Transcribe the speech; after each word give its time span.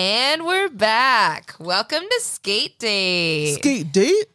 And 0.00 0.46
we're 0.46 0.68
back. 0.68 1.54
Welcome 1.58 2.04
to 2.08 2.20
Skate 2.20 2.78
Date. 2.78 3.56
Skate 3.56 3.90
Date? 3.92 4.26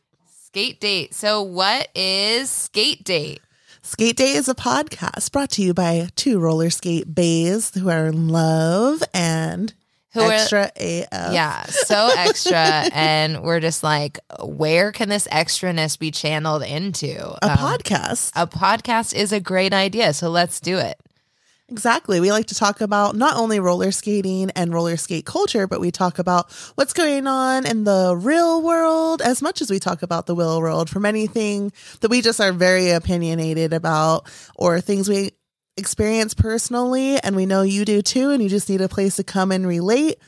Skate 0.47 0.81
Date. 0.81 1.13
So, 1.13 1.41
what 1.41 1.87
is 1.95 2.49
Skate 2.49 3.05
Date? 3.05 3.39
Skate 3.81 4.17
Date 4.17 4.35
is 4.35 4.49
a 4.49 4.55
podcast 4.55 5.31
brought 5.31 5.51
to 5.51 5.61
you 5.61 5.73
by 5.73 6.09
two 6.17 6.37
roller 6.37 6.69
skate 6.69 7.15
bays 7.15 7.73
who 7.75 7.89
are 7.89 8.07
in 8.07 8.27
love 8.27 9.03
and 9.13 9.73
Who 10.11 10.23
are- 10.23 10.33
extra 10.33 10.69
AF. 10.75 11.07
Yeah, 11.33 11.63
so 11.67 12.09
extra. 12.17 12.57
and 12.93 13.41
we're 13.41 13.61
just 13.61 13.83
like, 13.83 14.19
where 14.43 14.91
can 14.91 15.07
this 15.07 15.29
extraness 15.29 15.97
be 15.97 16.11
channeled 16.11 16.63
into? 16.63 17.21
A 17.41 17.51
Um, 17.51 17.57
podcast. 17.57 18.33
A 18.35 18.47
podcast 18.47 19.13
is 19.13 19.31
a 19.31 19.39
great 19.39 19.73
idea. 19.73 20.11
So, 20.11 20.29
let's 20.29 20.59
do 20.59 20.77
it. 20.77 20.99
Exactly. 21.73 22.19
We 22.19 22.31
like 22.31 22.45
to 22.47 22.55
talk 22.55 22.81
about 22.81 23.15
not 23.15 23.35
only 23.35 23.59
roller 23.59 23.91
skating 23.91 24.51
and 24.51 24.71
roller 24.71 24.95
skate 24.95 25.25
culture, 25.25 25.65
but 25.65 25.79
we 25.79 25.89
talk 25.89 26.19
about 26.19 26.51
what's 26.75 26.93
going 26.93 27.25
on 27.25 27.65
in 27.65 27.83
the 27.83 28.15
real 28.15 28.61
world 28.61 29.23
as 29.23 29.41
much 29.41 29.59
as 29.59 29.71
we 29.71 29.79
talk 29.79 30.03
about 30.03 30.27
the 30.27 30.35
real 30.35 30.61
world 30.61 30.87
from 30.87 31.03
anything 31.03 31.73
that 32.01 32.11
we 32.11 32.21
just 32.21 32.39
are 32.39 32.51
very 32.51 32.91
opinionated 32.91 33.73
about 33.73 34.29
or 34.55 34.81
things 34.81 35.09
we 35.09 35.31
experience 35.75 36.35
personally 36.35 37.17
and 37.23 37.35
we 37.35 37.47
know 37.47 37.63
you 37.63 37.85
do 37.85 38.03
too 38.03 38.29
and 38.29 38.43
you 38.43 38.49
just 38.49 38.69
need 38.69 38.79
a 38.79 38.87
place 38.87 39.15
to 39.15 39.23
come 39.23 39.51
and 39.51 39.65
relate 39.65 40.19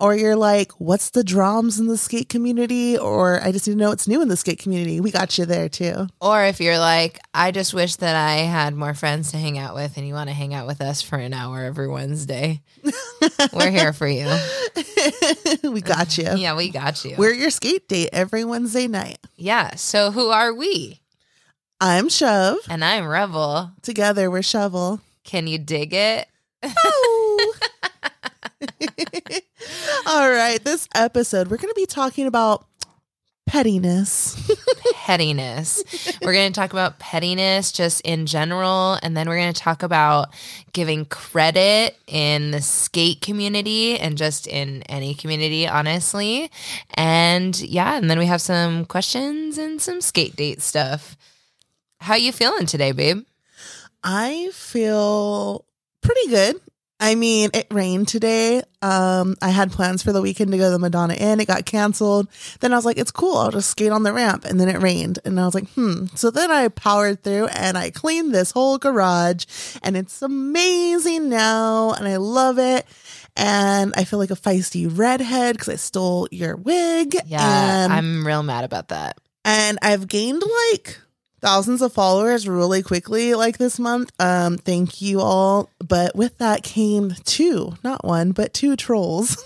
or 0.00 0.14
you're 0.14 0.36
like 0.36 0.72
what's 0.72 1.10
the 1.10 1.24
drums 1.24 1.78
in 1.78 1.86
the 1.86 1.96
skate 1.96 2.28
community 2.28 2.98
or 2.98 3.40
I 3.42 3.52
just 3.52 3.66
need 3.68 3.74
to 3.74 3.78
know 3.78 3.90
what's 3.90 4.08
new 4.08 4.20
in 4.22 4.28
the 4.28 4.36
skate 4.36 4.58
community. 4.58 5.00
We 5.00 5.10
got 5.10 5.38
you 5.38 5.46
there 5.46 5.68
too. 5.68 6.08
Or 6.20 6.44
if 6.44 6.60
you're 6.60 6.78
like, 6.78 7.20
I 7.32 7.50
just 7.52 7.74
wish 7.74 7.96
that 7.96 8.16
I 8.16 8.42
had 8.42 8.74
more 8.74 8.94
friends 8.94 9.30
to 9.30 9.38
hang 9.38 9.58
out 9.58 9.74
with 9.74 9.96
and 9.96 10.06
you 10.06 10.14
want 10.14 10.28
to 10.28 10.34
hang 10.34 10.52
out 10.54 10.66
with 10.66 10.80
us 10.80 11.00
for 11.02 11.16
an 11.16 11.32
hour 11.32 11.62
every 11.64 11.88
Wednesday, 11.88 12.60
we're 13.52 13.70
here 13.70 13.92
for 13.92 14.08
you. 14.08 14.26
we 15.70 15.80
got 15.80 16.18
you. 16.18 16.28
Yeah, 16.36 16.56
we 16.56 16.70
got 16.70 17.04
you. 17.04 17.14
We're 17.16 17.32
your 17.32 17.50
skate 17.50 17.88
date 17.88 18.10
every 18.12 18.44
Wednesday 18.44 18.88
night. 18.88 19.18
yeah. 19.36 19.76
So, 19.76 20.10
who 20.10 20.28
are 20.28 20.52
we? 20.52 21.00
I'm 21.80 22.08
Shove. 22.08 22.58
And 22.68 22.84
I'm 22.84 23.06
Rebel. 23.06 23.72
Together 23.82 24.30
we're 24.30 24.42
Shovel. 24.42 25.00
Can 25.24 25.46
you 25.46 25.58
dig 25.58 25.92
it? 25.92 26.28
All 30.06 30.30
right, 30.30 30.62
this 30.62 30.88
episode 30.94 31.48
we're 31.48 31.56
going 31.56 31.72
to 31.72 31.74
be 31.74 31.86
talking 31.86 32.26
about 32.26 32.66
pettiness. 33.46 34.50
pettiness. 34.94 35.84
We're 36.22 36.32
going 36.32 36.52
to 36.52 36.58
talk 36.58 36.72
about 36.72 36.98
pettiness 36.98 37.72
just 37.72 38.00
in 38.00 38.26
general. 38.26 38.98
And 39.02 39.16
then 39.16 39.28
we're 39.28 39.36
going 39.36 39.52
to 39.52 39.60
talk 39.60 39.82
about 39.82 40.30
giving 40.72 41.04
credit 41.04 41.96
in 42.06 42.50
the 42.50 42.60
skate 42.60 43.20
community 43.20 43.98
and 43.98 44.16
just 44.16 44.46
in 44.46 44.82
any 44.84 45.14
community, 45.14 45.68
honestly. 45.68 46.50
And 46.94 47.58
yeah, 47.60 47.96
and 47.96 48.10
then 48.10 48.18
we 48.18 48.26
have 48.26 48.40
some 48.40 48.86
questions 48.86 49.58
and 49.58 49.80
some 49.80 50.00
skate 50.00 50.36
date 50.36 50.62
stuff. 50.62 51.16
How 52.00 52.16
you 52.16 52.32
feeling 52.32 52.66
today, 52.66 52.92
babe? 52.92 53.24
I 54.02 54.50
feel 54.52 55.64
pretty 56.02 56.28
good. 56.28 56.60
I 57.04 57.14
mean, 57.16 57.50
it 57.52 57.66
rained 57.70 58.08
today. 58.08 58.62
Um, 58.80 59.36
I 59.42 59.50
had 59.50 59.70
plans 59.72 60.02
for 60.02 60.12
the 60.12 60.22
weekend 60.22 60.52
to 60.52 60.58
go 60.58 60.64
to 60.64 60.70
the 60.70 60.78
Madonna 60.78 61.14
Inn. 61.14 61.38
It 61.40 61.46
got 61.46 61.66
canceled. 61.66 62.28
Then 62.60 62.72
I 62.72 62.76
was 62.76 62.84
like, 62.84 62.98
it's 62.98 63.10
cool. 63.10 63.36
I'll 63.36 63.50
just 63.50 63.70
skate 63.70 63.92
on 63.92 64.02
the 64.04 64.12
ramp. 64.12 64.44
And 64.44 64.58
then 64.58 64.68
it 64.68 64.80
rained. 64.80 65.18
And 65.24 65.38
I 65.38 65.44
was 65.44 65.54
like, 65.54 65.68
hmm. 65.70 66.06
So 66.14 66.30
then 66.30 66.50
I 66.50 66.68
powered 66.68 67.22
through 67.22 67.46
and 67.48 67.76
I 67.76 67.90
cleaned 67.90 68.34
this 68.34 68.50
whole 68.52 68.78
garage. 68.78 69.44
And 69.82 69.96
it's 69.96 70.22
amazing 70.22 71.28
now. 71.28 71.92
And 71.92 72.06
I 72.08 72.16
love 72.16 72.58
it. 72.58 72.86
And 73.36 73.92
I 73.96 74.04
feel 74.04 74.18
like 74.18 74.30
a 74.30 74.34
feisty 74.36 74.86
redhead 74.90 75.56
because 75.56 75.68
I 75.68 75.76
stole 75.76 76.28
your 76.30 76.56
wig. 76.56 77.16
Yeah, 77.26 77.84
And, 77.84 77.92
I'm 77.92 78.26
real 78.26 78.42
mad 78.42 78.64
about 78.64 78.88
that. 78.88 79.18
and 79.44 79.78
I've 79.82 80.06
gained 80.08 80.42
like 80.72 81.00
thousands 81.44 81.82
of 81.82 81.92
followers 81.92 82.48
really 82.48 82.82
quickly 82.82 83.34
like 83.34 83.58
this 83.58 83.78
month. 83.78 84.10
Um, 84.18 84.56
thank 84.56 85.02
you 85.02 85.20
all. 85.20 85.68
But 85.78 86.16
with 86.16 86.38
that 86.38 86.62
came 86.62 87.10
two, 87.24 87.74
not 87.84 88.02
one, 88.02 88.32
but 88.32 88.54
two 88.54 88.76
trolls 88.76 89.36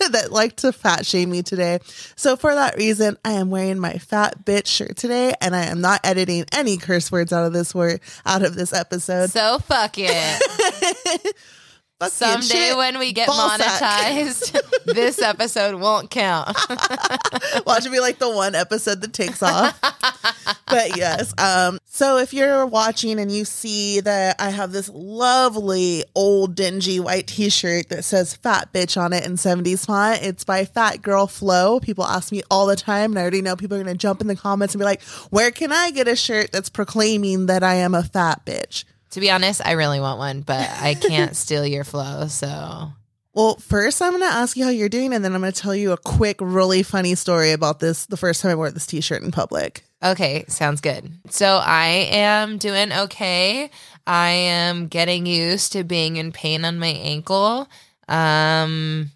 that 0.10 0.32
like 0.32 0.56
to 0.56 0.72
fat 0.72 1.06
shame 1.06 1.30
me 1.30 1.44
today. 1.44 1.78
So 2.16 2.34
for 2.34 2.52
that 2.52 2.76
reason, 2.76 3.16
I 3.24 3.34
am 3.34 3.50
wearing 3.50 3.78
my 3.78 3.98
fat 3.98 4.44
bitch 4.44 4.66
shirt 4.66 4.96
today, 4.96 5.34
and 5.40 5.54
I 5.54 5.66
am 5.66 5.80
not 5.80 6.00
editing 6.02 6.44
any 6.50 6.76
curse 6.76 7.12
words 7.12 7.32
out 7.32 7.46
of 7.46 7.52
this 7.52 7.72
word 7.72 8.00
out 8.26 8.42
of 8.42 8.56
this 8.56 8.72
episode. 8.72 9.30
So 9.30 9.60
fuck 9.60 9.94
it. 9.96 11.36
Someday 12.08 12.74
when 12.74 12.98
we 12.98 13.12
get 13.12 13.28
Ball 13.28 13.50
monetized, 13.50 14.84
this 14.86 15.20
episode 15.20 15.80
won't 15.80 16.10
count. 16.10 16.48
Watch 17.66 17.86
it 17.86 17.92
be 17.92 18.00
like 18.00 18.18
the 18.18 18.30
one 18.30 18.54
episode 18.54 19.00
that 19.00 19.12
takes 19.12 19.42
off. 19.42 19.78
but 20.66 20.96
yes. 20.96 21.32
Um, 21.38 21.78
so 21.86 22.18
if 22.18 22.34
you're 22.34 22.66
watching 22.66 23.18
and 23.20 23.30
you 23.30 23.44
see 23.44 24.00
that 24.00 24.40
I 24.40 24.50
have 24.50 24.72
this 24.72 24.90
lovely 24.92 26.04
old 26.14 26.54
dingy 26.54 27.00
white 27.00 27.26
t-shirt 27.26 27.88
that 27.90 28.04
says 28.04 28.34
fat 28.34 28.72
bitch 28.72 29.00
on 29.00 29.12
it 29.12 29.24
in 29.24 29.34
70s 29.34 29.86
font, 29.86 30.22
it's 30.22 30.44
by 30.44 30.64
Fat 30.64 31.02
Girl 31.02 31.26
Flow. 31.26 31.80
People 31.80 32.04
ask 32.04 32.32
me 32.32 32.42
all 32.50 32.66
the 32.66 32.76
time, 32.76 33.12
and 33.12 33.18
I 33.18 33.22
already 33.22 33.42
know 33.42 33.56
people 33.56 33.76
are 33.76 33.82
gonna 33.82 33.94
jump 33.94 34.20
in 34.20 34.26
the 34.26 34.36
comments 34.36 34.74
and 34.74 34.80
be 34.80 34.84
like, 34.84 35.02
Where 35.30 35.50
can 35.50 35.72
I 35.72 35.90
get 35.90 36.08
a 36.08 36.16
shirt 36.16 36.52
that's 36.52 36.68
proclaiming 36.68 37.46
that 37.46 37.62
I 37.62 37.74
am 37.74 37.94
a 37.94 38.02
fat 38.02 38.44
bitch? 38.44 38.84
To 39.14 39.20
be 39.20 39.30
honest, 39.30 39.60
I 39.64 39.72
really 39.72 40.00
want 40.00 40.18
one, 40.18 40.40
but 40.40 40.68
I 40.68 40.94
can't 40.94 41.36
steal 41.44 41.64
your 41.64 41.84
flow. 41.84 42.26
So 42.26 42.90
Well, 43.32 43.54
first 43.56 44.02
I'm 44.02 44.10
gonna 44.10 44.24
ask 44.24 44.56
you 44.56 44.64
how 44.64 44.70
you're 44.70 44.88
doing, 44.88 45.14
and 45.14 45.24
then 45.24 45.36
I'm 45.36 45.40
gonna 45.40 45.52
tell 45.52 45.74
you 45.74 45.92
a 45.92 45.96
quick, 45.96 46.38
really 46.40 46.82
funny 46.82 47.14
story 47.14 47.52
about 47.52 47.78
this 47.78 48.06
the 48.06 48.16
first 48.16 48.42
time 48.42 48.50
I 48.50 48.54
wore 48.56 48.72
this 48.72 48.86
t-shirt 48.86 49.22
in 49.22 49.30
public. 49.30 49.84
Okay, 50.02 50.44
sounds 50.48 50.80
good. 50.80 51.12
So 51.30 51.60
I 51.64 52.08
am 52.10 52.58
doing 52.58 52.92
okay. 52.92 53.70
I 54.04 54.30
am 54.30 54.88
getting 54.88 55.26
used 55.26 55.72
to 55.74 55.84
being 55.84 56.16
in 56.16 56.32
pain 56.32 56.64
on 56.64 56.80
my 56.80 56.88
ankle. 56.88 57.68
Um 58.08 59.12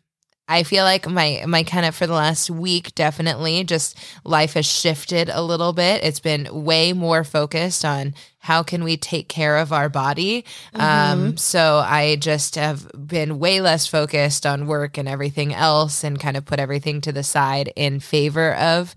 I 0.48 0.62
feel 0.62 0.84
like 0.84 1.06
my 1.06 1.44
my 1.46 1.62
kind 1.62 1.84
of 1.84 1.94
for 1.94 2.06
the 2.06 2.14
last 2.14 2.50
week 2.50 2.94
definitely 2.94 3.64
just 3.64 3.98
life 4.24 4.54
has 4.54 4.66
shifted 4.66 5.28
a 5.28 5.42
little 5.42 5.72
bit. 5.72 6.02
It's 6.02 6.20
been 6.20 6.48
way 6.64 6.92
more 6.92 7.22
focused 7.22 7.84
on 7.84 8.14
how 8.38 8.62
can 8.62 8.82
we 8.82 8.96
take 8.96 9.28
care 9.28 9.58
of 9.58 9.72
our 9.72 9.88
body. 9.88 10.44
Um 10.74 11.36
so 11.36 11.84
I 11.84 12.16
just 12.16 12.54
have 12.54 12.90
been 12.94 13.38
way 13.38 13.60
less 13.60 13.86
focused 13.86 14.46
on 14.46 14.66
work 14.66 14.96
and 14.96 15.06
everything 15.06 15.52
else 15.52 16.02
and 16.02 16.18
kind 16.18 16.36
of 16.36 16.46
put 16.46 16.58
everything 16.58 17.00
to 17.02 17.12
the 17.12 17.22
side 17.22 17.72
in 17.76 18.00
favor 18.00 18.54
of 18.54 18.94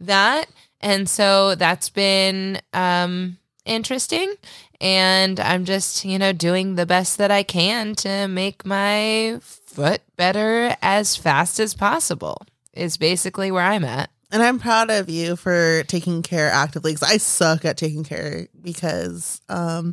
that. 0.00 0.48
And 0.80 1.08
so 1.08 1.54
that's 1.54 1.90
been 1.90 2.60
um, 2.72 3.38
interesting. 3.64 4.34
And 4.80 5.38
I'm 5.38 5.66
just, 5.66 6.04
you 6.04 6.18
know, 6.18 6.32
doing 6.32 6.74
the 6.74 6.86
best 6.86 7.18
that 7.18 7.30
I 7.30 7.42
can 7.42 7.94
to 7.96 8.28
make 8.28 8.64
my 8.64 9.40
foot 9.74 10.02
better 10.16 10.76
as 10.82 11.16
fast 11.16 11.58
as 11.60 11.74
possible, 11.74 12.42
is 12.72 12.96
basically 12.96 13.50
where 13.50 13.64
I'm 13.64 13.84
at. 13.84 14.10
And 14.32 14.42
I'm 14.42 14.58
proud 14.60 14.90
of 14.90 15.08
you 15.10 15.34
for 15.36 15.82
taking 15.84 16.22
care 16.22 16.50
actively 16.50 16.92
because 16.92 17.08
I 17.10 17.16
suck 17.16 17.64
at 17.64 17.76
taking 17.76 18.04
care 18.04 18.46
because 18.62 19.40
um, 19.48 19.92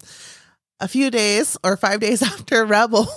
a 0.79 0.87
few 0.87 1.09
days 1.09 1.57
or 1.63 1.75
five 1.77 1.99
days 2.05 2.21
after 2.21 2.63
Rebel 2.65 3.07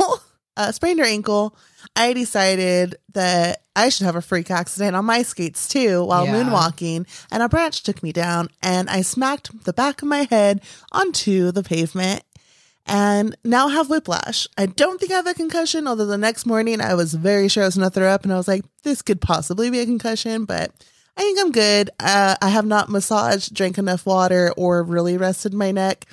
uh, 0.57 0.73
sprained 0.73 0.99
her 0.99 1.05
ankle, 1.05 1.55
I 1.95 2.13
decided 2.15 2.97
that 3.13 3.65
I 3.77 3.89
should 3.91 4.07
have 4.07 4.17
a 4.17 4.23
freak 4.23 4.51
accident 4.51 4.97
on 4.97 5.05
my 5.05 5.23
skates 5.23 5.69
too 5.69 6.05
while 6.05 6.25
Yeah. 6.25 6.43
moonwalking. 6.43 7.07
And 7.31 7.43
a 7.43 7.49
branch 7.49 7.83
took 7.83 8.03
me 8.03 8.13
down 8.13 8.49
and 8.63 8.89
I 8.89 9.03
smacked 9.03 9.65
the 9.65 9.73
back 9.75 10.01
of 10.01 10.09
my 10.09 10.23
head 10.31 10.63
onto 10.93 11.53
the 11.53 11.63
pavement 11.63 12.23
and 12.87 13.37
now 13.45 13.69
have 13.69 13.89
whiplash. 13.91 14.47
I 14.57 14.67
don't 14.67 14.99
think 14.99 15.13
I 15.13 15.17
have 15.17 15.27
a 15.27 15.35
concussion, 15.35 15.87
although 15.87 16.07
the 16.07 16.19
next 16.19 16.47
morning 16.47 16.81
I 16.81 16.95
was 16.95 17.15
very 17.15 17.49
sure 17.49 17.63
I 17.63 17.67
was 17.67 17.77
going 17.77 17.89
to 17.89 17.95
throw 17.95 18.09
up 18.09 18.25
and 18.25 18.33
I 18.33 18.37
was 18.37 18.49
like, 18.49 18.65
this 18.83 19.03
could 19.03 19.21
possibly 19.21 19.71
be 19.71 19.81
a 19.81 19.87
concussion, 19.87 20.45
but 20.45 20.73
I 21.17 21.23
think 21.23 21.39
I'm 21.39 21.53
good. 21.53 21.91
Uh, 22.01 22.37
I 22.41 22.49
have 22.49 22.67
not 22.67 22.89
massaged, 22.89 23.55
drank 23.55 23.79
enough 23.79 24.07
water, 24.07 24.53
or 24.57 24.83
really 24.83 25.17
rested 25.17 25.53
my 25.53 25.71
neck 25.71 26.07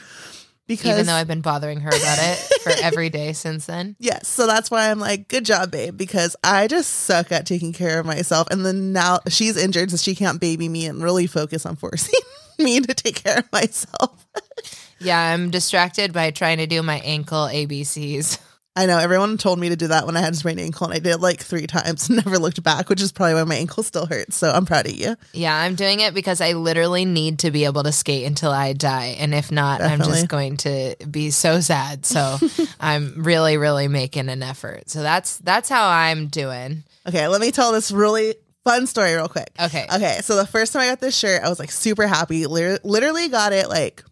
because 0.67 0.91
Even 0.91 1.05
though 1.05 1.13
I've 1.13 1.27
been 1.27 1.41
bothering 1.41 1.79
her 1.79 1.89
about 1.89 2.19
it 2.19 2.37
for 2.61 2.73
every 2.83 3.09
day 3.09 3.31
since 3.33 3.65
then. 3.65 3.95
Yes, 3.99 4.27
so 4.27 4.45
that's 4.45 4.69
why 4.69 4.91
I'm 4.91 4.99
like, 4.99 5.29
good 5.29 5.45
job, 5.45 5.71
babe, 5.71 5.97
because 5.97 6.35
I 6.43 6.67
just 6.67 6.89
suck 6.89 7.31
at 7.31 7.45
taking 7.45 7.71
care 7.71 7.99
of 7.99 8.05
myself. 8.05 8.49
And 8.51 8.65
then 8.65 8.91
now 8.91 9.19
she's 9.29 9.55
injured, 9.55 9.91
so 9.91 9.97
she 9.97 10.13
can't 10.13 10.41
baby 10.41 10.67
me 10.67 10.85
and 10.85 11.01
really 11.01 11.25
focus 11.25 11.65
on 11.65 11.77
forcing 11.77 12.19
me 12.59 12.81
to 12.81 12.93
take 12.93 13.23
care 13.23 13.39
of 13.39 13.51
myself. 13.51 14.27
Yeah, 14.99 15.19
I'm 15.19 15.49
distracted 15.51 16.13
by 16.13 16.31
trying 16.31 16.57
to 16.57 16.67
do 16.67 16.81
my 16.83 16.99
ankle 16.99 17.47
ABCs. 17.47 18.39
I 18.75 18.85
know 18.85 18.99
everyone 18.99 19.39
told 19.39 19.57
me 19.57 19.69
to 19.69 19.75
do 19.75 19.87
that 19.87 20.05
when 20.05 20.15
I 20.15 20.21
had 20.21 20.33
a 20.33 20.35
sprained 20.35 20.59
ankle, 20.59 20.85
and 20.85 20.93
I 20.93 20.99
did 20.99 21.13
it 21.13 21.19
like 21.19 21.39
three 21.39 21.65
times 21.65 22.09
and 22.09 22.17
never 22.25 22.37
looked 22.37 22.61
back, 22.61 22.89
which 22.89 23.01
is 23.01 23.11
probably 23.11 23.33
why 23.33 23.43
my 23.43 23.55
ankle 23.55 23.81
still 23.81 24.05
hurts. 24.05 24.35
So 24.35 24.51
I'm 24.51 24.67
proud 24.67 24.85
of 24.85 24.91
you. 24.91 25.15
Yeah, 25.33 25.55
I'm 25.55 25.73
doing 25.73 25.99
it 26.01 26.13
because 26.13 26.41
I 26.41 26.51
literally 26.53 27.03
need 27.03 27.39
to 27.39 27.49
be 27.49 27.65
able 27.65 27.81
to 27.83 27.91
skate 27.91 28.27
until 28.27 28.51
I 28.51 28.73
die. 28.73 29.15
And 29.19 29.33
if 29.33 29.51
not, 29.51 29.81
I'm 29.81 29.97
just 29.97 30.27
going 30.27 30.57
to 30.57 30.95
be 31.09 31.31
so 31.31 31.59
sad. 31.59 32.05
So 32.05 32.37
I'm 32.79 33.23
really, 33.23 33.57
really 33.57 33.87
making 33.87 34.29
an 34.29 34.43
effort. 34.43 34.91
So 34.91 35.01
that's 35.01 35.37
that's 35.39 35.69
how 35.69 35.89
I'm 35.89 36.27
doing. 36.27 36.83
Okay, 37.07 37.27
let 37.27 37.41
me 37.41 37.49
tell 37.51 37.71
this 37.71 37.91
really 37.91 38.35
fun 38.63 38.85
story 38.85 39.15
real 39.15 39.27
quick. 39.27 39.49
Okay. 39.59 39.87
Okay, 39.91 40.19
so 40.21 40.35
the 40.35 40.45
first 40.45 40.73
time 40.73 40.83
I 40.83 40.87
got 40.89 40.99
this 40.99 41.17
shirt, 41.17 41.41
I 41.41 41.49
was 41.49 41.57
like 41.57 41.71
super 41.71 42.05
happy. 42.05 42.45
Lit- 42.45 42.85
Literally 42.85 43.27
got 43.29 43.53
it 43.53 43.69
like 43.69 44.03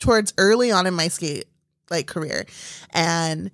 towards 0.00 0.34
early 0.38 0.72
on 0.72 0.86
in 0.86 0.94
my 0.94 1.08
skate 1.08 1.44
like 1.90 2.06
career, 2.06 2.46
and 2.92 3.50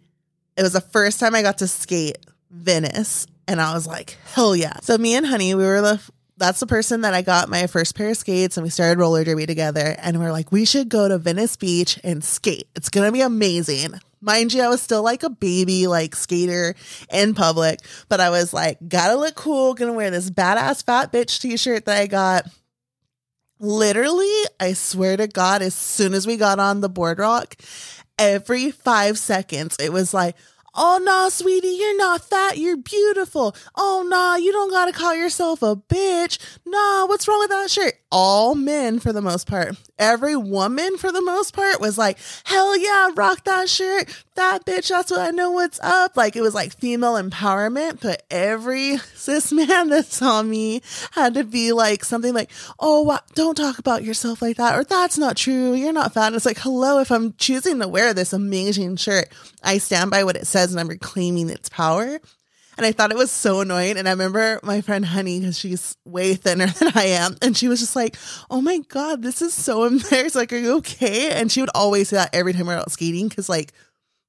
it 0.57 0.63
was 0.63 0.73
the 0.73 0.81
first 0.81 1.21
time 1.21 1.35
I 1.35 1.43
got 1.43 1.59
to 1.59 1.67
skate 1.67 2.19
Venice, 2.51 3.27
and 3.47 3.61
I 3.61 3.75
was 3.75 3.87
like, 3.87 4.17
hell 4.33 4.57
yeah! 4.57 4.79
So 4.81 4.97
me 4.97 5.15
and 5.15 5.27
Honey, 5.27 5.55
we 5.55 5.65
were 5.65 5.81
the 5.83 6.11
that's 6.39 6.61
the 6.61 6.67
person 6.67 7.01
that 7.01 7.15
I 7.15 7.23
got 7.23 7.49
my 7.49 7.67
first 7.67 7.95
pair 7.97 8.11
of 8.11 8.17
skates, 8.17 8.57
and 8.57 8.65
we 8.65 8.71
started 8.71 8.99
roller 8.99 9.25
derby 9.25 9.47
together, 9.47 9.97
and 9.99 10.19
we 10.19 10.27
are 10.27 10.33
like, 10.33 10.53
we 10.53 10.65
should 10.65 10.89
go 10.89 11.09
to 11.09 11.19
Venice 11.19 11.57
Beach 11.57 11.99
and 12.05 12.23
skate. 12.23 12.69
It's 12.75 12.89
gonna 12.89 13.13
be 13.13 13.23
amazing. 13.23 13.95
Mind 14.21 14.53
you, 14.53 14.63
I 14.63 14.69
was 14.69 14.83
still 14.83 15.03
like 15.03 15.23
a 15.23 15.31
baby, 15.31 15.87
like 15.87 16.17
skater 16.17 16.75
in 17.11 17.35
public, 17.35 17.81
but 18.09 18.21
I 18.21 18.31
was 18.31 18.53
like, 18.53 18.79
gotta 18.87 19.17
look 19.17 19.35
cool, 19.35 19.75
gonna 19.75 19.93
wear 19.93 20.11
this 20.11 20.31
badass 20.31 20.85
fat 20.85 21.13
bitch 21.13 21.41
t 21.41 21.57
shirt 21.57 21.87
that 21.87 21.99
I 21.99 22.07
got. 22.07 22.47
Literally, 23.59 24.33
I 24.61 24.75
swear 24.75 25.17
to 25.17 25.27
God, 25.27 25.63
as 25.63 25.75
soon 25.75 26.13
as 26.15 26.27
we 26.27 26.37
got 26.37 26.59
on 26.59 26.81
the 26.81 26.89
boardwalk, 26.89 27.57
every 28.19 28.71
five 28.71 29.19
seconds, 29.19 29.77
it 29.81 29.93
was 29.93 30.13
like, 30.13 30.37
Oh, 30.79 31.01
nah, 31.03 31.31
sweetie, 31.31 31.69
you're 31.69 31.97
not 31.97 32.23
fat. 32.23 32.59
You're 32.59 32.77
beautiful. 32.77 33.57
Oh, 33.75 34.07
nah, 34.07 34.37
you 34.37 34.53
don't 34.53 34.71
gotta 34.71 34.93
call 34.93 35.15
yourself 35.15 35.63
a 35.63 35.75
bitch. 35.75 36.39
Nah, 36.67 37.07
what's 37.07 37.27
wrong 37.27 37.39
with 37.39 37.49
that 37.49 37.71
shirt? 37.71 37.95
All 38.13 38.55
men 38.55 38.99
for 38.99 39.11
the 39.11 39.23
most 39.23 39.47
part. 39.47 39.75
Every 39.99 40.37
woman 40.37 40.99
for 40.99 41.11
the 41.11 41.23
most 41.23 41.55
part 41.55 41.81
was 41.81 41.97
like, 41.97 42.19
hell 42.45 42.77
yeah, 42.77 43.11
rock 43.15 43.45
that 43.45 43.69
shirt. 43.69 44.25
That 44.35 44.67
bitch, 44.67 44.89
that's 44.89 45.11
what 45.11 45.21
I 45.21 45.31
know 45.31 45.51
what's 45.51 45.81
up. 45.81 46.17
Like 46.17 46.37
it 46.37 46.43
was 46.43 46.55
like 46.55 46.77
female 46.77 47.15
empowerment, 47.15 48.01
but 48.03 48.23
every 48.31 48.99
cis 49.15 49.53
man 49.53 49.89
that 49.89 50.07
saw 50.07 50.43
me 50.43 50.83
had 51.13 51.35
to 51.35 51.45
be 51.45 51.73
like 51.73 52.05
something 52.05 52.35
like, 52.35 52.51
oh, 52.79 53.19
don't 53.35 53.57
talk 53.57 53.79
about 53.79 54.05
yourself 54.05 54.43
like 54.43 54.59
that, 54.59 54.79
or 54.79 54.85
that's 54.85 55.17
not 55.17 55.37
true. 55.37 55.73
You're 55.73 55.93
not 55.93 56.13
fat. 56.13 56.29
And 56.29 56.37
it's 56.37 56.47
like, 56.47 56.59
hello, 56.59 57.01
if 57.01 57.11
I'm 57.11 57.33
choosing 57.35 57.81
to 57.81 57.89
wear 57.89 58.13
this 58.13 58.33
amazing 58.33 58.97
shirt, 58.97 59.29
I 59.63 59.79
stand 59.79 60.11
by 60.11 60.25
what 60.25 60.37
it 60.37 60.47
says 60.47 60.71
and 60.71 60.79
I'm 60.79 60.89
reclaiming 60.89 61.49
its 61.49 61.69
power. 61.69 62.21
And 62.77 62.85
I 62.85 62.93
thought 62.93 63.11
it 63.11 63.17
was 63.17 63.31
so 63.31 63.61
annoying. 63.61 63.97
And 63.97 64.07
I 64.07 64.13
remember 64.13 64.61
my 64.63 64.81
friend 64.81 65.05
Honey, 65.05 65.41
because 65.41 65.59
she's 65.59 65.97
way 66.05 66.35
thinner 66.35 66.67
than 66.79 66.93
I 66.95 67.05
am, 67.05 67.37
and 67.43 67.57
she 67.57 67.69
was 67.69 67.81
just 67.81 67.97
like, 67.97 68.17
"Oh 68.51 68.61
my 68.61 68.79
god, 68.89 69.23
this 69.23 69.41
is 69.43 69.55
so 69.55 69.85
embarrassing. 69.87 70.39
Like, 70.39 70.53
are 70.53 70.57
you 70.57 70.77
okay?" 70.79 71.31
And 71.31 71.51
she 71.51 71.61
would 71.61 71.71
always 71.75 72.11
say 72.11 72.17
that 72.17 72.35
every 72.35 72.53
time 72.53 72.67
we 72.67 72.75
were 72.75 72.81
out 72.81 72.91
skating, 72.91 73.29
because 73.29 73.49
like 73.49 73.73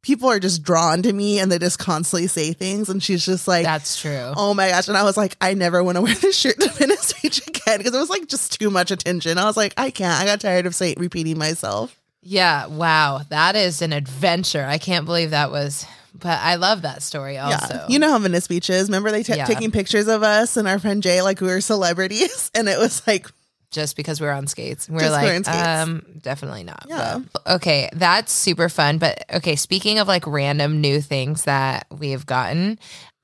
people 0.08 0.30
are 0.30 0.40
just 0.40 0.64
drawn 0.64 1.02
to 1.02 1.12
me 1.12 1.38
and 1.38 1.52
they 1.52 1.60
just 1.60 1.80
constantly 1.80 2.28
say 2.28 2.54
things. 2.54 2.88
And 2.88 3.04
she's 3.04 3.26
just 3.26 3.48
like, 3.48 3.66
That's 3.66 4.00
true. 4.00 4.32
Oh 4.38 4.54
my 4.54 4.70
gosh. 4.70 4.88
And 4.88 4.96
I 4.96 5.04
was 5.04 5.18
like, 5.18 5.36
I 5.42 5.54
never 5.54 5.84
want 5.84 5.98
to 5.98 6.02
wear 6.02 6.16
this 6.16 6.38
shirt 6.38 6.60
to 6.62 6.70
Venice 6.70 7.14
Beach 7.22 7.46
again 7.46 7.80
because 7.80 7.94
it 7.94 8.00
was 8.00 8.10
like 8.10 8.28
just 8.28 8.58
too 8.58 8.70
much 8.70 8.90
attention. 8.90 9.38
I 9.38 9.46
was 9.46 9.58
like, 9.58 9.74
I 9.76 9.90
can't. 9.90 10.22
I 10.22 10.26
got 10.26 10.40
tired 10.40 10.66
of 10.66 10.74
saying 10.76 10.96
repeating 10.98 11.38
myself. 11.38 12.00
Yeah, 12.22 12.68
wow. 12.68 13.22
That 13.30 13.56
is 13.56 13.82
an 13.82 13.92
adventure. 13.94 14.66
I 14.66 14.78
can't 14.78 15.06
believe 15.06 15.32
that 15.32 15.52
was 15.52 15.86
but 16.20 16.40
I 16.42 16.56
love 16.56 16.82
that 16.84 17.02
story 17.04 17.38
also. 17.38 17.74
Yeah. 17.74 17.86
You 17.90 18.00
know 18.00 18.10
how 18.12 18.20
Venice 18.20 18.48
Beach 18.48 18.70
is. 18.70 18.88
Remember 18.90 19.12
they 19.12 19.24
kept 19.24 19.38
Yeah. 19.38 19.46
taking 19.46 19.72
pictures 19.72 20.08
of 20.08 20.24
us 20.24 20.58
and 20.58 20.68
our 20.68 20.80
friend 20.80 21.02
Jay 21.04 21.22
like 21.22 21.42
we 21.42 21.48
were 21.48 21.62
celebrities 21.62 22.52
and 22.56 22.68
it 22.68 22.78
was 22.78 23.06
like 23.08 23.28
just 23.70 23.98
because 23.98 24.22
we're 24.22 24.32
on 24.32 24.48
skates. 24.48 24.88
We're 24.90 25.00
Just 25.02 25.12
like, 25.12 25.28
skates. 25.46 25.50
um, 25.50 26.02
definitely 26.22 26.64
not. 26.64 26.86
Yeah. 26.88 27.20
But- 27.34 27.56
okay, 27.56 27.90
that's 27.94 28.32
super 28.32 28.70
fun. 28.70 28.98
But 28.98 29.26
okay, 29.36 29.58
speaking 29.58 30.00
of 30.00 30.08
like 30.08 30.26
random 30.26 30.80
new 30.80 31.02
things 31.02 31.44
that 31.44 31.86
we've 31.92 32.26
gotten, 32.26 32.80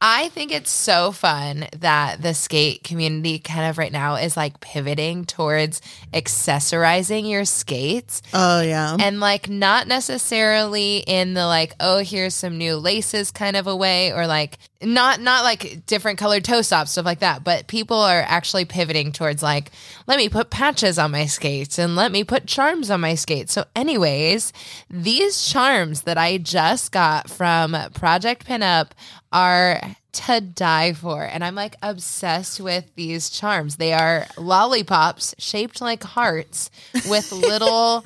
I 0.06 0.28
think 0.28 0.52
it's 0.52 0.70
so 0.70 1.14
fun 1.14 1.66
that 1.78 2.22
the 2.22 2.34
skate 2.34 2.84
community 2.84 3.40
kind 3.40 3.70
of 3.70 3.78
right 3.78 3.92
now 3.92 4.16
is 4.16 4.36
like 4.36 4.60
pivoting 4.60 5.24
towards 5.24 5.82
accessorizing 6.12 7.30
your 7.30 7.46
skates 7.46 8.22
oh 8.34 8.60
yeah. 8.60 8.98
and 9.00 9.22
like 9.22 9.48
not 9.48 9.88
necessarily 9.88 10.98
in 10.98 11.36
the 11.36 11.46
like 11.46 11.74
oh 11.80 12.00
here's 12.00 12.36
some 12.36 12.58
new 12.58 12.76
laces 12.76 13.32
kind 13.32 13.56
of 13.56 13.66
a 13.66 13.76
way 13.76 14.12
or 14.12 14.28
like 14.28 14.58
not 14.82 15.22
not 15.22 15.46
like 15.46 15.86
different 15.86 16.20
colored 16.20 16.44
toe 16.44 16.62
stops 16.62 16.92
stuff 16.92 17.06
like 17.06 17.20
that 17.20 17.46
but 17.46 17.68
people 17.68 17.98
are 17.98 18.24
actually 18.28 18.66
pivoting 18.66 19.14
towards 19.14 19.42
like 19.42 19.72
let 20.06 20.18
me 20.18 20.28
put 20.28 20.50
patches 20.50 21.00
on 21.00 21.12
my 21.12 21.26
skates 21.26 21.80
and 21.80 21.96
let 21.96 22.12
me 22.12 22.26
put 22.26 22.46
charms 22.46 22.92
on 22.92 23.00
my 23.00 23.16
skates 23.16 23.54
so 23.54 23.64
anyways 23.74 24.52
these 24.90 25.46
charms 25.46 26.02
that 26.02 26.18
i 26.18 26.38
just 26.38 26.92
got 26.92 27.30
from 27.30 27.78
project 27.94 28.46
pinup 28.46 28.90
are 29.34 29.82
to 30.14 30.40
die 30.40 30.94
for 30.94 31.24
and 31.24 31.44
i'm 31.44 31.56
like 31.56 31.76
obsessed 31.82 32.62
with 32.62 32.86
these 32.96 33.30
charms 33.32 33.78
they 33.78 33.92
are 33.92 34.28
lollipops 34.38 35.34
shaped 35.40 35.82
like 35.82 36.04
hearts 36.04 36.70
with 37.10 37.32
little 37.34 38.06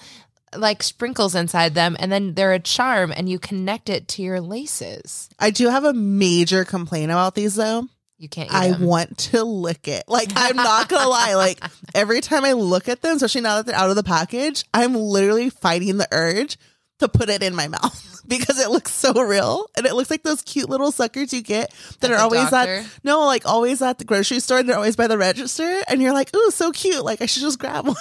like 0.56 0.82
sprinkles 0.82 1.36
inside 1.36 1.74
them 1.74 1.98
and 2.00 2.10
then 2.12 2.34
they're 2.34 2.54
a 2.54 2.60
charm 2.60 3.12
and 3.16 3.28
you 3.30 3.38
connect 3.38 3.90
it 3.90 4.08
to 4.08 4.22
your 4.22 4.40
laces 4.40 5.30
I 5.38 5.52
do 5.52 5.68
have 5.70 5.84
a 5.84 5.94
major 5.94 6.64
complaint 6.64 7.12
about 7.12 7.36
these 7.36 7.56
though. 7.56 7.88
you 8.18 8.30
can't 8.30 8.50
eat 8.50 8.56
I 8.56 8.72
them. 8.72 8.84
want 8.84 9.18
to 9.18 9.44
lick 9.44 9.90
it. 9.90 10.06
Like 10.08 10.30
I'm 10.36 10.56
not 10.72 10.88
gonna 10.88 11.10
lie. 11.10 11.36
Like 11.36 11.60
every 11.94 12.22
time 12.22 12.46
I 12.46 12.54
look 12.54 12.88
at 12.88 13.02
them, 13.02 13.18
especially 13.18 13.42
now 13.42 13.58
that 13.58 13.66
they're 13.66 13.76
out 13.76 13.90
of 13.90 13.98
the 13.98 14.04
package, 14.04 14.64
I'm 14.74 14.96
literally 14.96 15.50
fighting 15.50 15.98
the 15.98 16.08
urge 16.12 16.58
to 17.00 17.08
put 17.08 17.30
it 17.30 17.44
in 17.44 17.54
my 17.56 17.68
mouth 17.68 18.22
because 18.28 18.60
it 18.60 18.70
looks 18.70 18.92
so 18.92 19.14
real 19.22 19.70
and 19.78 19.86
it 19.86 19.94
looks 19.94 20.10
like 20.10 20.24
those 20.24 20.42
cute 20.42 20.70
little 20.70 20.92
suckers 20.92 21.32
you 21.34 21.42
get 21.42 21.74
that 22.00 22.12
At 22.12 22.18
are 22.18 22.24
always 22.24 22.50
doctor? 22.50 22.78
at 22.80 22.86
no, 23.04 23.26
like 23.26 23.46
always 23.46 23.82
at 23.82 24.00
the 24.00 24.04
grocery 24.06 24.40
store. 24.40 24.60
And 24.60 24.68
they're 24.70 24.76
always 24.76 24.96
by 24.96 25.08
the 25.08 25.18
register, 25.18 25.82
and 25.88 26.02
you're 26.02 26.14
like, 26.14 26.36
"Ooh, 26.36 26.52
so 26.52 26.72
cute! 26.72 27.04
Like 27.06 27.22
I 27.22 27.26
should 27.26 27.42
just 27.44 27.60
grab 27.60 27.86
one." 27.88 27.96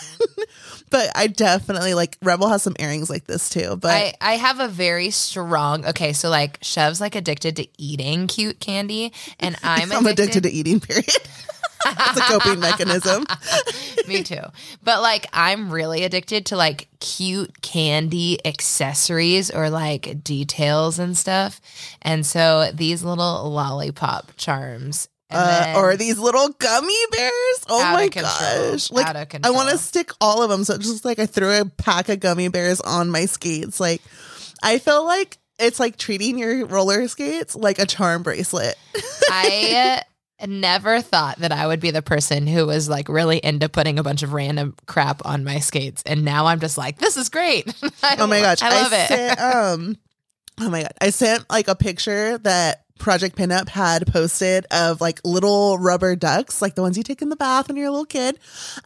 but 0.90 1.10
I 1.14 1.26
definitely 1.26 1.94
like 1.94 2.16
Rebel 2.22 2.48
has 2.48 2.62
some 2.62 2.74
earrings 2.78 3.10
like 3.10 3.24
this 3.26 3.48
too. 3.50 3.76
But 3.76 3.90
I, 3.90 4.14
I 4.20 4.32
have 4.36 4.60
a 4.60 4.68
very 4.68 5.10
strong 5.10 5.84
okay 5.86 6.12
so 6.12 6.28
like 6.30 6.58
Shove's 6.62 7.00
like 7.00 7.14
addicted 7.14 7.56
to 7.56 7.66
eating 7.78 8.26
cute 8.26 8.60
candy 8.60 9.12
and 9.38 9.56
i'm, 9.62 9.92
I'm 9.92 10.06
addicted 10.06 10.42
to 10.44 10.50
eating. 10.50 10.80
Period. 10.80 11.06
It's 11.84 12.18
a 12.18 12.22
coping 12.22 12.60
mechanism. 12.60 13.26
me 14.08 14.22
too 14.22 14.42
but 14.82 15.02
like 15.02 15.26
i'm 15.32 15.70
really 15.70 16.04
addicted 16.04 16.46
to 16.46 16.56
like 16.56 16.88
cute 17.00 17.60
candy 17.60 18.38
accessories 18.46 19.50
or 19.50 19.68
like 19.68 20.22
details 20.22 20.98
and 20.98 21.16
stuff 21.16 21.60
and 22.02 22.24
so 22.24 22.70
these 22.72 23.02
little 23.02 23.50
lollipop 23.50 24.32
charms 24.36 25.08
uh, 25.30 25.74
or 25.76 25.96
these 25.96 26.18
little 26.18 26.48
gummy 26.50 26.96
bears. 27.10 27.64
Oh 27.68 27.82
my 27.92 28.08
gosh! 28.08 28.92
Like 28.92 29.06
Out 29.06 29.16
of 29.34 29.40
I 29.42 29.50
want 29.50 29.70
to 29.70 29.78
stick 29.78 30.12
all 30.20 30.42
of 30.42 30.50
them. 30.50 30.62
So 30.62 30.74
it's 30.74 30.86
just 30.86 31.04
like 31.04 31.18
I 31.18 31.26
threw 31.26 31.50
a 31.60 31.64
pack 31.64 32.08
of 32.08 32.20
gummy 32.20 32.48
bears 32.48 32.80
on 32.80 33.10
my 33.10 33.26
skates. 33.26 33.80
Like 33.80 34.02
I 34.62 34.78
feel 34.78 35.04
like 35.04 35.38
it's 35.58 35.80
like 35.80 35.96
treating 35.96 36.38
your 36.38 36.66
roller 36.66 37.08
skates 37.08 37.56
like 37.56 37.78
a 37.78 37.86
charm 37.86 38.22
bracelet. 38.22 38.76
I 39.30 39.98
uh, 39.98 40.02
never 40.44 41.00
thought 41.00 41.38
that 41.38 41.52
I 41.52 41.66
would 41.66 41.80
be 41.80 41.90
the 41.90 42.02
person 42.02 42.46
who 42.46 42.66
was 42.66 42.88
like 42.88 43.08
really 43.08 43.38
into 43.38 43.68
putting 43.68 43.98
a 43.98 44.02
bunch 44.02 44.22
of 44.22 44.32
random 44.32 44.74
crap 44.86 45.24
on 45.24 45.44
my 45.44 45.60
skates, 45.60 46.02
and 46.04 46.24
now 46.24 46.46
I'm 46.46 46.60
just 46.60 46.76
like, 46.76 46.98
this 46.98 47.16
is 47.16 47.28
great. 47.28 47.72
I 48.02 48.16
Oh 48.18 48.26
my 48.26 48.40
gosh! 48.40 48.62
I 48.62 48.82
love 48.82 48.92
it. 48.92 49.08
Sent, 49.08 49.40
um, 49.54 49.98
oh 50.60 50.70
my 50.70 50.82
god! 50.82 50.92
I 51.00 51.10
sent 51.10 51.48
like 51.50 51.68
a 51.68 51.74
picture 51.74 52.38
that 52.38 52.82
Project 52.98 53.36
Pinup 53.36 53.68
had 53.68 54.06
posted 54.06 54.66
of 54.70 55.00
like 55.00 55.20
little 55.24 55.78
rubber 55.78 56.16
ducks, 56.16 56.62
like 56.62 56.74
the 56.74 56.82
ones 56.82 56.96
you 56.96 57.02
take 57.02 57.22
in 57.22 57.28
the 57.28 57.36
bath 57.36 57.68
when 57.68 57.76
you're 57.76 57.88
a 57.88 57.90
little 57.90 58.06
kid. 58.06 58.38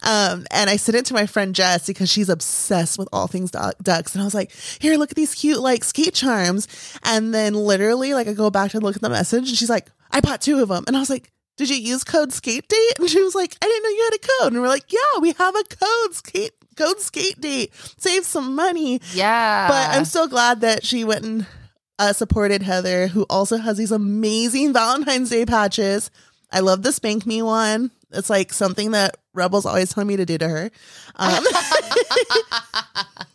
Um, 0.03 0.45
and 0.51 0.69
I 0.69 0.75
sent 0.75 0.97
it 0.97 1.05
to 1.05 1.13
my 1.13 1.25
friend 1.25 1.55
Jess 1.55 1.87
because 1.87 2.09
she's 2.09 2.29
obsessed 2.29 2.99
with 2.99 3.07
all 3.13 3.27
things 3.27 3.51
du- 3.51 3.73
ducks. 3.81 4.13
And 4.13 4.21
I 4.21 4.25
was 4.25 4.33
like, 4.33 4.51
"Here, 4.79 4.97
look 4.97 5.11
at 5.11 5.15
these 5.15 5.33
cute 5.33 5.59
like 5.59 5.83
skate 5.83 6.13
charms." 6.13 6.67
And 7.03 7.33
then 7.33 7.53
literally, 7.53 8.13
like, 8.13 8.27
I 8.27 8.33
go 8.33 8.49
back 8.49 8.71
to 8.71 8.79
look 8.79 8.95
at 8.95 9.01
the 9.01 9.09
message, 9.09 9.49
and 9.49 9.57
she's 9.57 9.69
like, 9.69 9.89
"I 10.11 10.19
bought 10.21 10.41
two 10.41 10.61
of 10.61 10.69
them," 10.69 10.83
and 10.87 10.95
I 10.95 10.99
was 10.99 11.09
like. 11.09 11.31
Did 11.61 11.69
you 11.69 11.75
use 11.75 12.03
code 12.03 12.33
skate 12.33 12.67
date? 12.67 12.93
And 12.97 13.07
she 13.07 13.21
was 13.21 13.35
like, 13.35 13.55
I 13.61 13.65
didn't 13.67 13.83
know 13.83 13.89
you 13.89 14.09
had 14.11 14.15
a 14.15 14.27
code. 14.39 14.53
And 14.53 14.61
we're 14.63 14.67
like, 14.67 14.91
yeah, 14.91 15.19
we 15.19 15.31
have 15.33 15.55
a 15.55 15.63
code 15.63 16.15
skate 16.15 16.53
code 16.75 16.99
skate 16.99 17.39
date. 17.39 17.71
Save 17.97 18.25
some 18.25 18.55
money. 18.55 18.99
yeah, 19.13 19.67
But 19.67 19.95
I'm 19.95 20.05
so 20.05 20.27
glad 20.27 20.61
that 20.61 20.83
she 20.83 21.03
went 21.03 21.23
and 21.23 21.45
uh, 21.99 22.13
supported 22.13 22.63
Heather, 22.63 23.05
who 23.05 23.27
also 23.29 23.57
has 23.57 23.77
these 23.77 23.91
amazing 23.91 24.73
Valentine's 24.73 25.29
Day 25.29 25.45
patches. 25.45 26.09
I 26.51 26.61
love 26.61 26.81
the 26.81 26.91
Spank 26.91 27.27
Me 27.27 27.43
one. 27.43 27.91
It's 28.11 28.31
like 28.31 28.53
something 28.53 28.89
that 28.91 29.17
Rebels 29.35 29.67
always 29.67 29.93
tell 29.93 30.03
me 30.03 30.17
to 30.17 30.25
do 30.25 30.39
to 30.39 30.49
her. 30.49 30.71
Um, 31.17 31.43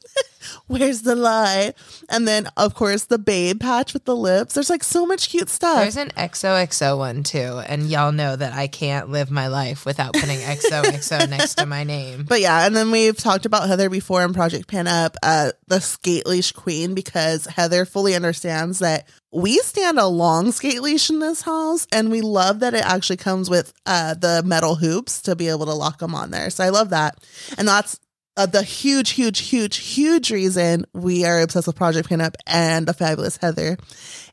Where's 0.69 1.03
the 1.03 1.15
lie? 1.15 1.75
And 2.09 2.27
then, 2.27 2.49
of 2.57 2.75
course, 2.75 3.05
the 3.05 3.19
babe 3.19 3.61
patch 3.61 3.95
with 3.95 4.05
the 4.05 4.17
lips. 4.17 4.55
There's 4.55 4.69
like 4.69 4.83
so 4.83 5.07
much 5.07 5.29
cute 5.29 5.49
stuff. 5.49 5.79
There's 5.79 5.97
an 5.97 6.11
XOXO 6.17 6.99
one 6.99 7.23
too, 7.23 7.63
and 7.67 7.87
y'all 7.87 8.11
know 8.11 8.35
that 8.35 8.53
I 8.53 8.67
can't 8.67 9.11
live 9.11 9.31
my 9.31 9.47
life 9.47 9.87
without 9.87 10.15
putting 10.15 10.39
XOXO 10.39 11.31
next 11.31 11.55
to 11.57 11.67
my 11.67 11.85
name. 11.85 12.25
But 12.29 12.41
yeah, 12.41 12.67
and 12.67 12.75
then 12.75 12.91
we've 12.91 13.17
talked 13.17 13.47
about 13.47 13.69
Heather 13.69 13.89
before 13.89 14.25
in 14.25 14.33
Project 14.33 14.67
Pin 14.67 14.89
Up, 14.89 15.17
uh, 15.23 15.53
the 15.69 15.81
skate 15.81 16.27
leash 16.27 16.51
queen, 16.51 16.95
because 16.95 17.47
Heather 17.47 17.85
fully 17.85 18.17
understands 18.17 18.81
that 18.81 19.09
we 19.33 19.59
stand 19.59 19.99
a 19.99 20.07
long 20.07 20.51
skate 20.51 20.83
leash 20.83 21.11
in 21.11 21.21
this 21.21 21.43
house, 21.43 21.87
and 21.93 22.11
we 22.11 22.23
love 22.23 22.61
that 22.61 22.75
it 22.75 22.85
actually 22.85 23.19
comes 23.19 23.49
with 23.49 23.73
uh, 23.85 24.15
the 24.15 24.43
metal 24.45 24.75
hoops 24.75 25.23
to 25.23 25.37
be 25.37 25.49
able 25.49 25.67
to 25.67 25.75
lock 25.75 25.99
them 25.99 26.15
on 26.15 26.31
there. 26.31 26.51
So 26.51 26.65
I 26.65 26.71
love 26.71 26.91
that, 26.91 27.19
and 27.57 27.69
that's. 27.69 28.01
Uh, 28.37 28.47
the 28.47 28.63
huge, 28.63 29.11
huge, 29.11 29.39
huge, 29.39 29.77
huge 29.79 30.31
reason 30.31 30.85
we 30.93 31.25
are 31.25 31.41
obsessed 31.41 31.67
with 31.67 31.77
Project 31.77 32.09
Pinup 32.09 32.35
and 32.47 32.87
the 32.87 32.93
fabulous 32.93 33.39
Heather 33.39 33.79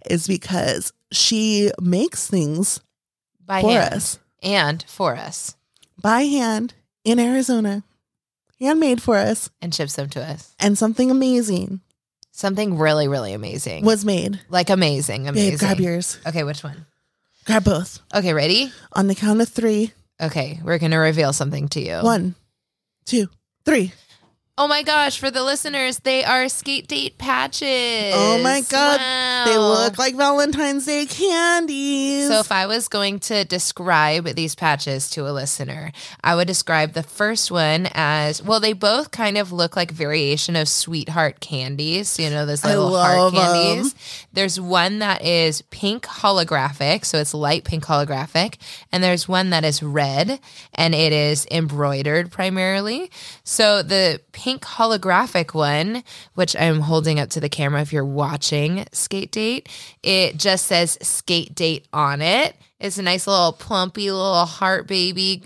is 0.09 0.27
because 0.27 0.91
she 1.11 1.71
makes 1.81 2.27
things 2.27 2.81
By 3.45 3.61
for 3.61 3.69
hand 3.71 3.93
us 3.93 4.19
and 4.41 4.83
for 4.87 5.15
us, 5.15 5.55
by 6.01 6.23
hand 6.23 6.73
in 7.05 7.17
Arizona, 7.17 7.83
handmade 8.59 9.01
for 9.01 9.15
us, 9.15 9.49
and 9.61 9.73
ships 9.73 9.95
them 9.95 10.09
to 10.09 10.21
us. 10.23 10.53
and 10.59 10.77
something 10.77 11.09
amazing 11.11 11.79
Something 12.35 12.79
really, 12.79 13.07
really 13.07 13.33
amazing. 13.33 13.85
was 13.85 14.03
made. 14.03 14.39
like 14.49 14.71
amazing, 14.71 15.27
amazing. 15.27 15.51
Babe, 15.51 15.59
grab 15.59 15.79
yours. 15.79 16.17
Okay, 16.27 16.43
which 16.43 16.63
one? 16.63 16.87
Grab 17.45 17.63
both. 17.63 17.99
Okay, 18.13 18.33
ready? 18.33 18.71
On 18.93 19.05
the 19.05 19.13
count 19.13 19.39
of 19.39 19.49
three. 19.49 19.93
Okay, 20.19 20.59
we're 20.63 20.79
gonna 20.79 20.97
reveal 20.97 21.31
something 21.31 21.67
to 21.69 21.79
you. 21.79 21.99
One, 22.01 22.33
two, 23.05 23.27
three. 23.65 23.93
Oh 24.55 24.67
my 24.67 24.83
gosh, 24.83 25.17
for 25.17 25.31
the 25.31 25.41
listeners, 25.41 25.97
they 25.97 26.23
are 26.23 26.47
skate 26.47 26.87
date 26.87 27.17
patches. 27.17 28.13
Oh 28.15 28.39
my 28.43 28.61
God, 28.61 29.47
They 29.47 29.57
look 29.57 29.97
like 29.97 30.15
Valentine's 30.15 30.85
Day 30.85 31.07
candies. 31.07 32.27
So, 32.27 32.39
if 32.41 32.51
I 32.51 32.67
was 32.67 32.87
going 32.87 33.19
to 33.21 33.45
describe 33.45 34.25
these 34.35 34.53
patches 34.53 35.09
to 35.11 35.27
a 35.27 35.33
listener, 35.33 35.91
I 36.23 36.35
would 36.35 36.45
describe 36.47 36.93
the 36.93 37.01
first 37.01 37.49
one 37.49 37.89
as 37.95 38.43
well, 38.43 38.59
they 38.59 38.73
both 38.73 39.09
kind 39.09 39.39
of 39.39 39.51
look 39.51 39.75
like 39.75 39.89
variation 39.89 40.55
of 40.55 40.69
sweetheart 40.69 41.39
candies. 41.39 42.19
You 42.19 42.29
know, 42.29 42.45
those 42.45 42.63
little 42.63 42.95
heart 42.95 43.33
candies. 43.33 43.95
There's 44.33 44.59
one 44.59 44.99
that 44.99 45.23
is 45.23 45.63
pink 45.63 46.03
holographic, 46.05 47.05
so 47.05 47.17
it's 47.17 47.33
light 47.33 47.63
pink 47.63 47.85
holographic. 47.85 48.57
And 48.91 49.03
there's 49.03 49.27
one 49.27 49.49
that 49.49 49.65
is 49.65 49.81
red 49.81 50.39
and 50.75 50.93
it 50.93 51.11
is 51.11 51.47
embroidered 51.49 52.29
primarily. 52.29 53.09
So, 53.43 53.81
the 53.81 54.21
pink 54.31 54.42
holographic 54.61 55.53
one, 55.53 56.03
which 56.35 56.55
I'm 56.55 56.81
holding 56.81 57.19
up 57.19 57.29
to 57.31 57.39
the 57.39 57.49
camera 57.49 57.81
if 57.81 57.93
you're 57.93 58.05
watching 58.05 58.85
Skate 58.91 59.31
Date, 59.31 59.69
it 60.03 60.37
just 60.37 60.67
says 60.67 60.97
Skate 61.01 61.55
Date 61.55 61.87
on 61.93 62.21
it. 62.21 62.55
It's 62.79 62.97
a 62.97 63.01
nice 63.01 63.27
little 63.27 63.53
plumpy 63.53 64.11
little 64.11 64.45
heart 64.45 64.87
baby. 64.87 65.43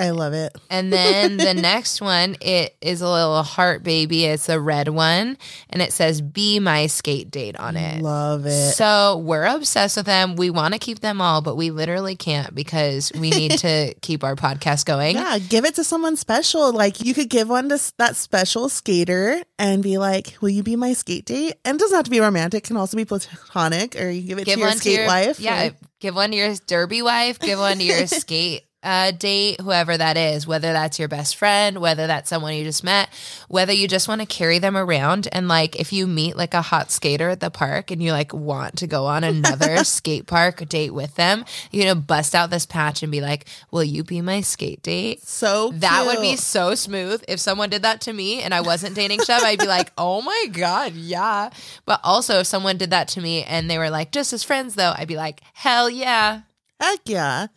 I 0.00 0.10
love 0.10 0.32
it. 0.32 0.56
And 0.70 0.90
then 0.90 1.36
the 1.36 1.52
next 1.60 2.00
one, 2.00 2.36
it 2.40 2.74
is 2.80 3.02
a 3.02 3.08
little 3.08 3.42
heart 3.42 3.82
baby. 3.82 4.24
It's 4.24 4.48
a 4.48 4.58
red 4.58 4.88
one, 4.88 5.36
and 5.68 5.82
it 5.82 5.92
says 5.92 6.22
"Be 6.22 6.58
my 6.58 6.86
skate 6.86 7.30
date" 7.30 7.54
on 7.56 7.76
it. 7.76 8.02
Love 8.02 8.46
it. 8.46 8.72
So 8.72 9.18
we're 9.18 9.44
obsessed 9.44 9.98
with 9.98 10.06
them. 10.06 10.36
We 10.36 10.48
want 10.48 10.72
to 10.72 10.80
keep 10.80 11.00
them 11.00 11.20
all, 11.20 11.42
but 11.42 11.54
we 11.56 11.70
literally 11.70 12.16
can't 12.16 12.54
because 12.54 13.12
we 13.14 13.28
need 13.28 13.58
to 13.58 13.92
keep 14.00 14.24
our 14.24 14.36
podcast 14.36 14.86
going. 14.86 15.16
yeah, 15.16 15.38
give 15.38 15.66
it 15.66 15.74
to 15.74 15.84
someone 15.84 16.16
special. 16.16 16.72
Like 16.72 17.04
you 17.04 17.12
could 17.12 17.28
give 17.28 17.50
one 17.50 17.68
to 17.68 17.78
that 17.98 18.16
special 18.16 18.70
skater 18.70 19.42
and 19.58 19.82
be 19.82 19.98
like, 19.98 20.38
"Will 20.40 20.48
you 20.48 20.62
be 20.62 20.76
my 20.76 20.94
skate 20.94 21.26
date?" 21.26 21.56
And 21.64 21.76
it 21.76 21.78
doesn't 21.78 21.96
have 21.96 22.06
to 22.06 22.10
be 22.10 22.20
romantic; 22.20 22.64
it 22.64 22.66
can 22.66 22.78
also 22.78 22.96
be 22.96 23.04
platonic. 23.04 24.00
Or 24.00 24.08
you 24.08 24.22
give 24.22 24.38
it 24.38 24.46
give 24.46 24.54
to 24.54 24.60
your 24.60 24.70
skate 24.70 24.82
to 24.82 24.90
your 25.00 25.06
wife. 25.06 25.40
Yeah, 25.40 25.66
or- 25.66 25.70
give 26.00 26.14
one 26.14 26.30
to 26.30 26.36
your 26.38 26.54
derby 26.66 27.02
wife. 27.02 27.38
Give 27.38 27.58
one 27.58 27.76
to 27.76 27.84
your 27.84 28.06
skate 28.06 28.62
uh, 28.82 29.10
date, 29.10 29.60
whoever 29.60 29.96
that 29.96 30.16
is. 30.16 30.46
Whether 30.46 30.72
that's 30.72 30.98
your 30.98 31.08
best 31.08 31.36
friend, 31.36 31.78
whether 31.78 32.06
that's 32.06 32.30
someone 32.30 32.54
you 32.54 32.64
just 32.64 32.84
met, 32.84 33.08
whether 33.48 33.72
you 33.72 33.88
just 33.88 34.08
want 34.08 34.20
to 34.20 34.26
carry 34.26 34.58
them 34.58 34.76
around. 34.76 35.28
And 35.32 35.48
like, 35.48 35.76
if 35.76 35.92
you 35.92 36.06
meet 36.06 36.36
like 36.36 36.54
a 36.54 36.62
hot 36.62 36.90
skater 36.90 37.28
at 37.28 37.40
the 37.40 37.50
park 37.50 37.90
and 37.90 38.02
you 38.02 38.12
like 38.12 38.32
want 38.32 38.78
to 38.78 38.86
go 38.86 39.06
on 39.06 39.24
another 39.24 39.84
skate 39.84 40.26
park 40.26 40.66
date 40.68 40.94
with 40.94 41.14
them, 41.16 41.44
you 41.70 41.84
know, 41.84 41.94
bust 41.94 42.34
out 42.34 42.50
this 42.50 42.66
patch 42.66 43.02
and 43.02 43.12
be 43.12 43.20
like, 43.20 43.46
"Will 43.70 43.84
you 43.84 44.04
be 44.04 44.20
my 44.20 44.40
skate 44.40 44.82
date?" 44.82 45.22
so 45.22 45.70
That 45.74 46.06
would 46.06 46.20
be 46.20 46.36
so 46.36 46.74
smooth. 46.74 47.22
If 47.28 47.40
someone 47.40 47.70
did 47.70 47.82
that 47.82 48.02
to 48.02 48.12
me 48.12 48.42
and 48.42 48.52
I 48.52 48.60
wasn't 48.60 48.94
dating 48.94 49.20
Shove, 49.22 49.42
I'd 49.42 49.58
be 49.58 49.66
like, 49.66 49.92
oh 49.98 50.22
my 50.22 50.46
God, 50.52 50.94
yeah. 50.94 51.50
But 51.84 52.00
also, 52.04 52.40
if 52.40 52.46
someone 52.46 52.76
did 52.76 52.90
that 52.90 53.08
to 53.08 53.20
me 53.20 53.44
and 53.44 53.70
they 53.70 53.78
were 53.78 53.90
like, 53.90 54.12
just 54.12 54.32
as 54.32 54.44
friends, 54.44 54.74
though, 54.74 54.92
I'd 54.96 55.08
be 55.08 55.16
like, 55.16 55.40
hell 55.54 55.88
yeah. 55.88 56.42
heck 56.80 57.00
yeah. 57.04 57.48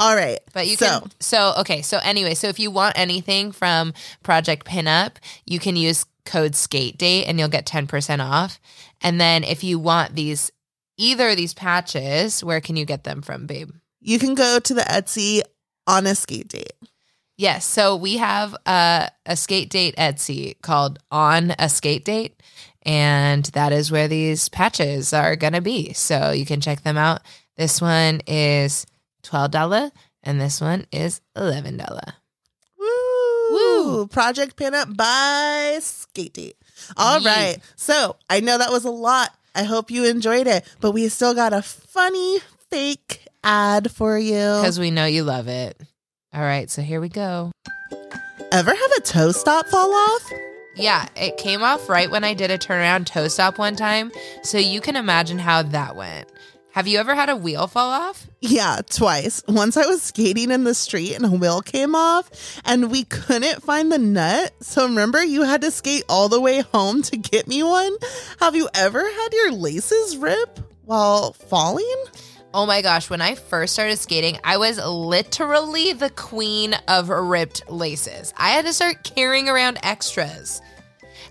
All 0.00 0.16
right, 0.16 0.38
But 0.52 0.66
you 0.66 0.76
so, 0.76 0.86
can, 0.86 1.10
so, 1.20 1.54
okay. 1.58 1.82
So, 1.82 1.98
anyway, 2.02 2.34
so 2.34 2.48
if 2.48 2.58
you 2.58 2.70
want 2.70 2.98
anything 2.98 3.52
from 3.52 3.92
Project 4.22 4.66
Pinup, 4.66 5.16
you 5.46 5.58
can 5.58 5.76
use 5.76 6.06
code 6.24 6.56
skate 6.56 6.98
date 6.98 7.26
and 7.26 7.38
you'll 7.38 7.48
get 7.48 7.66
10% 7.66 8.24
off. 8.24 8.58
And 9.02 9.20
then 9.20 9.44
if 9.44 9.62
you 9.62 9.78
want 9.78 10.14
these, 10.14 10.50
either 10.96 11.28
of 11.28 11.36
these 11.36 11.54
patches, 11.54 12.42
where 12.42 12.60
can 12.60 12.76
you 12.76 12.84
get 12.84 13.04
them 13.04 13.22
from, 13.22 13.46
babe? 13.46 13.70
you 14.00 14.18
can 14.18 14.34
go 14.34 14.58
to 14.58 14.74
the 14.74 14.82
Etsy 14.82 15.42
on 15.86 16.06
a 16.06 16.14
skate 16.14 16.48
date. 16.48 16.72
Yes. 17.36 17.64
So 17.64 17.96
we 17.96 18.16
have 18.18 18.54
a, 18.66 19.10
a 19.24 19.36
skate 19.36 19.70
date 19.70 19.96
Etsy 19.96 20.60
called 20.60 20.98
On 21.10 21.54
a 21.58 21.68
Skate 21.68 22.04
Date. 22.04 22.42
And 22.82 23.44
that 23.46 23.72
is 23.72 23.90
where 23.90 24.08
these 24.08 24.48
patches 24.48 25.12
are 25.12 25.36
going 25.36 25.52
to 25.52 25.60
be. 25.60 25.92
So 25.92 26.30
you 26.30 26.44
can 26.44 26.60
check 26.60 26.82
them 26.82 26.96
out. 26.96 27.22
This 27.56 27.80
one 27.80 28.20
is 28.26 28.86
$12 29.22 29.90
and 30.22 30.40
this 30.40 30.60
one 30.60 30.86
is 30.92 31.20
$11. 31.36 32.12
Woo! 32.78 32.86
Woo. 33.52 34.06
Project 34.06 34.56
Pinup 34.56 34.96
by 34.96 35.78
Skate 35.80 36.34
Date. 36.34 36.56
All 36.96 37.20
Yeah. 37.20 37.28
right. 37.34 37.58
So 37.76 38.16
I 38.28 38.40
know 38.40 38.58
that 38.58 38.70
was 38.70 38.84
a 38.84 38.90
lot. 38.90 39.34
I 39.54 39.64
hope 39.64 39.90
you 39.90 40.04
enjoyed 40.04 40.46
it, 40.46 40.64
but 40.80 40.92
we 40.92 41.08
still 41.08 41.34
got 41.34 41.52
a 41.52 41.62
funny 41.62 42.38
fake 42.70 43.24
ad 43.42 43.90
for 43.90 44.18
you. 44.18 44.34
Because 44.34 44.78
we 44.78 44.90
know 44.90 45.06
you 45.06 45.24
love 45.24 45.48
it. 45.48 45.80
All 46.32 46.40
right. 46.42 46.70
So 46.70 46.82
here 46.82 47.00
we 47.00 47.08
go. 47.08 47.50
Ever 48.52 48.70
have 48.74 48.92
a 48.96 49.00
toe 49.00 49.32
stop 49.32 49.66
fall 49.68 49.92
off? 49.92 50.30
Yeah, 50.76 51.08
it 51.16 51.36
came 51.36 51.62
off 51.62 51.88
right 51.88 52.10
when 52.10 52.22
I 52.24 52.32
did 52.34 52.50
a 52.50 52.56
turnaround 52.58 53.06
toe 53.06 53.28
stop 53.28 53.58
one 53.58 53.74
time. 53.76 54.12
So 54.42 54.56
you 54.58 54.80
can 54.80 54.96
imagine 54.96 55.38
how 55.38 55.62
that 55.62 55.96
went. 55.96 56.28
Have 56.72 56.86
you 56.86 56.98
ever 56.98 57.16
had 57.16 57.28
a 57.28 57.34
wheel 57.34 57.66
fall 57.66 57.90
off? 57.90 58.28
Yeah, 58.40 58.80
twice. 58.88 59.42
Once 59.48 59.76
I 59.76 59.86
was 59.86 60.02
skating 60.02 60.52
in 60.52 60.62
the 60.62 60.74
street 60.74 61.16
and 61.16 61.24
a 61.24 61.30
wheel 61.30 61.62
came 61.62 61.96
off 61.96 62.30
and 62.64 62.92
we 62.92 63.02
couldn't 63.04 63.62
find 63.62 63.90
the 63.90 63.98
nut. 63.98 64.52
So 64.60 64.86
remember, 64.86 65.22
you 65.22 65.42
had 65.42 65.62
to 65.62 65.72
skate 65.72 66.04
all 66.08 66.28
the 66.28 66.40
way 66.40 66.60
home 66.60 67.02
to 67.02 67.16
get 67.16 67.48
me 67.48 67.64
one? 67.64 67.96
Have 68.38 68.54
you 68.54 68.68
ever 68.72 69.00
had 69.00 69.28
your 69.32 69.52
laces 69.52 70.16
rip 70.16 70.60
while 70.84 71.32
falling? 71.32 72.04
Oh 72.54 72.66
my 72.66 72.82
gosh, 72.82 73.10
when 73.10 73.20
I 73.20 73.34
first 73.34 73.72
started 73.72 73.98
skating, 73.98 74.38
I 74.44 74.56
was 74.56 74.78
literally 74.78 75.92
the 75.92 76.10
queen 76.10 76.74
of 76.86 77.08
ripped 77.08 77.68
laces. 77.68 78.32
I 78.36 78.50
had 78.50 78.64
to 78.66 78.72
start 78.72 79.02
carrying 79.02 79.48
around 79.48 79.78
extras. 79.82 80.62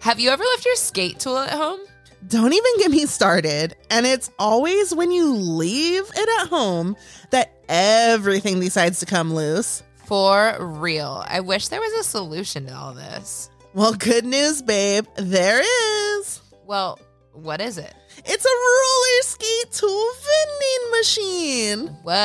Have 0.01 0.19
you 0.19 0.31
ever 0.31 0.43
left 0.43 0.65
your 0.65 0.75
skate 0.75 1.19
tool 1.19 1.37
at 1.37 1.51
home? 1.51 1.79
Don't 2.27 2.53
even 2.53 2.77
get 2.77 2.91
me 2.91 3.05
started. 3.05 3.75
And 3.89 4.05
it's 4.05 4.29
always 4.37 4.93
when 4.93 5.11
you 5.11 5.33
leave 5.33 6.03
it 6.15 6.41
at 6.41 6.49
home 6.49 6.95
that 7.31 7.51
everything 7.69 8.59
decides 8.59 8.99
to 8.99 9.05
come 9.05 9.33
loose. 9.33 9.83
For 10.05 10.57
real. 10.59 11.23
I 11.27 11.39
wish 11.39 11.69
there 11.69 11.79
was 11.79 11.93
a 11.93 12.03
solution 12.03 12.65
to 12.65 12.75
all 12.75 12.93
this. 12.93 13.49
Well, 13.73 13.93
good 13.93 14.25
news, 14.25 14.61
babe. 14.61 15.05
There 15.15 15.61
is. 15.61 16.41
Well, 16.65 16.99
what 17.33 17.61
is 17.61 17.77
it? 17.77 17.93
It's 18.25 18.45
a 18.45 18.49
roller 18.49 19.21
skate 19.21 19.71
tool 19.71 20.11
vending 20.25 20.91
machine. 20.99 21.87
What? 22.03 22.15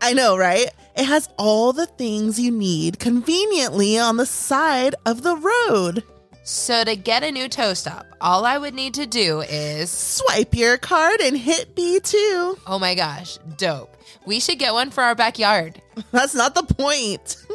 I 0.00 0.12
know, 0.14 0.36
right? 0.36 0.70
It 0.96 1.04
has 1.04 1.28
all 1.36 1.72
the 1.72 1.86
things 1.86 2.40
you 2.40 2.50
need 2.50 2.98
conveniently 2.98 3.98
on 3.98 4.16
the 4.16 4.26
side 4.26 4.94
of 5.04 5.22
the 5.22 5.36
road. 5.36 6.04
So, 6.48 6.84
to 6.84 6.94
get 6.94 7.24
a 7.24 7.32
new 7.32 7.48
toe 7.48 7.74
stop, 7.74 8.06
all 8.20 8.46
I 8.46 8.56
would 8.56 8.72
need 8.72 8.94
to 8.94 9.04
do 9.04 9.40
is 9.40 9.90
Swipe 9.90 10.54
your 10.54 10.78
card 10.78 11.20
and 11.20 11.36
hit 11.36 11.74
B2. 11.74 12.60
oh 12.68 12.78
my 12.80 12.94
gosh, 12.94 13.36
dope. 13.56 13.96
We 14.26 14.38
should 14.38 14.60
get 14.60 14.72
one 14.72 14.92
for 14.92 15.02
our 15.02 15.16
backyard. 15.16 15.82
That's 16.12 16.36
not 16.36 16.54
the 16.54 16.62
point. 16.62 17.36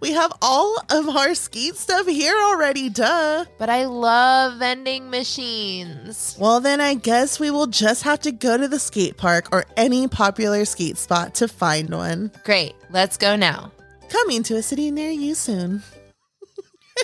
We 0.00 0.12
have 0.12 0.32
all 0.40 0.78
of 0.90 1.10
our 1.10 1.34
skate 1.34 1.76
stuff 1.76 2.06
here 2.06 2.34
already, 2.34 2.88
duh. 2.88 3.44
But 3.58 3.68
I 3.68 3.84
love 3.84 4.58
vending 4.58 5.10
machines. 5.10 6.34
Well, 6.40 6.60
then 6.60 6.80
I 6.80 6.94
guess 6.94 7.38
we 7.38 7.50
will 7.50 7.66
just 7.66 8.02
have 8.04 8.20
to 8.20 8.32
go 8.32 8.56
to 8.56 8.66
the 8.66 8.78
skate 8.78 9.18
park 9.18 9.48
or 9.52 9.66
any 9.76 10.08
popular 10.08 10.64
skate 10.64 10.96
spot 10.96 11.34
to 11.34 11.48
find 11.48 11.90
one. 11.90 12.30
Great, 12.44 12.76
let's 12.88 13.18
go 13.18 13.36
now. 13.36 13.70
Coming 14.08 14.42
to 14.44 14.56
a 14.56 14.62
city 14.62 14.90
near 14.90 15.10
you 15.10 15.34
soon. 15.34 15.82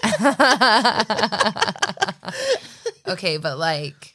okay, 3.08 3.36
but 3.36 3.58
like 3.58 4.13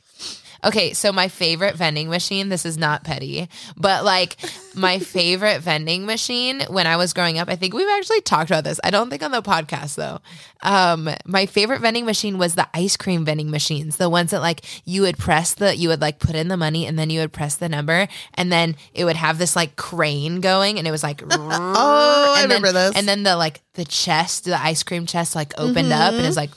Okay, 0.63 0.93
so 0.93 1.11
my 1.11 1.27
favorite 1.27 1.75
vending 1.75 2.09
machine, 2.09 2.49
this 2.49 2.65
is 2.65 2.77
not 2.77 3.03
petty, 3.03 3.49
but 3.77 4.03
like 4.03 4.37
my 4.75 4.99
favorite 4.99 5.61
vending 5.61 6.05
machine 6.05 6.61
when 6.69 6.87
I 6.87 6.97
was 6.97 7.13
growing 7.13 7.37
up, 7.37 7.49
I 7.49 7.55
think 7.55 7.73
we've 7.73 7.87
actually 7.87 8.21
talked 8.21 8.49
about 8.49 8.63
this. 8.63 8.79
I 8.83 8.89
don't 8.89 9.09
think 9.09 9.23
on 9.23 9.31
the 9.31 9.41
podcast 9.41 9.95
though. 9.95 10.19
Um, 10.61 11.09
my 11.25 11.45
favorite 11.45 11.79
vending 11.81 12.05
machine 12.05 12.37
was 12.37 12.55
the 12.55 12.67
ice 12.73 12.97
cream 12.97 13.23
vending 13.23 13.49
machines, 13.49 13.95
the 13.97 14.09
ones 14.09 14.31
that 14.31 14.41
like 14.41 14.65
you 14.85 15.03
would 15.03 15.17
press 15.17 15.53
the, 15.53 15.75
you 15.75 15.87
would 15.89 16.01
like 16.01 16.19
put 16.19 16.35
in 16.35 16.49
the 16.49 16.57
money 16.57 16.85
and 16.85 16.99
then 16.99 17.09
you 17.09 17.21
would 17.21 17.31
press 17.31 17.55
the 17.55 17.69
number 17.69 18.07
and 18.33 18.51
then 18.51 18.75
it 18.93 19.05
would 19.05 19.15
have 19.15 19.37
this 19.37 19.55
like 19.55 19.75
crane 19.77 20.41
going 20.41 20.77
and 20.77 20.87
it 20.87 20.91
was 20.91 21.03
like, 21.03 21.23
oh, 21.31 22.33
I 22.37 22.41
and 22.41 22.49
remember 22.49 22.71
then, 22.71 22.89
this. 22.89 22.97
And 22.97 23.07
then 23.07 23.23
the 23.23 23.37
like 23.37 23.61
the 23.73 23.85
chest, 23.85 24.43
the 24.43 24.61
ice 24.61 24.83
cream 24.83 25.05
chest 25.05 25.35
like 25.35 25.53
opened 25.57 25.93
up 25.93 26.13
and 26.13 26.25
it's 26.25 26.35
like, 26.35 26.49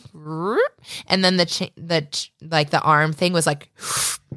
and 1.06 1.24
then 1.24 1.36
the 1.36 1.46
ch- 1.46 1.70
the 1.76 2.02
ch- 2.10 2.32
like 2.42 2.70
the 2.70 2.80
arm 2.80 3.12
thing 3.12 3.32
was 3.32 3.46
like, 3.46 3.68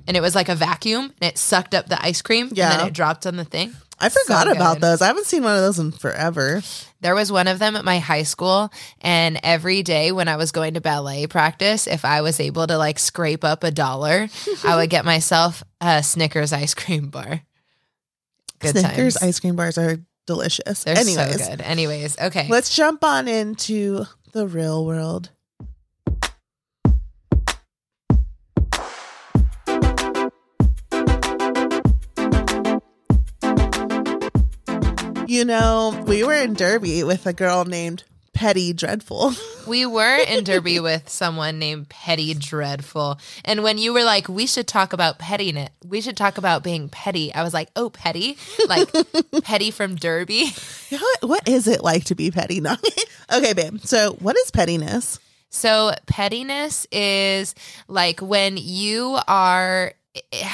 and 0.07 0.15
it 0.17 0.21
was 0.21 0.35
like 0.35 0.49
a 0.49 0.55
vacuum 0.55 1.05
and 1.21 1.29
it 1.31 1.37
sucked 1.37 1.73
up 1.73 1.87
the 1.87 2.01
ice 2.03 2.21
cream 2.21 2.47
and 2.47 2.57
then 2.57 2.87
it 2.87 2.93
dropped 2.93 3.25
on 3.25 3.35
the 3.35 3.45
thing. 3.45 3.73
I 3.97 4.09
forgot 4.09 4.47
So 4.47 4.51
about 4.51 4.81
those. 4.81 5.01
I 5.01 5.07
haven't 5.07 5.25
seen 5.25 5.43
one 5.43 5.55
of 5.55 5.61
those 5.61 5.79
in 5.79 5.91
forever. 5.93 6.61
There 6.99 7.15
was 7.15 7.31
one 7.31 7.47
of 7.47 7.59
them 7.59 7.77
at 7.77 7.85
my 7.85 7.99
high 7.99 8.23
school, 8.23 8.69
and 8.99 9.39
every 9.41 9.83
day 9.83 10.11
when 10.11 10.27
I 10.27 10.35
was 10.35 10.51
going 10.51 10.73
to 10.73 10.81
ballet 10.81 11.27
practice, 11.27 11.87
if 11.87 12.03
I 12.03 12.19
was 12.21 12.39
able 12.41 12.67
to 12.67 12.77
like 12.77 12.99
scrape 12.99 13.45
up 13.45 13.63
a 13.63 13.71
dollar, 13.71 14.27
I 14.65 14.75
would 14.75 14.89
get 14.89 15.05
myself 15.05 15.63
a 15.79 16.03
Snickers 16.03 16.51
ice 16.51 16.73
cream 16.73 17.09
bar. 17.09 17.41
Good 18.59 18.77
Snickers 18.77 19.15
times. 19.15 19.29
ice 19.29 19.39
cream 19.39 19.55
bars 19.55 19.77
are 19.77 19.97
delicious. 20.25 20.83
They're 20.83 20.97
Anyways, 20.97 21.43
so 21.45 21.49
good. 21.51 21.61
Anyways, 21.61 22.19
okay. 22.19 22.47
let's 22.49 22.75
jump 22.75 23.03
on 23.03 23.27
into 23.29 24.05
the 24.33 24.45
real 24.47 24.85
world. 24.85 25.29
You 35.35 35.43
know, 35.43 36.01
we 36.07 36.23
were 36.23 36.33
in 36.33 36.53
Derby 36.53 37.03
with 37.03 37.25
a 37.25 37.33
girl 37.33 37.65
named 37.65 38.05
Petty 38.31 38.71
Dreadful. 38.71 39.33
We 39.67 39.85
were 39.85 40.17
in 40.17 40.45
Derby 40.45 40.79
with 40.79 41.09
someone 41.09 41.59
named 41.59 41.89
Petty 41.89 42.33
Dreadful. 42.35 43.19
And 43.43 43.63
when 43.63 43.77
you 43.77 43.91
were 43.91 44.05
like, 44.05 44.29
we 44.29 44.45
should 44.45 44.65
talk 44.65 44.93
about 44.93 45.19
pettiness, 45.19 45.71
we 45.83 45.99
should 45.99 46.15
talk 46.15 46.37
about 46.37 46.63
being 46.63 46.87
petty, 46.87 47.33
I 47.33 47.43
was 47.43 47.53
like, 47.53 47.69
oh, 47.75 47.89
petty? 47.89 48.37
Like 48.69 48.89
petty 49.43 49.71
from 49.71 49.95
Derby? 49.95 50.53
what, 50.89 51.17
what 51.23 51.49
is 51.49 51.67
it 51.67 51.83
like 51.83 52.05
to 52.05 52.15
be 52.15 52.31
petty? 52.31 52.61
Okay, 53.33 53.51
babe. 53.51 53.81
So, 53.83 54.13
what 54.21 54.37
is 54.37 54.51
pettiness? 54.51 55.19
So, 55.49 55.93
pettiness 56.05 56.87
is 56.93 57.55
like 57.89 58.21
when 58.21 58.55
you 58.55 59.19
are. 59.27 59.91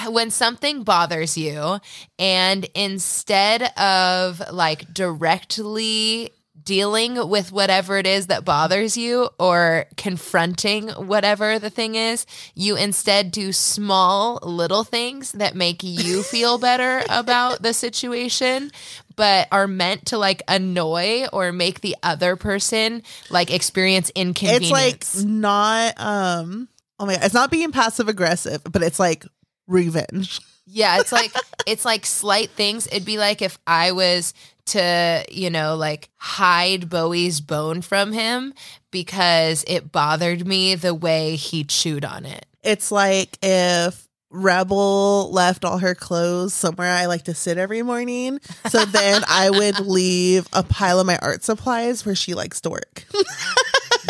When 0.08 0.32
something 0.32 0.84
bothers 0.84 1.38
you, 1.38 1.80
and 2.18 2.66
instead 2.76 3.64
of 3.78 4.42
like 4.52 4.94
directly 4.94 6.32
dealing 6.64 7.28
with 7.30 7.52
whatever 7.52 7.98
it 7.98 8.06
is 8.06 8.28
that 8.28 8.46
bothers 8.46 8.98
you 8.98 9.30
or 9.40 9.86
confronting 9.98 10.90
whatever 10.90 11.60
the 11.60 11.70
thing 11.70 11.96
is, 11.96 12.26
you 12.56 12.76
instead 12.76 13.32
do 13.32 13.52
small 13.52 14.40
little 14.44 14.84
things 14.84 15.32
that 15.34 15.56
make 15.56 15.84
you 15.84 16.24
feel 16.32 16.58
better 16.58 17.04
about 17.10 17.62
the 17.62 17.74
situation, 17.74 18.72
but 19.16 19.48
are 19.52 19.68
meant 19.68 20.06
to 20.08 20.18
like 20.18 20.42
annoy 20.48 21.26
or 21.34 21.52
make 21.52 21.82
the 21.82 21.96
other 22.04 22.36
person 22.36 23.04
like 23.30 23.52
experience 23.52 24.12
inconvenience. 24.16 25.16
It's 25.16 25.18
like 25.18 25.26
not 25.26 25.94
um 26.00 26.68
oh 27.00 27.06
my 27.06 27.16
god, 27.16 27.26
it's 27.26 27.34
not 27.34 27.52
being 27.52 27.72
passive 27.72 28.08
aggressive, 28.08 28.62
but 28.64 28.84
it's 28.84 29.00
like 29.00 29.26
revenge. 29.68 30.40
Yeah, 30.66 31.00
it's 31.00 31.12
like 31.12 31.34
it's 31.68 31.86
like 31.86 32.06
slight 32.06 32.50
things. 32.52 32.88
It'd 32.88 33.06
be 33.06 33.18
like 33.18 33.42
if 33.42 33.58
I 33.68 33.92
was 33.92 34.34
to, 34.68 35.26
you 35.30 35.50
know, 35.50 35.76
like 35.76 36.10
hide 36.18 36.90
Bowie's 36.90 37.42
bone 37.42 37.82
from 37.82 38.14
him 38.14 38.54
because 38.92 39.66
it 39.68 39.92
bothered 39.92 40.46
me 40.46 40.76
the 40.76 40.94
way 40.94 41.36
he 41.36 41.64
chewed 41.64 42.06
on 42.06 42.26
it. 42.26 42.46
It's 42.64 42.92
like 42.92 43.38
if 43.42 44.08
Rebel 44.30 45.30
left 45.32 45.66
all 45.66 45.80
her 45.80 45.96
clothes 45.96 46.54
somewhere 46.54 46.92
I 46.92 47.08
like 47.08 47.24
to 47.24 47.34
sit 47.34 47.58
every 47.58 47.82
morning. 47.82 48.40
So 48.70 48.86
then 48.86 49.24
I 49.28 49.50
would 49.50 49.80
leave 49.80 50.48
a 50.54 50.64
pile 50.64 51.00
of 51.00 51.08
my 51.08 51.18
art 51.18 51.44
supplies 51.44 52.06
where 52.06 52.16
she 52.16 52.34
likes 52.34 52.62
to 52.62 52.70
work. 52.70 53.06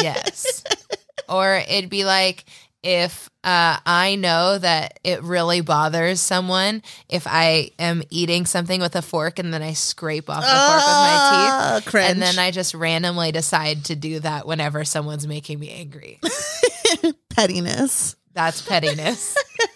Yes. 0.02 0.64
or 1.30 1.64
it'd 1.68 1.90
be 1.90 2.06
like 2.06 2.46
if 2.84 3.30
uh, 3.44 3.78
I 3.86 4.16
know 4.16 4.58
that 4.58 5.00
it 5.04 5.22
really 5.24 5.62
bothers 5.62 6.20
someone 6.20 6.82
if 7.10 7.28
I 7.28 7.72
am 7.80 8.02
eating 8.10 8.46
something 8.46 8.82
with 8.82 8.96
a 8.96 9.02
fork 9.02 9.38
and 9.40 9.54
then 9.54 9.62
I 9.62 9.74
scrape 9.74 10.30
off 10.30 10.42
the 10.42 10.48
fork 10.48 10.56
with 10.58 10.86
my 10.86 11.18
Ah, 11.20 11.76
teeth. 11.80 11.90
cringe. 11.92 12.12
And 12.12 12.22
then 12.22 12.40
I 12.40 12.52
just 12.52 12.74
randomly 12.74 13.32
decide 13.32 13.86
to 13.86 13.96
do 13.96 14.20
that 14.22 14.48
whenever 14.48 14.84
someone's 14.86 15.28
making 15.28 15.60
me 15.60 15.70
angry. 15.72 16.20
Pettiness. 17.30 18.16
That's 18.34 18.62
pettiness. 18.62 19.36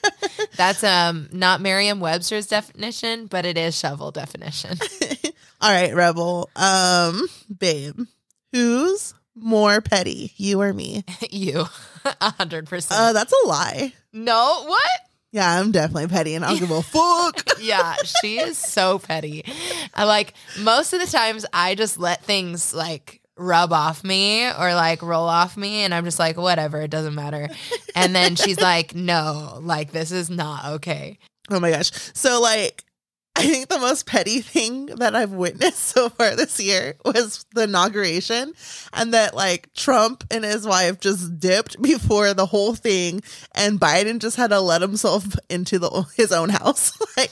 That's 0.56 0.84
um 0.84 1.28
not 1.34 1.60
Merriam-Webster's 1.62 2.48
definition, 2.48 3.28
but 3.28 3.46
it 3.46 3.58
is 3.58 3.78
shovel 3.78 4.12
definition. 4.12 4.78
All 5.62 5.70
right, 5.72 5.94
Rebel. 5.94 6.50
Um, 6.56 7.28
babe, 7.60 8.00
who's 8.54 9.14
more 9.36 9.82
petty, 9.82 10.32
you 10.38 10.62
or 10.62 10.74
me? 10.74 11.04
you, 11.32 11.66
a 12.06 12.32
hundred 12.32 12.66
Uh, 12.68 12.70
percent. 12.70 13.14
that's 13.14 13.34
a 13.44 13.48
lie. 13.48 13.94
No, 14.14 14.64
what? 14.66 14.90
Yeah, 15.32 15.60
I'm 15.60 15.72
definitely 15.72 16.08
petty, 16.08 16.36
and 16.36 16.46
I 16.46 16.50
don't 16.52 16.60
give 16.60 16.72
a 16.72 16.82
fuck. 16.82 17.42
Yeah, 17.60 17.96
she 18.22 18.40
is 18.40 18.58
so 18.58 19.00
petty. 19.00 19.44
I 19.94 20.06
like 20.06 20.34
most 20.62 20.94
of 20.94 21.02
the 21.02 21.08
times 21.08 21.46
I 21.52 21.76
just 21.76 21.98
let 21.98 22.24
things 22.24 22.74
like 22.74 23.22
rub 23.38 23.74
off 23.74 24.02
me 24.06 24.46
or 24.50 24.74
like 24.74 25.02
roll 25.02 25.28
off 25.28 25.58
me 25.58 25.80
and 25.82 25.94
I'm 25.94 26.06
just 26.06 26.20
like 26.20 26.38
whatever, 26.38 26.80
it 26.80 26.90
doesn't 26.90 27.16
matter. 27.16 27.50
And 27.94 28.16
then 28.16 28.38
she's 28.38 28.62
like, 28.62 28.96
"No, 28.96 29.60
like 29.62 29.92
this 29.92 30.14
is 30.14 30.30
not 30.30 30.66
okay." 30.76 31.18
Oh 31.52 31.60
my 31.60 31.70
gosh. 31.72 31.92
So 32.14 32.40
like 32.42 32.86
I 33.38 33.46
think 33.46 33.68
the 33.68 33.80
most 33.80 34.06
petty 34.06 34.40
thing 34.40 34.86
that 34.86 35.16
I've 35.16 35.32
witnessed 35.32 35.80
so 35.96 36.10
far 36.10 36.36
this 36.36 36.60
year 36.60 36.96
was 37.04 37.46
the 37.54 37.64
inauguration 37.64 38.54
and 38.94 39.14
that 39.14 39.36
like 39.36 39.74
Trump 39.74 40.24
and 40.32 40.46
his 40.46 40.66
wife 40.66 41.00
just 41.00 41.40
dipped 41.40 41.82
before 41.82 42.34
the 42.34 42.46
whole 42.46 42.76
thing 42.76 43.22
and 43.54 43.80
Biden 43.80 44.20
just 44.20 44.38
had 44.38 44.52
to 44.52 44.62
let 44.62 44.82
himself 44.82 45.26
into 45.50 45.80
the 45.80 46.06
his 46.16 46.32
own 46.32 46.50
house. 46.50 46.98
like 47.18 47.32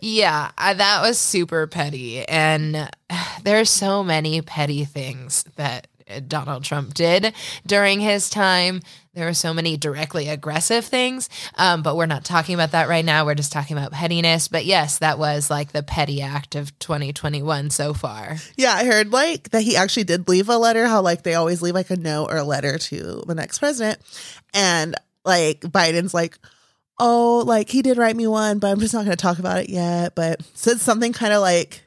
Yeah, 0.00 0.50
I, 0.56 0.74
that 0.74 1.02
was 1.02 1.18
super 1.18 1.66
petty. 1.66 2.24
And 2.26 2.90
there's 3.42 3.70
so 3.70 4.02
many 4.02 4.42
petty 4.42 4.84
things 4.84 5.44
that 5.56 5.86
Donald 6.26 6.64
Trump 6.64 6.94
did 6.94 7.34
during 7.66 8.00
his 8.00 8.30
time. 8.30 8.82
There 9.14 9.26
were 9.26 9.34
so 9.34 9.52
many 9.52 9.76
directly 9.76 10.28
aggressive 10.28 10.84
things, 10.84 11.28
um, 11.56 11.82
but 11.82 11.96
we're 11.96 12.06
not 12.06 12.24
talking 12.24 12.54
about 12.54 12.70
that 12.70 12.88
right 12.88 13.04
now. 13.04 13.26
We're 13.26 13.34
just 13.34 13.52
talking 13.52 13.76
about 13.76 13.90
pettiness. 13.90 14.46
But 14.46 14.64
yes, 14.64 14.98
that 14.98 15.18
was 15.18 15.50
like 15.50 15.72
the 15.72 15.82
petty 15.82 16.22
act 16.22 16.54
of 16.54 16.78
2021 16.78 17.70
so 17.70 17.94
far. 17.94 18.36
yeah, 18.56 18.74
I 18.74 18.84
heard 18.84 19.12
like 19.12 19.50
that 19.50 19.62
he 19.62 19.76
actually 19.76 20.04
did 20.04 20.28
leave 20.28 20.48
a 20.48 20.56
letter, 20.56 20.86
how 20.86 21.02
like 21.02 21.24
they 21.24 21.34
always 21.34 21.62
leave 21.62 21.74
like 21.74 21.90
a 21.90 21.96
note 21.96 22.28
or 22.30 22.36
a 22.36 22.44
letter 22.44 22.78
to 22.78 23.24
the 23.26 23.34
next 23.34 23.58
president. 23.58 23.98
And 24.54 24.94
like 25.24 25.60
Biden's 25.60 26.14
like, 26.14 26.38
oh, 26.98 27.42
like 27.46 27.68
he 27.68 27.82
did 27.82 27.98
write 27.98 28.16
me 28.16 28.26
one, 28.26 28.58
but 28.58 28.68
I'm 28.70 28.80
just 28.80 28.94
not 28.94 29.04
going 29.04 29.16
to 29.16 29.20
talk 29.22 29.38
about 29.38 29.58
it 29.58 29.68
yet. 29.68 30.14
But 30.14 30.42
said 30.54 30.80
something 30.80 31.12
kind 31.12 31.32
of 31.32 31.40
like, 31.40 31.82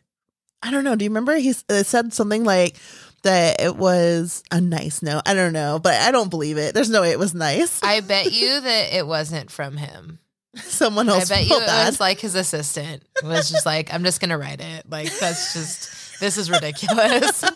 I 0.62 0.72
don't 0.72 0.84
know. 0.84 0.96
Do 0.96 1.06
you 1.06 1.10
remember 1.10 1.36
he 1.36 1.54
said 1.54 2.14
something 2.14 2.44
like 2.44 2.76
that 3.24 3.62
it 3.62 3.76
was 3.76 4.44
a 4.52 4.60
nice 4.62 5.02
note? 5.02 5.22
I 5.26 5.34
don't 5.34 5.54
know, 5.54 5.80
but 5.80 5.94
I 5.96 6.12
don't 6.12 6.30
believe 6.30 6.58
it. 6.58 6.74
There's 6.74 6.90
no 6.90 7.02
way 7.02 7.12
it 7.12 7.20
was 7.20 7.34
nice. 7.34 7.82
I 7.84 8.02
bet 8.02 8.32
you 8.32 8.62
that 8.62 8.94
it 8.96 9.06
wasn't 9.08 9.52
from 9.52 9.78
him. 9.78 10.20
Someone 10.56 11.08
else. 11.08 11.32
I 11.32 11.36
bet 11.36 11.44
you 11.44 11.50
felt 11.60 11.64
it 11.64 11.86
was 11.88 12.00
like 12.00 12.20
his 12.20 12.36
assistant 12.36 13.04
was 13.24 13.50
just 13.50 13.66
like, 13.66 13.94
I'm 13.94 14.04
just 14.04 14.20
going 14.20 14.32
to 14.32 14.38
write 14.38 14.60
it. 14.60 14.90
Like, 14.90 15.12
that's 15.20 15.54
just, 15.54 16.20
this 16.20 16.38
is 16.38 16.50
ridiculous. 16.52 17.44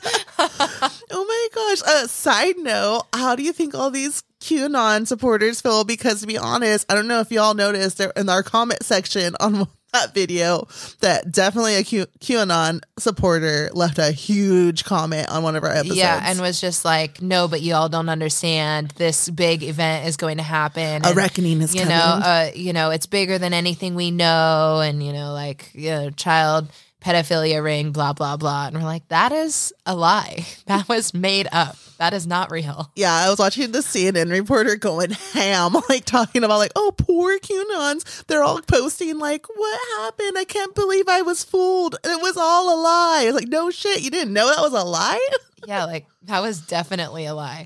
Oh 1.11 1.23
my 1.25 1.47
gosh. 1.53 1.81
Uh, 1.87 2.07
side 2.07 2.57
note, 2.57 3.03
how 3.13 3.35
do 3.35 3.43
you 3.43 3.53
think 3.53 3.73
all 3.73 3.89
these 3.89 4.21
QAnon 4.41 5.07
supporters 5.07 5.61
feel? 5.61 5.83
Because 5.83 6.21
to 6.21 6.27
be 6.27 6.37
honest, 6.37 6.91
I 6.91 6.95
don't 6.95 7.07
know 7.07 7.19
if 7.21 7.31
y'all 7.31 7.53
noticed 7.53 7.99
in 7.99 8.27
our 8.27 8.43
comment 8.43 8.83
section 8.83 9.35
on 9.39 9.67
that 9.95 10.13
video 10.13 10.67
that 11.01 11.31
definitely 11.31 11.75
a 11.75 11.83
Q- 11.83 12.07
QAnon 12.19 12.81
supporter 12.99 13.69
left 13.73 13.97
a 13.97 14.11
huge 14.11 14.83
comment 14.83 15.29
on 15.29 15.43
one 15.43 15.55
of 15.55 15.63
our 15.63 15.71
episodes. 15.71 15.97
Yeah, 15.97 16.21
and 16.23 16.39
was 16.39 16.61
just 16.61 16.85
like, 16.85 17.21
no, 17.21 17.47
but 17.47 17.61
you 17.61 17.73
all 17.73 17.89
don't 17.89 18.09
understand. 18.09 18.91
This 18.91 19.29
big 19.29 19.63
event 19.63 20.07
is 20.07 20.17
going 20.17 20.37
to 20.37 20.43
happen. 20.43 21.03
a 21.03 21.07
and, 21.07 21.15
reckoning 21.15 21.61
is 21.61 21.73
you 21.73 21.81
coming. 21.81 21.97
know, 21.97 22.03
uh, 22.03 22.49
you 22.55 22.73
know, 22.73 22.91
it's 22.91 23.05
bigger 23.05 23.37
than 23.37 23.53
anything 23.53 23.95
we 23.95 24.11
know, 24.11 24.81
and 24.83 25.03
you 25.03 25.13
know, 25.13 25.33
like, 25.33 25.71
you 25.73 25.89
know, 25.89 26.09
child 26.11 26.69
pedophilia 27.05 27.63
ring, 27.63 27.91
blah, 27.91 28.13
blah, 28.13 28.35
blah. 28.35 28.65
And 28.67 28.75
we're 28.75 28.83
like, 28.83 29.07
that 29.09 29.31
is 29.31 29.71
a 29.85 29.95
lie. 29.95 30.45
That 30.65 30.89
was 30.89 31.13
made 31.13 31.47
up. 31.51 31.77
That 31.99 32.13
is 32.13 32.25
not 32.25 32.49
real. 32.49 32.91
Yeah, 32.95 33.13
I 33.13 33.29
was 33.29 33.37
watching 33.37 33.71
the 33.71 33.79
CNN 33.79 34.31
reporter 34.31 34.75
going 34.75 35.11
ham, 35.11 35.75
like 35.89 36.03
talking 36.03 36.43
about 36.43 36.57
like, 36.57 36.71
oh, 36.75 36.91
poor 36.97 37.37
QAnons. 37.37 38.25
They're 38.25 38.43
all 38.43 38.61
posting 38.61 39.19
like, 39.19 39.45
what 39.47 39.79
happened? 39.99 40.37
I 40.37 40.43
can't 40.43 40.73
believe 40.73 41.07
I 41.07 41.21
was 41.21 41.43
fooled. 41.43 41.97
It 42.03 42.21
was 42.21 42.35
all 42.35 42.73
a 42.73 42.77
lie. 42.81 43.23
It's 43.25 43.35
like, 43.35 43.47
no 43.47 43.69
shit, 43.69 44.01
you 44.01 44.09
didn't 44.09 44.33
know 44.33 44.47
that 44.47 44.61
was 44.61 44.73
a 44.73 44.83
lie? 44.83 45.25
Yeah, 45.67 45.85
like 45.85 46.05
that 46.25 46.41
was 46.41 46.61
definitely 46.61 47.25
a 47.25 47.33
lie. 47.33 47.65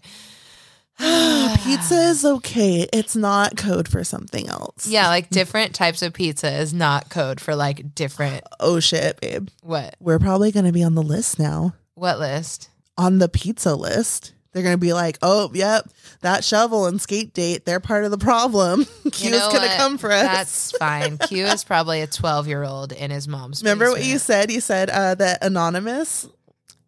pizza 1.64 1.96
is 2.10 2.26
okay. 2.26 2.88
It's 2.92 3.16
not 3.16 3.56
code 3.56 3.88
for 3.88 4.04
something 4.04 4.50
else. 4.50 4.86
Yeah, 4.88 5.08
like 5.08 5.30
different 5.30 5.74
types 5.74 6.02
of 6.02 6.14
pizza 6.14 6.52
is 6.52 6.74
not 6.74 7.10
code 7.10 7.40
for 7.40 7.56
like 7.56 7.96
different 7.96 8.44
Oh 8.60 8.80
shit, 8.80 9.20
babe. 9.22 9.50
what? 9.64 9.96
We're 10.00 10.20
probably 10.20 10.52
gonna 10.52 10.74
be 10.74 10.84
on 10.84 10.96
the 10.96 11.04
list 11.04 11.40
now. 11.40 11.74
What 11.96 12.20
list? 12.20 12.70
On 12.98 13.20
the 13.20 13.30
pizza 13.30 13.76
list. 13.76 14.34
They're 14.52 14.64
gonna 14.64 14.78
be 14.78 14.94
like, 14.94 15.18
oh, 15.22 15.52
yep, 15.54 15.88
that 16.22 16.44
shovel 16.44 16.88
and 16.88 17.00
skate 17.00 17.34
date, 17.36 17.66
they're 17.66 17.80
part 17.80 18.04
of 18.04 18.12
the 18.12 18.18
problem. 18.18 18.86
Q 19.12 19.30
You 19.30 19.38
know 19.38 19.50
gonna 19.52 19.76
come 19.78 19.98
for 19.98 20.12
us. 20.12 20.24
That's 20.24 20.72
fine. 20.78 21.18
Q 21.20 21.46
is 21.46 21.64
probably 21.64 22.02
a 22.02 22.08
12 22.08 22.48
year 22.48 22.64
old 22.64 22.92
in 22.92 23.12
his 23.12 23.28
mom's. 23.28 23.62
Remember 23.62 23.90
what 23.92 24.04
you 24.04 24.18
said? 24.18 24.52
You 24.52 24.60
said 24.60 24.90
uh, 24.90 25.16
that 25.16 25.44
anonymous. 25.44 26.28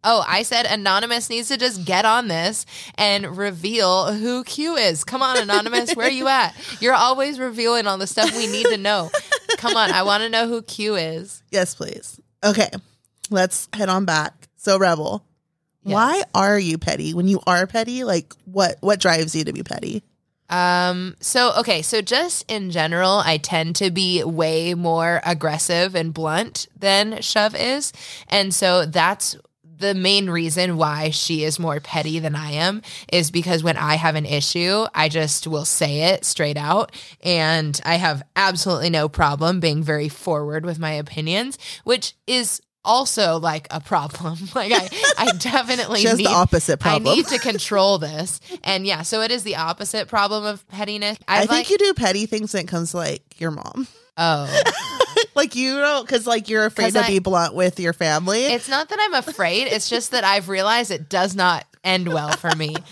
Oh, 0.03 0.23
I 0.27 0.43
said 0.43 0.65
Anonymous 0.65 1.29
needs 1.29 1.47
to 1.49 1.57
just 1.57 1.85
get 1.85 2.05
on 2.05 2.27
this 2.27 2.65
and 2.95 3.37
reveal 3.37 4.11
who 4.13 4.43
Q 4.43 4.75
is. 4.75 5.03
Come 5.03 5.21
on, 5.21 5.37
Anonymous, 5.37 5.93
where 5.95 6.07
are 6.07 6.11
you 6.11 6.27
at? 6.27 6.55
You're 6.81 6.95
always 6.95 7.37
revealing 7.39 7.85
all 7.85 7.97
the 7.99 8.07
stuff 8.07 8.35
we 8.35 8.47
need 8.47 8.65
to 8.67 8.77
know. 8.77 9.11
Come 9.57 9.75
on, 9.77 9.91
I 9.91 10.01
want 10.03 10.23
to 10.23 10.29
know 10.29 10.47
who 10.47 10.61
Q 10.63 10.95
is. 10.95 11.43
Yes, 11.51 11.75
please. 11.75 12.19
Okay, 12.43 12.69
let's 13.29 13.69
head 13.73 13.89
on 13.89 14.05
back. 14.05 14.47
So, 14.55 14.79
Rebel, 14.79 15.23
Yes. 15.83 15.93
why 15.93 16.23
are 16.33 16.57
you 16.59 16.77
petty? 16.77 17.13
When 17.13 17.27
you 17.27 17.39
are 17.47 17.65
petty, 17.67 18.03
like 18.03 18.33
what 18.45 18.77
what 18.81 18.99
drives 18.99 19.35
you 19.35 19.43
to 19.43 19.53
be 19.53 19.63
petty? 19.63 20.03
Um, 20.49 21.15
so 21.21 21.53
okay, 21.59 21.81
so 21.81 22.01
just 22.01 22.49
in 22.51 22.71
general, 22.71 23.21
I 23.23 23.37
tend 23.37 23.75
to 23.77 23.89
be 23.89 24.23
way 24.23 24.73
more 24.73 25.21
aggressive 25.25 25.95
and 25.95 26.13
blunt 26.13 26.67
than 26.77 27.21
Shove 27.21 27.55
is. 27.55 27.93
And 28.27 28.53
so 28.53 28.85
that's 28.85 29.37
the 29.81 29.93
main 29.93 30.29
reason 30.29 30.77
why 30.77 31.09
she 31.09 31.43
is 31.43 31.59
more 31.59 31.79
petty 31.79 32.19
than 32.19 32.35
I 32.35 32.51
am 32.51 32.81
is 33.11 33.31
because 33.31 33.63
when 33.63 33.77
I 33.77 33.95
have 33.95 34.15
an 34.15 34.25
issue, 34.25 34.85
I 34.93 35.09
just 35.09 35.47
will 35.47 35.65
say 35.65 36.13
it 36.13 36.23
straight 36.23 36.57
out. 36.57 36.91
And 37.21 37.79
I 37.83 37.95
have 37.95 38.23
absolutely 38.35 38.89
no 38.89 39.09
problem 39.09 39.59
being 39.59 39.83
very 39.83 40.09
forward 40.09 40.65
with 40.65 40.79
my 40.79 40.91
opinions, 40.91 41.57
which 41.83 42.13
is 42.27 42.61
also 42.83 43.39
like 43.39 43.67
a 43.71 43.79
problem. 43.79 44.37
Like 44.55 44.73
I, 44.73 44.89
I 45.17 45.31
definitely 45.37 46.03
need 46.03 46.17
the 46.17 46.27
opposite 46.27 46.79
problem. 46.79 47.11
I 47.11 47.15
need 47.15 47.27
to 47.27 47.39
control 47.39 47.97
this. 47.97 48.39
And 48.63 48.85
yeah, 48.85 49.01
so 49.01 49.21
it 49.21 49.31
is 49.31 49.43
the 49.43 49.55
opposite 49.55 50.07
problem 50.07 50.45
of 50.45 50.67
pettiness. 50.67 51.17
I, 51.27 51.37
I, 51.37 51.39
think 51.41 51.51
like, 51.51 51.69
you 51.69 51.77
do 51.77 51.93
petty 51.93 52.25
things 52.25 52.53
when 52.53 52.63
it 52.63 52.67
comes 52.67 52.91
to 52.91 52.97
like 52.97 53.39
your 53.39 53.51
mom. 53.51 53.87
oh, 54.17 54.61
like 55.35 55.55
you 55.55 55.77
don't, 55.77 56.05
because 56.05 56.27
like 56.27 56.49
you're 56.49 56.65
afraid 56.65 56.93
to 56.93 57.03
I- 57.03 57.07
be 57.07 57.19
blunt 57.19 57.53
with 57.53 57.79
your 57.79 57.93
family. 57.93 58.45
it's 58.45 58.69
not 58.69 58.89
that 58.89 58.99
I'm 59.01 59.13
afraid. 59.13 59.67
It's 59.67 59.89
just 59.89 60.11
that 60.11 60.23
I've 60.23 60.49
realized 60.49 60.91
it 60.91 61.09
does 61.09 61.35
not 61.35 61.65
end 61.83 62.07
well 62.07 62.31
for 62.31 62.53
me. 62.55 62.75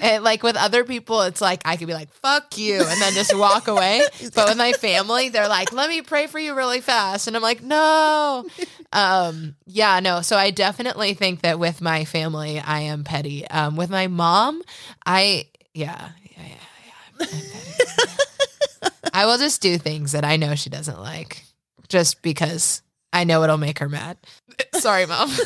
And 0.00 0.24
like 0.24 0.42
with 0.42 0.56
other 0.56 0.84
people, 0.84 1.20
it's 1.20 1.42
like 1.42 1.60
I 1.66 1.76
could 1.76 1.86
be 1.86 1.92
like, 1.92 2.10
fuck 2.10 2.56
you, 2.56 2.76
and 2.80 3.00
then 3.00 3.12
just 3.12 3.36
walk 3.36 3.68
away. 3.68 4.00
But 4.34 4.48
with 4.48 4.56
my 4.56 4.72
family, 4.72 5.28
they're 5.28 5.48
like, 5.48 5.70
let 5.70 5.90
me 5.90 6.00
pray 6.00 6.26
for 6.28 6.38
you 6.38 6.54
really 6.54 6.80
fast. 6.80 7.26
And 7.26 7.36
I'm 7.36 7.42
like, 7.42 7.62
no. 7.62 8.46
Um, 8.92 9.54
yeah, 9.66 10.00
no. 10.00 10.22
So 10.22 10.38
I 10.38 10.50
definitely 10.50 11.12
think 11.12 11.42
that 11.42 11.58
with 11.58 11.82
my 11.82 12.06
family, 12.06 12.58
I 12.58 12.80
am 12.80 13.04
petty. 13.04 13.46
Um, 13.48 13.76
with 13.76 13.90
my 13.90 14.06
mom, 14.06 14.62
I, 15.04 15.48
yeah, 15.74 16.08
yeah, 16.24 16.42
yeah, 16.42 16.56
yeah. 16.86 17.20
I'm 17.20 17.28
petty. 17.28 18.92
I 19.12 19.26
will 19.26 19.38
just 19.38 19.60
do 19.60 19.76
things 19.76 20.12
that 20.12 20.24
I 20.24 20.36
know 20.36 20.54
she 20.54 20.70
doesn't 20.70 20.98
like 21.00 21.44
just 21.88 22.22
because 22.22 22.82
I 23.12 23.24
know 23.24 23.42
it'll 23.42 23.56
make 23.56 23.78
her 23.78 23.88
mad. 23.88 24.18
Sorry, 24.74 25.06
mom. 25.06 25.30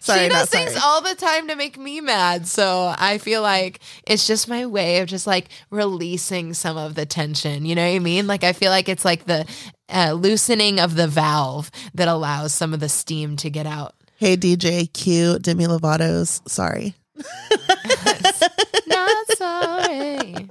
Sorry, 0.00 0.24
she 0.24 0.28
does 0.28 0.50
things 0.50 0.72
sorry. 0.72 0.82
all 0.84 1.00
the 1.00 1.14
time 1.14 1.48
to 1.48 1.56
make 1.56 1.78
me 1.78 2.00
mad. 2.00 2.46
So 2.46 2.94
I 2.96 3.18
feel 3.18 3.40
like 3.40 3.80
it's 4.06 4.26
just 4.26 4.48
my 4.48 4.66
way 4.66 4.98
of 4.98 5.08
just 5.08 5.26
like 5.26 5.48
releasing 5.70 6.52
some 6.52 6.76
of 6.76 6.94
the 6.94 7.06
tension. 7.06 7.64
You 7.64 7.74
know 7.74 7.82
what 7.82 7.96
I 7.96 7.98
mean? 8.00 8.26
Like 8.26 8.44
I 8.44 8.52
feel 8.52 8.70
like 8.70 8.88
it's 8.88 9.04
like 9.04 9.24
the 9.24 9.46
uh, 9.88 10.12
loosening 10.12 10.78
of 10.78 10.94
the 10.94 11.08
valve 11.08 11.70
that 11.94 12.08
allows 12.08 12.52
some 12.52 12.74
of 12.74 12.80
the 12.80 12.88
steam 12.88 13.36
to 13.38 13.48
get 13.48 13.66
out. 13.66 13.94
hey 14.16 14.36
DJ 14.36 14.92
Q 14.92 15.38
Demi 15.38 15.66
Lovato's 15.66 16.42
sorry. 16.46 16.94
Not 18.86 19.26
sorry. 19.36 20.50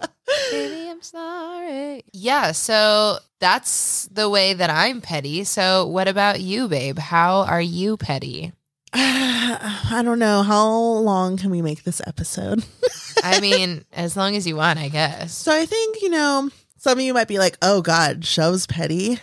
Baby, 0.52 0.90
I'm 0.90 1.02
sorry. 1.02 2.04
Yeah, 2.14 2.52
so 2.52 3.18
that's 3.40 4.08
the 4.12 4.30
way 4.30 4.54
that 4.54 4.70
I'm 4.70 5.02
petty. 5.02 5.44
So 5.44 5.86
what 5.88 6.08
about 6.08 6.42
you, 6.42 6.68
babe? 6.68 6.98
How 6.98 7.42
are 7.42 7.62
you 7.62 7.98
petty? 7.98 8.54
I 8.94 10.02
don't 10.04 10.20
know 10.20 10.44
how 10.44 10.70
long 10.70 11.38
can 11.38 11.50
we 11.50 11.62
make 11.62 11.84
this 11.84 12.02
episode. 12.06 12.64
I 13.24 13.40
mean, 13.40 13.86
as 13.94 14.16
long 14.16 14.36
as 14.36 14.46
you 14.46 14.56
want, 14.56 14.80
I 14.80 14.90
guess. 14.90 15.36
So 15.36 15.52
I 15.52 15.66
think, 15.66 16.02
you 16.02 16.10
know, 16.10 16.50
some 16.78 16.98
of 16.98 17.04
you 17.04 17.14
might 17.14 17.28
be 17.28 17.40
like, 17.40 17.58
oh 17.62 17.82
God, 17.82 18.26
Shove's 18.26 18.68
petty. 18.68 19.20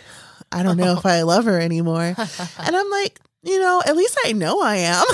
I 0.51 0.63
don't 0.63 0.77
know 0.77 0.97
if 0.97 1.05
I 1.05 1.21
love 1.23 1.45
her 1.45 1.59
anymore. 1.59 2.15
And 2.59 2.75
I'm 2.75 2.89
like, 2.89 3.19
you 3.43 3.59
know, 3.59 3.81
at 3.85 3.95
least 3.95 4.17
I 4.25 4.33
know 4.33 4.61
I 4.61 4.75
am. 4.77 5.05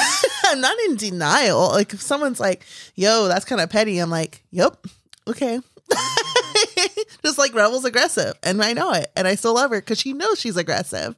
I'm 0.46 0.60
not 0.60 0.78
in 0.88 0.96
denial. 0.96 1.70
Like 1.70 1.94
if 1.94 2.02
someone's 2.02 2.40
like, 2.40 2.66
yo, 2.96 3.28
that's 3.28 3.46
kind 3.46 3.62
of 3.62 3.70
petty, 3.70 4.00
I'm 4.00 4.10
like, 4.10 4.44
yep, 4.52 4.86
okay. 5.28 5.60
Just 7.24 7.38
like 7.38 7.54
Rebel's 7.54 7.86
aggressive. 7.86 8.34
And 8.44 8.62
I 8.64 8.74
know 8.74 8.92
it. 8.92 9.12
And 9.16 9.28
I 9.28 9.36
still 9.36 9.56
love 9.56 9.72
her 9.72 9.80
because 9.80 10.00
she 10.00 10.14
knows 10.14 10.40
she's 10.40 10.58
aggressive. 10.58 11.16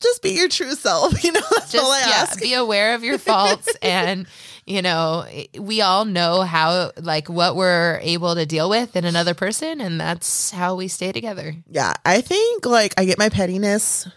Just 0.00 0.22
be 0.22 0.30
your 0.30 0.48
true 0.48 0.74
self. 0.74 1.22
You 1.24 1.32
know, 1.32 1.40
that's 1.52 1.70
Just 1.72 1.84
all 1.84 1.92
I 1.92 2.00
yeah, 2.00 2.06
ask. 2.22 2.40
be 2.40 2.54
aware 2.54 2.94
of 2.94 3.04
your 3.04 3.18
faults 3.18 3.68
and 3.82 4.26
you 4.66 4.82
know, 4.82 5.24
we 5.58 5.80
all 5.80 6.04
know 6.04 6.42
how 6.42 6.92
like 7.00 7.28
what 7.28 7.54
we're 7.56 7.98
able 8.02 8.34
to 8.34 8.46
deal 8.46 8.68
with 8.70 8.94
in 8.96 9.04
another 9.04 9.34
person 9.34 9.80
and 9.80 10.00
that's 10.00 10.50
how 10.50 10.74
we 10.76 10.88
stay 10.88 11.12
together. 11.12 11.54
yeah. 11.68 11.94
I 12.04 12.20
think 12.20 12.66
like 12.66 12.94
I 12.98 13.04
get 13.04 13.18
my 13.18 13.28
pettiness 13.28 14.08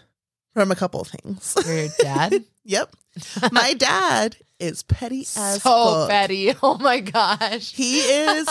from 0.54 0.70
a 0.72 0.76
couple 0.76 1.04
things. 1.04 1.54
Your 1.66 1.88
dad 2.00 2.44
yep. 2.64 2.90
My 3.52 3.74
dad 3.74 4.36
is 4.58 4.82
petty 4.82 5.20
as 5.36 5.62
so 5.62 5.70
fuck. 6.06 6.10
petty. 6.10 6.52
Oh 6.62 6.78
my 6.78 7.00
gosh. 7.00 7.72
He 7.72 7.98
is. 8.00 8.48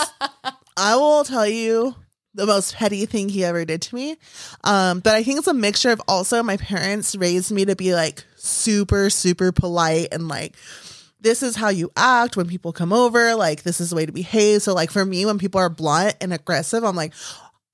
I 0.76 0.96
will 0.96 1.24
tell 1.24 1.46
you 1.46 1.94
the 2.36 2.46
most 2.46 2.74
petty 2.74 3.06
thing 3.06 3.28
he 3.28 3.44
ever 3.44 3.64
did 3.64 3.82
to 3.82 3.94
me. 3.94 4.16
Um, 4.62 5.00
but 5.00 5.14
I 5.14 5.22
think 5.22 5.38
it's 5.38 5.48
a 5.48 5.54
mixture 5.54 5.90
of 5.90 6.02
also 6.06 6.42
my 6.42 6.58
parents 6.58 7.16
raised 7.16 7.50
me 7.50 7.64
to 7.64 7.74
be 7.74 7.94
like 7.94 8.24
super, 8.36 9.10
super 9.10 9.52
polite 9.52 10.08
and 10.12 10.28
like 10.28 10.54
this 11.18 11.42
is 11.42 11.56
how 11.56 11.70
you 11.70 11.90
act 11.96 12.36
when 12.36 12.46
people 12.46 12.72
come 12.72 12.92
over. 12.92 13.34
Like 13.34 13.62
this 13.62 13.80
is 13.80 13.90
the 13.90 13.96
way 13.96 14.06
to 14.06 14.12
behave. 14.12 14.62
So 14.62 14.74
like 14.74 14.90
for 14.90 15.04
me, 15.04 15.24
when 15.24 15.38
people 15.38 15.60
are 15.60 15.70
blunt 15.70 16.14
and 16.20 16.32
aggressive, 16.32 16.84
I'm 16.84 16.94
like, 16.94 17.14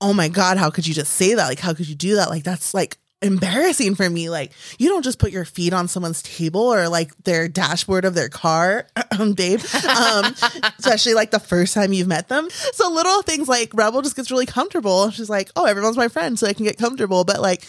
oh 0.00 0.12
my 0.12 0.28
god, 0.28 0.58
how 0.58 0.70
could 0.70 0.86
you 0.86 0.94
just 0.94 1.12
say 1.12 1.34
that? 1.34 1.48
Like 1.48 1.60
how 1.60 1.74
could 1.74 1.88
you 1.88 1.96
do 1.96 2.16
that? 2.16 2.30
Like 2.30 2.44
that's 2.44 2.72
like 2.72 2.98
embarrassing 3.22 3.94
for 3.94 4.08
me. 4.08 4.28
Like 4.28 4.52
you 4.78 4.88
don't 4.88 5.02
just 5.02 5.18
put 5.18 5.32
your 5.32 5.44
feet 5.44 5.72
on 5.72 5.88
someone's 5.88 6.22
table 6.22 6.60
or 6.60 6.88
like 6.88 7.16
their 7.24 7.48
dashboard 7.48 8.04
of 8.04 8.14
their 8.14 8.28
car, 8.28 8.86
babe. 9.34 9.60
Um, 9.88 10.34
especially 10.78 11.14
like 11.14 11.30
the 11.30 11.40
first 11.40 11.74
time 11.74 11.92
you've 11.92 12.08
met 12.08 12.28
them. 12.28 12.48
So 12.50 12.90
little 12.90 13.22
things 13.22 13.48
like 13.48 13.70
Rebel 13.74 14.02
just 14.02 14.16
gets 14.16 14.30
really 14.30 14.46
comfortable. 14.46 15.10
She's 15.10 15.30
like, 15.30 15.50
oh, 15.56 15.66
everyone's 15.66 15.96
my 15.96 16.08
friend, 16.08 16.38
so 16.38 16.46
I 16.46 16.52
can 16.52 16.64
get 16.64 16.78
comfortable. 16.78 17.24
But 17.24 17.40
like 17.40 17.64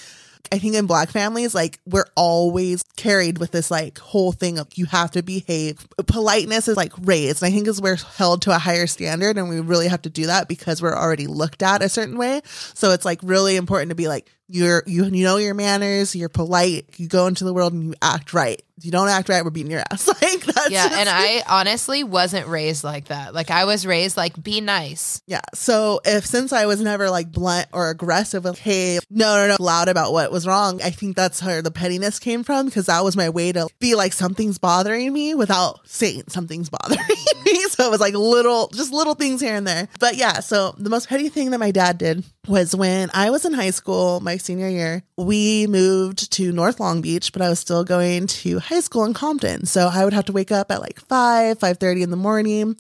I 0.51 0.59
think 0.59 0.75
in 0.75 0.85
black 0.85 1.09
families, 1.09 1.55
like 1.55 1.79
we're 1.85 2.05
always 2.15 2.83
carried 2.95 3.39
with 3.39 3.51
this 3.51 3.71
like 3.71 3.97
whole 3.97 4.31
thing 4.31 4.59
of 4.59 4.67
you 4.75 4.85
have 4.85 5.11
to 5.11 5.23
behave. 5.23 5.87
Politeness 6.05 6.67
is 6.67 6.77
like 6.77 6.93
raised. 7.01 7.41
And 7.41 7.51
I 7.51 7.55
think 7.55 7.67
is 7.67 7.81
we're 7.81 7.95
held 7.95 8.43
to 8.43 8.55
a 8.55 8.59
higher 8.59 8.85
standard 8.85 9.37
and 9.37 9.49
we 9.49 9.59
really 9.59 9.87
have 9.87 10.03
to 10.03 10.09
do 10.09 10.27
that 10.27 10.47
because 10.47 10.81
we're 10.81 10.95
already 10.95 11.25
looked 11.25 11.63
at 11.63 11.81
a 11.81 11.89
certain 11.89 12.17
way. 12.17 12.41
So 12.75 12.91
it's 12.91 13.05
like 13.05 13.19
really 13.23 13.55
important 13.55 13.89
to 13.89 13.95
be 13.95 14.07
like, 14.07 14.29
you're 14.47 14.83
you 14.85 15.05
you 15.05 15.23
know 15.23 15.37
your 15.37 15.55
manners, 15.55 16.15
you're 16.15 16.29
polite, 16.29 16.85
you 16.97 17.07
go 17.07 17.25
into 17.27 17.43
the 17.43 17.53
world 17.53 17.73
and 17.73 17.83
you 17.83 17.93
act 18.01 18.33
right. 18.33 18.61
You 18.83 18.91
don't 18.91 19.07
act 19.09 19.29
right, 19.29 19.43
we're 19.43 19.49
beating 19.51 19.71
your 19.71 19.83
ass. 19.91 20.07
Like 20.23 20.43
that's 20.45 20.69
Yeah, 20.71 20.87
just- 20.87 20.99
and 20.99 21.09
I 21.09 21.43
honestly 21.49 22.03
wasn't 22.03 22.47
raised 22.47 22.83
like 22.83 23.05
that. 23.05 23.33
Like 23.33 23.51
I 23.51 23.65
was 23.65 23.85
raised 23.85 24.15
like 24.17 24.41
be 24.41 24.61
nice. 24.61 25.21
Yeah. 25.27 25.41
So 25.53 25.99
if 26.05 26.25
since 26.25 26.53
I 26.53 26.65
was 26.65 26.81
never 26.81 27.09
like 27.09 27.31
blunt 27.31 27.67
or 27.73 27.89
aggressive 27.89 28.43
with, 28.45 28.59
hey, 28.59 28.99
no, 29.09 29.35
no, 29.35 29.47
no, 29.49 29.57
loud 29.63 29.89
about 29.89 30.13
what 30.13 30.31
was 30.31 30.47
wrong, 30.47 30.81
I 30.81 30.89
think 30.91 31.15
that's 31.15 31.41
where 31.43 31.61
the 31.61 31.71
pettiness 31.71 32.19
came 32.19 32.43
from 32.43 32.65
because 32.65 32.85
that 32.87 33.03
was 33.03 33.15
my 33.17 33.29
way 33.29 33.51
to 33.51 33.67
be 33.79 33.95
like 33.95 34.13
something's 34.13 34.57
bothering 34.57 35.11
me 35.11 35.35
without 35.35 35.79
saying 35.87 36.23
something's 36.29 36.69
bothering 36.77 36.99
me. 37.45 37.55
So 37.69 37.83
So 37.83 37.87
it 37.87 37.91
was 37.91 37.99
like 38.01 38.13
little, 38.13 38.69
just 38.69 38.93
little 38.93 39.15
things 39.15 39.41
here 39.41 39.55
and 39.55 39.67
there. 39.67 39.87
But 39.99 40.15
yeah, 40.15 40.39
so 40.39 40.73
the 40.77 40.89
most 40.89 41.09
petty 41.09 41.27
thing 41.29 41.51
that 41.51 41.59
my 41.59 41.71
dad 41.71 41.97
did 41.97 42.23
was 42.47 42.73
when 42.75 43.09
I 43.13 43.29
was 43.29 43.45
in 43.45 43.53
high 43.53 43.71
school, 43.71 44.19
my 44.21 44.37
senior 44.37 44.69
year, 44.69 45.03
we 45.17 45.67
moved 45.67 46.31
to 46.33 46.51
North 46.53 46.79
Long 46.79 47.01
Beach, 47.01 47.33
but 47.33 47.41
I 47.41 47.49
was 47.49 47.59
still 47.59 47.83
going 47.83 48.27
to 48.27 48.59
high 48.59 48.72
school 48.81 49.05
in 49.05 49.13
Compton. 49.13 49.65
So 49.65 49.89
I 49.91 50.03
would 50.03 50.13
have 50.13 50.25
to 50.25 50.33
wake 50.33 50.51
up 50.51 50.71
at 50.71 50.81
like 50.81 50.99
5, 50.99 51.59
5.30 51.59 52.03
in 52.03 52.09
the 52.09 52.17
morning 52.17 52.77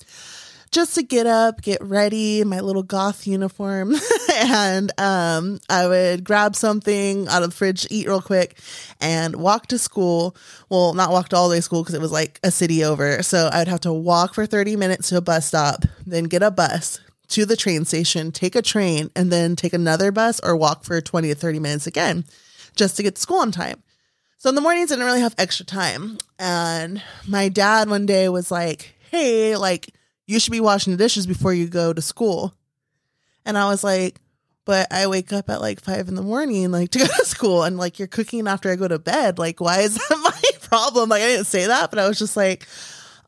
just 0.73 0.95
to 0.95 1.03
get 1.03 1.27
up, 1.27 1.61
get 1.61 1.81
ready, 1.83 2.43
my 2.43 2.59
little 2.59 2.81
goth 2.81 3.27
uniform, 3.27 3.93
and 4.35 4.91
um, 4.99 5.59
I 5.69 5.87
would 5.87 6.23
grab 6.23 6.55
something 6.55 7.27
out 7.27 7.43
of 7.43 7.51
the 7.51 7.55
fridge, 7.55 7.85
eat 7.91 8.07
real 8.07 8.21
quick, 8.21 8.59
and 8.99 9.35
walk 9.35 9.67
to 9.67 9.77
school. 9.77 10.35
Well, 10.69 10.95
not 10.95 11.11
walk 11.11 11.29
to 11.29 11.35
all 11.35 11.51
to 11.51 11.61
school 11.61 11.83
because 11.83 11.93
it 11.93 12.01
was 12.01 12.11
like 12.11 12.39
a 12.43 12.49
city 12.49 12.83
over. 12.83 13.21
So 13.21 13.49
I 13.53 13.59
would 13.59 13.67
have 13.67 13.81
to 13.81 13.93
walk 13.93 14.33
for 14.33 14.47
30 14.47 14.75
minutes 14.75 15.09
to 15.09 15.17
a 15.17 15.21
bus 15.21 15.45
stop, 15.45 15.85
then 16.07 16.23
get 16.23 16.41
a 16.41 16.49
bus 16.49 16.99
to 17.29 17.45
the 17.45 17.55
train 17.55 17.85
station, 17.85 18.31
take 18.31 18.55
a 18.55 18.61
train, 18.61 19.11
and 19.15 19.31
then 19.31 19.55
take 19.55 19.73
another 19.73 20.11
bus 20.11 20.39
or 20.43 20.55
walk 20.55 20.83
for 20.83 20.99
20 20.99 21.29
to 21.29 21.35
30 21.35 21.59
minutes 21.59 21.85
again 21.85 22.25
just 22.75 22.97
to 22.97 23.03
get 23.03 23.15
to 23.15 23.21
school 23.21 23.37
on 23.37 23.51
time. 23.51 23.82
So 24.43 24.49
in 24.49 24.55
the 24.55 24.61
mornings, 24.61 24.91
I 24.91 24.95
didn't 24.95 25.05
really 25.05 25.21
have 25.21 25.35
extra 25.37 25.65
time. 25.65 26.17
And 26.37 27.01
my 27.25 27.47
dad 27.47 27.87
one 27.87 28.05
day 28.05 28.27
was 28.27 28.51
like, 28.51 28.93
Hey, 29.09 29.55
like, 29.55 29.91
you 30.27 30.37
should 30.37 30.51
be 30.51 30.59
washing 30.59 30.91
the 30.91 30.97
dishes 30.97 31.25
before 31.25 31.53
you 31.53 31.65
go 31.65 31.93
to 31.93 32.01
school. 32.01 32.53
And 33.45 33.57
I 33.57 33.69
was 33.69 33.85
like, 33.85 34.19
but 34.65 34.91
I 34.91 35.07
wake 35.07 35.31
up 35.31 35.49
at 35.49 35.61
like 35.61 35.79
five 35.79 36.09
in 36.09 36.15
the 36.15 36.21
morning, 36.21 36.71
like 36.71 36.91
to 36.91 36.99
go 36.99 37.05
to 37.05 37.13
school, 37.25 37.63
and 37.63 37.77
like 37.77 37.99
you're 37.99 38.07
cooking 38.09 38.49
after 38.49 38.69
I 38.69 38.75
go 38.75 38.85
to 38.85 38.99
bed. 38.99 39.39
Like, 39.39 39.61
why 39.61 39.79
is 39.79 39.95
that 39.95 40.19
my 40.21 40.67
problem? 40.67 41.07
Like, 41.07 41.21
I 41.21 41.27
didn't 41.27 41.45
say 41.45 41.67
that, 41.67 41.89
but 41.89 41.99
I 41.99 42.09
was 42.09 42.19
just 42.19 42.35
like, 42.35 42.67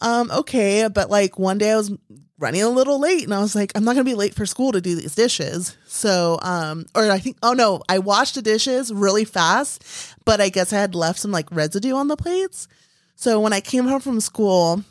um, 0.02 0.30
okay. 0.32 0.90
But 0.94 1.10
like 1.10 1.40
one 1.40 1.58
day 1.58 1.72
I 1.72 1.78
was 1.78 1.94
running 2.38 2.64
a 2.64 2.70
little 2.70 3.00
late 3.00 3.24
and 3.24 3.34
I 3.34 3.40
was 3.40 3.56
like, 3.56 3.72
I'm 3.76 3.84
not 3.84 3.94
gonna 3.94 4.04
be 4.04 4.14
late 4.14 4.34
for 4.34 4.46
school 4.46 4.72
to 4.72 4.82
do 4.82 4.96
these 4.96 5.16
dishes. 5.16 5.78
So, 5.88 6.40
um, 6.42 6.86
or 6.94 7.10
I 7.10 7.20
think, 7.20 7.38
oh 7.42 7.54
no, 7.54 7.82
I 7.88 8.00
washed 8.00 8.36
the 8.36 8.42
dishes 8.42 8.94
really 8.94 9.26
fast, 9.26 9.84
but 10.26 10.42
I 10.42 10.50
guess 10.50 10.74
I 10.74 10.80
had 10.80 10.96
left 10.96 11.20
some 11.20 11.32
like 11.32 11.52
residue 11.52 11.96
on 11.96 12.08
the 12.08 12.18
plates. 12.18 12.68
So 13.16 13.40
when 13.40 13.54
I 13.54 13.62
came 13.62 13.86
home 13.88 14.02
from 14.02 14.20
school, 14.20 14.84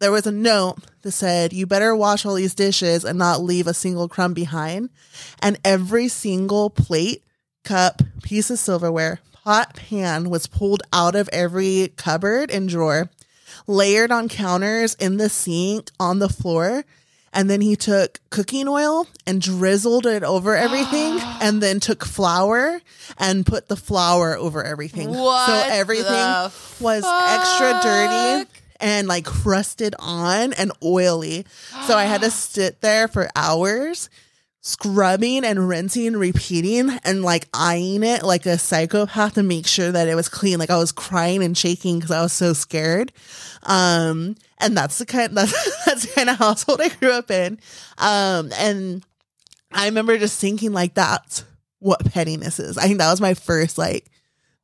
there 0.00 0.10
was 0.10 0.26
a 0.26 0.32
note 0.32 0.78
that 1.02 1.12
said, 1.12 1.52
You 1.52 1.66
better 1.66 1.94
wash 1.94 2.26
all 2.26 2.34
these 2.34 2.54
dishes 2.54 3.04
and 3.04 3.18
not 3.18 3.42
leave 3.42 3.66
a 3.66 3.74
single 3.74 4.08
crumb 4.08 4.34
behind. 4.34 4.90
And 5.40 5.58
every 5.64 6.08
single 6.08 6.70
plate, 6.70 7.22
cup, 7.62 8.02
piece 8.22 8.50
of 8.50 8.58
silverware, 8.58 9.20
pot, 9.32 9.76
pan 9.76 10.28
was 10.28 10.46
pulled 10.46 10.82
out 10.92 11.14
of 11.14 11.28
every 11.32 11.92
cupboard 11.96 12.50
and 12.50 12.68
drawer, 12.68 13.10
layered 13.66 14.10
on 14.12 14.28
counters, 14.28 14.94
in 14.94 15.16
the 15.16 15.28
sink, 15.28 15.90
on 15.98 16.18
the 16.18 16.28
floor. 16.28 16.84
And 17.34 17.48
then 17.48 17.62
he 17.62 17.76
took 17.76 18.20
cooking 18.28 18.68
oil 18.68 19.06
and 19.26 19.40
drizzled 19.40 20.04
it 20.04 20.22
over 20.22 20.54
everything, 20.54 21.18
and 21.40 21.62
then 21.62 21.80
took 21.80 22.04
flour 22.04 22.80
and 23.18 23.46
put 23.46 23.68
the 23.68 23.76
flour 23.76 24.36
over 24.36 24.62
everything. 24.62 25.10
What 25.10 25.46
so 25.46 25.74
everything 25.74 26.50
was 26.80 27.04
extra 27.04 27.80
dirty 27.82 28.50
and 28.80 29.08
like 29.08 29.24
crusted 29.24 29.94
on 29.98 30.52
and 30.52 30.72
oily. 30.82 31.46
So 31.86 31.96
I 31.96 32.04
had 32.04 32.20
to 32.20 32.30
sit 32.30 32.80
there 32.82 33.08
for 33.08 33.30
hours 33.34 34.10
scrubbing 34.64 35.44
and 35.44 35.68
rinsing 35.68 36.06
and 36.06 36.16
repeating 36.16 36.88
and 37.04 37.22
like 37.22 37.48
eyeing 37.52 38.04
it 38.04 38.22
like 38.22 38.46
a 38.46 38.56
psychopath 38.56 39.34
to 39.34 39.42
make 39.42 39.66
sure 39.66 39.90
that 39.90 40.06
it 40.06 40.14
was 40.14 40.28
clean. 40.28 40.58
Like 40.60 40.70
I 40.70 40.78
was 40.78 40.92
crying 40.92 41.42
and 41.42 41.58
shaking 41.58 41.96
because 41.98 42.12
I 42.12 42.22
was 42.22 42.32
so 42.32 42.52
scared. 42.52 43.12
Um, 43.64 44.36
and 44.58 44.76
that's 44.76 44.98
the 44.98 45.06
kind 45.06 45.36
that's 45.36 45.84
that's 45.84 46.06
the 46.06 46.12
kind 46.14 46.30
of 46.30 46.38
household 46.38 46.80
I 46.80 46.88
grew 46.90 47.12
up 47.12 47.30
in. 47.30 47.58
Um, 47.98 48.50
and 48.56 49.04
I 49.72 49.86
remember 49.86 50.16
just 50.16 50.40
thinking 50.40 50.72
like 50.72 50.94
that's 50.94 51.44
what 51.80 52.04
pettiness 52.04 52.60
is. 52.60 52.78
I 52.78 52.84
think 52.84 52.98
that 52.98 53.10
was 53.10 53.20
my 53.20 53.34
first 53.34 53.78
like 53.78 54.06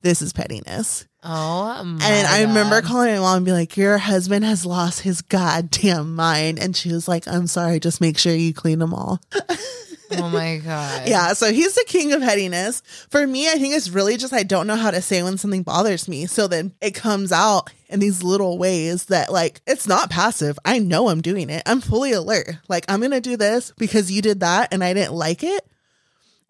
this 0.03 0.23
is 0.23 0.33
pettiness. 0.33 1.07
Oh, 1.25 1.83
my 1.83 2.05
And 2.07 2.27
I 2.29 2.43
remember 2.43 2.81
calling 2.81 3.13
my 3.13 3.19
mom 3.19 3.39
and 3.39 3.47
be 3.47 3.51
like, 3.51 3.77
Your 3.77 3.99
husband 3.99 4.45
has 4.45 4.65
lost 4.65 5.01
his 5.01 5.23
goddamn 5.23 6.15
mind. 6.15 6.61
And 6.61 6.77
she 6.77 6.93
was 6.93 7.09
like, 7.09 7.27
I'm 7.27 7.49
sorry, 7.49 7.81
just 7.81 8.01
make 8.01 8.17
sure 8.17 8.33
you 8.33 8.55
clean 8.55 8.79
them 8.79 8.95
all. 8.95 9.21
Oh 10.13 10.29
my 10.31 10.59
god. 10.59 11.09
Yeah, 11.09 11.33
so 11.33 11.53
he's 11.53 11.75
the 11.75 11.85
king 11.87 12.13
of 12.13 12.21
pettiness. 12.23 12.83
For 13.11 13.27
me, 13.27 13.49
I 13.49 13.55
think 13.55 13.75
it's 13.75 13.91
really 13.91 14.17
just 14.17 14.33
I 14.33 14.43
don't 14.43 14.67
know 14.67 14.77
how 14.77 14.91
to 14.91 15.03
say 15.03 15.23
when 15.23 15.39
something 15.39 15.63
bothers 15.63 16.09
me. 16.09 16.27
So 16.27 16.49
then 16.49 16.73
it 16.81 16.95
comes 16.95 17.33
out 17.33 17.71
in 17.89 18.01
these 18.01 18.23
little 18.23 18.59
ways 18.59 19.07
that 19.07 19.33
like 19.33 19.61
it's 19.67 19.87
not 19.87 20.11
passive. 20.11 20.59
I 20.65 20.79
know 20.79 21.09
I'm 21.09 21.21
doing 21.21 21.51
it. 21.51 21.63
I'm 21.67 21.81
fully 21.81 22.13
alert. 22.13 22.51
Like 22.69 22.85
I'm 22.89 23.01
going 23.01 23.11
to 23.13 23.21
do 23.21 23.37
this 23.37 23.73
because 23.79 24.11
you 24.11 24.23
did 24.23 24.41
that 24.41 24.73
and 24.73 24.83
I 24.83 24.95
didn't 24.95 25.15
like 25.15 25.43
it. 25.43 25.67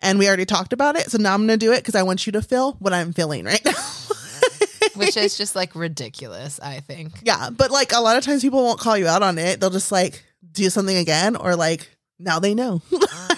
And 0.01 0.19
we 0.19 0.29
already 0.29 0.45
talked 0.45 0.73
about 0.73 0.97
it. 0.97 1.11
So 1.11 1.19
now 1.19 1.35
I'm 1.35 1.47
going 1.47 1.59
to 1.59 1.67
do 1.67 1.73
it 1.73 1.79
because 1.79 1.97
I 1.97 2.05
want 2.05 2.27
you 2.27 2.33
to 2.33 2.43
feel 2.43 2.75
what 2.75 2.93
I'm 2.93 3.13
feeling 3.13 3.45
right 3.45 3.65
now. 3.65 3.73
Which 4.95 5.17
is 5.17 5.37
just 5.37 5.57
like 5.57 5.75
ridiculous, 5.75 6.61
I 6.61 6.81
think. 6.81 7.13
Yeah, 7.23 7.51
but 7.51 7.71
like 7.71 7.93
a 7.93 8.01
lot 8.01 8.17
of 8.17 8.25
times 8.25 8.43
people 8.43 8.63
won't 8.63 8.81
call 8.81 8.97
you 8.97 9.07
out 9.09 9.23
on 9.23 9.39
it. 9.39 9.61
They'll 9.61 9.71
just 9.71 9.93
like 9.93 10.25
do 10.53 10.71
something 10.71 10.97
again 10.97 11.37
or 11.37 11.57
like 11.57 11.89
now 12.19 12.39
they 12.39 12.55
know. 12.55 12.83
Oh, 12.93 13.29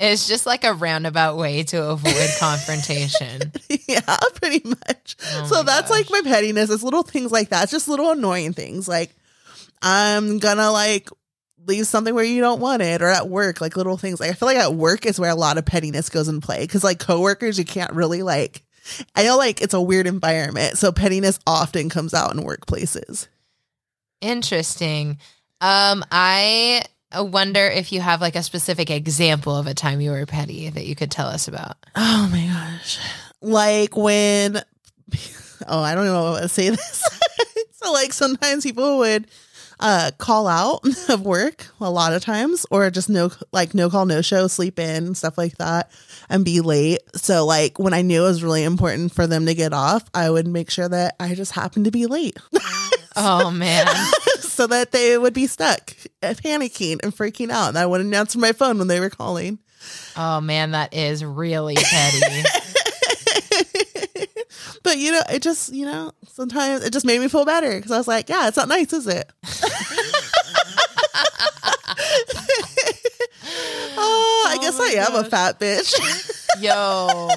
It's 0.00 0.26
just 0.26 0.46
like 0.46 0.64
a 0.64 0.72
roundabout 0.72 1.36
way 1.36 1.62
to 1.64 1.90
avoid 1.90 2.30
confrontation. 2.38 3.52
yeah, 3.86 4.16
pretty 4.36 4.66
much. 4.66 5.16
Oh 5.34 5.46
so 5.46 5.62
that's 5.62 5.90
like 5.90 6.10
my 6.10 6.22
pettiness. 6.24 6.70
It's 6.70 6.82
little 6.82 7.02
things 7.02 7.30
like 7.30 7.50
that. 7.50 7.64
It's 7.64 7.72
just 7.72 7.86
little 7.86 8.10
annoying 8.10 8.54
things. 8.54 8.88
Like 8.88 9.14
I'm 9.82 10.38
gonna 10.38 10.70
like 10.72 11.10
leave 11.66 11.86
something 11.86 12.14
where 12.14 12.24
you 12.24 12.40
don't 12.40 12.60
want 12.60 12.80
it 12.80 13.02
or 13.02 13.08
at 13.08 13.28
work, 13.28 13.60
like 13.60 13.76
little 13.76 13.98
things. 13.98 14.20
Like 14.20 14.30
I 14.30 14.32
feel 14.32 14.46
like 14.46 14.56
at 14.56 14.74
work 14.74 15.04
is 15.04 15.20
where 15.20 15.30
a 15.30 15.34
lot 15.34 15.58
of 15.58 15.66
pettiness 15.66 16.08
goes 16.08 16.28
in 16.28 16.40
play. 16.40 16.66
Cause 16.66 16.82
like 16.82 16.98
coworkers, 16.98 17.58
you 17.58 17.66
can't 17.66 17.92
really 17.92 18.22
like 18.22 18.62
I 19.14 19.24
know 19.24 19.36
like 19.36 19.60
it's 19.60 19.74
a 19.74 19.82
weird 19.82 20.06
environment. 20.06 20.78
So 20.78 20.92
pettiness 20.92 21.38
often 21.46 21.90
comes 21.90 22.14
out 22.14 22.34
in 22.34 22.42
workplaces. 22.42 23.28
Interesting. 24.22 25.18
Um, 25.60 26.04
I 26.10 26.84
wonder 27.14 27.66
if 27.66 27.92
you 27.92 28.00
have 28.00 28.20
like 28.20 28.36
a 28.36 28.42
specific 28.42 28.90
example 28.90 29.56
of 29.56 29.66
a 29.66 29.74
time 29.74 30.00
you 30.00 30.10
were 30.10 30.26
petty 30.26 30.70
that 30.70 30.86
you 30.86 30.94
could 30.94 31.10
tell 31.10 31.26
us 31.26 31.48
about. 31.48 31.76
Oh 31.96 32.28
my 32.30 32.46
gosh. 32.46 32.98
Like 33.40 33.96
when 33.96 34.62
oh, 35.66 35.82
I 35.82 35.94
don't 35.94 36.04
know 36.04 36.34
how 36.34 36.40
to 36.40 36.48
say 36.48 36.70
this. 36.70 37.04
so 37.72 37.92
like 37.92 38.12
sometimes 38.12 38.64
people 38.64 38.98
would 38.98 39.26
uh 39.80 40.10
call 40.18 40.46
out 40.46 40.84
of 41.08 41.22
work 41.22 41.66
a 41.80 41.90
lot 41.90 42.12
of 42.12 42.22
times 42.22 42.66
or 42.70 42.90
just 42.90 43.08
no 43.08 43.30
like 43.50 43.74
no 43.74 43.88
call 43.88 44.04
no 44.04 44.20
show 44.20 44.46
sleep 44.46 44.78
in 44.78 45.14
stuff 45.14 45.38
like 45.38 45.56
that 45.56 45.90
and 46.28 46.44
be 46.44 46.60
late 46.60 46.98
so 47.14 47.46
like 47.46 47.78
when 47.78 47.94
i 47.94 48.02
knew 48.02 48.22
it 48.22 48.28
was 48.28 48.42
really 48.42 48.62
important 48.62 49.10
for 49.10 49.26
them 49.26 49.46
to 49.46 49.54
get 49.54 49.72
off 49.72 50.04
i 50.12 50.28
would 50.28 50.46
make 50.46 50.70
sure 50.70 50.86
that 50.86 51.16
i 51.18 51.34
just 51.34 51.52
happened 51.52 51.86
to 51.86 51.90
be 51.90 52.04
late 52.04 52.36
Oh 53.16 53.50
man. 53.50 53.86
So 54.60 54.66
that 54.66 54.92
they 54.92 55.16
would 55.16 55.32
be 55.32 55.46
stuck 55.46 55.92
panicking 56.22 57.02
and 57.02 57.16
freaking 57.16 57.50
out 57.50 57.68
and 57.68 57.78
i 57.78 57.86
wouldn't 57.86 58.12
answer 58.14 58.38
my 58.38 58.52
phone 58.52 58.78
when 58.78 58.88
they 58.88 59.00
were 59.00 59.10
calling 59.10 59.58
Oh 60.16 60.40
man, 60.40 60.72
that 60.72 60.92
is 60.92 61.24
really 61.24 61.74
petty. 61.74 62.42
but 64.82 64.98
you 64.98 65.12
know, 65.12 65.22
it 65.30 65.42
just 65.42 65.72
you 65.72 65.86
know 65.86 66.12
sometimes 66.28 66.84
it 66.84 66.92
just 66.92 67.06
made 67.06 67.20
me 67.20 67.28
feel 67.28 67.44
better 67.44 67.76
because 67.76 67.90
I 67.90 67.98
was 67.98 68.08
like, 68.08 68.28
yeah, 68.28 68.48
it's 68.48 68.56
not 68.56 68.68
nice, 68.68 68.92
is 68.92 69.06
it? 69.06 69.30
oh, 73.96 74.46
I 74.48 74.56
Oh 74.56 74.60
guess 74.60 74.78
I 74.78 74.88
am 75.06 75.14
a 75.14 75.24
fat 75.24 75.58
bitch. 75.58 75.94
Yo. 76.60 77.30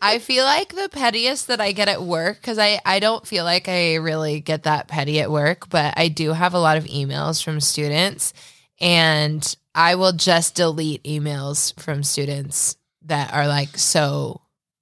I 0.00 0.18
feel 0.18 0.44
like 0.44 0.74
the 0.74 0.88
pettiest 0.90 1.48
that 1.48 1.60
I 1.60 1.72
get 1.72 1.88
at 1.88 2.02
work, 2.02 2.40
because 2.40 2.58
I, 2.58 2.80
I 2.84 3.00
don't 3.00 3.26
feel 3.26 3.44
like 3.44 3.68
I 3.68 3.96
really 3.96 4.40
get 4.40 4.64
that 4.64 4.88
petty 4.88 5.20
at 5.20 5.30
work, 5.30 5.68
but 5.68 5.94
I 5.96 6.08
do 6.08 6.32
have 6.32 6.54
a 6.54 6.60
lot 6.60 6.76
of 6.76 6.84
emails 6.84 7.42
from 7.42 7.60
students, 7.60 8.32
and 8.80 9.56
I 9.74 9.94
will 9.94 10.12
just 10.12 10.54
delete 10.54 11.04
emails 11.04 11.78
from 11.80 12.02
students 12.02 12.76
that 13.02 13.32
are 13.32 13.46
like 13.46 13.76
so, 13.76 14.40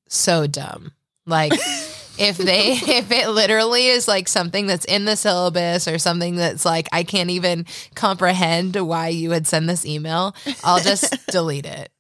so 0.09 0.47
dumb. 0.47 0.93
Like, 1.27 1.53
if 2.19 2.37
they, 2.39 2.73
if 2.73 3.11
it 3.11 3.29
literally 3.29 3.87
is 3.87 4.09
like 4.09 4.29
something 4.29 4.67
that's 4.67 4.85
in 4.85 5.05
the 5.05 5.17
syllabus 5.17 5.87
or 5.89 5.99
something 5.99 6.37
that's 6.37 6.65
like, 6.65 6.89
I 6.93 7.05
can't 7.05 7.31
even 7.31 7.67
comprehend 7.95 8.77
why 8.77 9.09
you 9.09 9.31
would 9.31 9.47
send 9.47 9.69
this 9.69 9.87
email, 9.87 10.35
I'll 10.65 10.81
just 10.81 11.15
delete 11.31 11.67
it. 11.67 11.91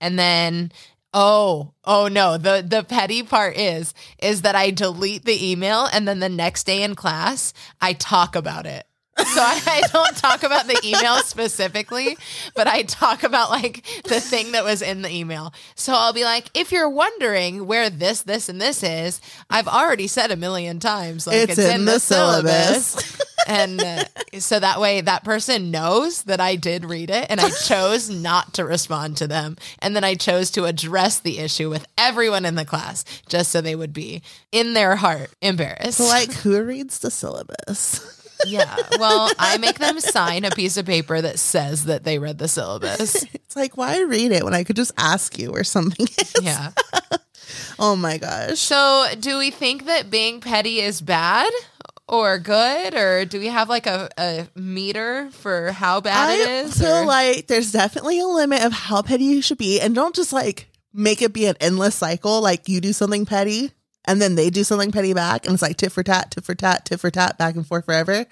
And 0.00 0.18
then 0.18 0.72
oh, 1.14 1.74
oh 1.84 2.08
no, 2.08 2.38
the 2.38 2.64
the 2.66 2.82
petty 2.82 3.22
part 3.22 3.56
is 3.56 3.94
is 4.18 4.42
that 4.42 4.54
I 4.54 4.70
delete 4.70 5.24
the 5.24 5.50
email 5.50 5.88
and 5.92 6.08
then 6.08 6.20
the 6.20 6.28
next 6.28 6.64
day 6.64 6.82
in 6.82 6.94
class 6.94 7.52
I 7.80 7.92
talk 7.92 8.34
about 8.36 8.66
it. 8.66 8.87
So 9.18 9.40
I, 9.40 9.60
I 9.66 9.82
don't 9.92 10.16
talk 10.16 10.42
about 10.42 10.66
the 10.66 10.80
email 10.84 11.16
specifically, 11.18 12.16
but 12.54 12.66
I 12.66 12.82
talk 12.82 13.22
about 13.22 13.50
like 13.50 13.84
the 14.04 14.20
thing 14.20 14.52
that 14.52 14.64
was 14.64 14.80
in 14.82 15.02
the 15.02 15.10
email. 15.10 15.52
So 15.74 15.92
I'll 15.92 16.12
be 16.12 16.24
like, 16.24 16.50
if 16.54 16.72
you're 16.72 16.88
wondering 16.88 17.66
where 17.66 17.90
this, 17.90 18.22
this, 18.22 18.48
and 18.48 18.60
this 18.60 18.82
is, 18.82 19.20
I've 19.50 19.68
already 19.68 20.06
said 20.06 20.30
a 20.30 20.36
million 20.36 20.78
times, 20.78 21.26
like 21.26 21.36
It's 21.36 21.58
it's, 21.58 21.68
in 21.68 21.80
in, 21.80 21.84
the 21.84 21.92
the 21.92 22.00
syllabus. 22.00 23.20
and 23.48 23.82
uh, 23.82 24.04
so 24.38 24.58
that 24.60 24.80
way 24.80 25.00
that 25.00 25.24
person 25.24 25.70
knows 25.70 26.22
that 26.24 26.40
I 26.40 26.56
did 26.56 26.84
read 26.84 27.10
it 27.10 27.26
and 27.28 27.40
I 27.40 27.50
chose 27.50 28.08
not 28.10 28.54
to 28.54 28.64
respond 28.64 29.16
to 29.18 29.26
them. 29.26 29.56
And 29.80 29.96
then 29.96 30.04
I 30.04 30.14
chose 30.14 30.50
to 30.52 30.64
address 30.64 31.18
the 31.18 31.38
issue 31.38 31.70
with 31.70 31.86
everyone 31.96 32.44
in 32.44 32.54
the 32.54 32.64
class 32.64 33.04
just 33.28 33.50
so 33.50 33.60
they 33.60 33.74
would 33.76 33.92
be 33.92 34.22
in 34.52 34.74
their 34.74 34.96
heart 34.96 35.32
embarrassed. 35.40 36.00
like 36.00 36.32
who 36.32 36.62
reads 36.62 36.98
the 37.00 37.10
syllabus? 37.10 38.14
Yeah. 38.46 38.76
Well, 38.98 39.30
I 39.38 39.58
make 39.58 39.78
them 39.78 40.00
sign 40.00 40.44
a 40.44 40.50
piece 40.50 40.76
of 40.76 40.86
paper 40.86 41.20
that 41.20 41.38
says 41.38 41.84
that 41.84 42.04
they 42.04 42.18
read 42.18 42.38
the 42.38 42.48
syllabus. 42.48 43.24
It's 43.48 43.56
like 43.56 43.78
why 43.78 43.98
read 44.02 44.30
it 44.32 44.44
when 44.44 44.52
I 44.52 44.62
could 44.62 44.76
just 44.76 44.92
ask 44.98 45.38
you 45.38 45.52
or 45.52 45.64
something? 45.64 46.06
Yeah. 46.42 46.70
Oh 47.78 47.94
my 47.96 48.18
gosh. 48.18 48.58
So, 48.58 49.06
do 49.18 49.38
we 49.38 49.50
think 49.50 49.86
that 49.86 50.10
being 50.10 50.40
petty 50.40 50.80
is 50.80 51.00
bad 51.00 51.50
or 52.08 52.38
good, 52.38 52.94
or 52.94 53.24
do 53.24 53.38
we 53.38 53.46
have 53.46 53.68
like 53.68 53.86
a, 53.86 54.08
a 54.18 54.48
meter 54.54 55.30
for 55.30 55.70
how 55.72 56.00
bad 56.00 56.28
I 56.30 56.34
it 56.42 56.48
is? 56.66 56.78
feel 56.78 56.88
or- 57.02 57.04
like 57.06 57.46
there's 57.46 57.70
definitely 57.72 58.18
a 58.20 58.26
limit 58.26 58.62
of 58.64 58.72
how 58.72 59.00
petty 59.02 59.24
you 59.24 59.40
should 59.42 59.58
be, 59.58 59.80
and 59.80 59.94
don't 59.94 60.14
just 60.14 60.32
like 60.32 60.68
make 60.92 61.22
it 61.22 61.32
be 61.32 61.46
an 61.46 61.54
endless 61.60 61.94
cycle. 61.94 62.40
Like 62.42 62.68
you 62.68 62.80
do 62.80 62.92
something 62.92 63.24
petty, 63.24 63.70
and 64.06 64.20
then 64.20 64.34
they 64.34 64.50
do 64.50 64.64
something 64.64 64.92
petty 64.92 65.14
back, 65.14 65.44
and 65.44 65.54
it's 65.54 65.62
like 65.62 65.76
tit 65.76 65.92
for 65.92 66.02
tat, 66.02 66.30
tit 66.30 66.44
for 66.44 66.54
tat, 66.54 66.84
tit 66.84 67.00
for 67.00 67.10
tat, 67.10 67.38
back 67.38 67.54
and 67.54 67.66
forth 67.66 67.84
forever. 67.84 68.26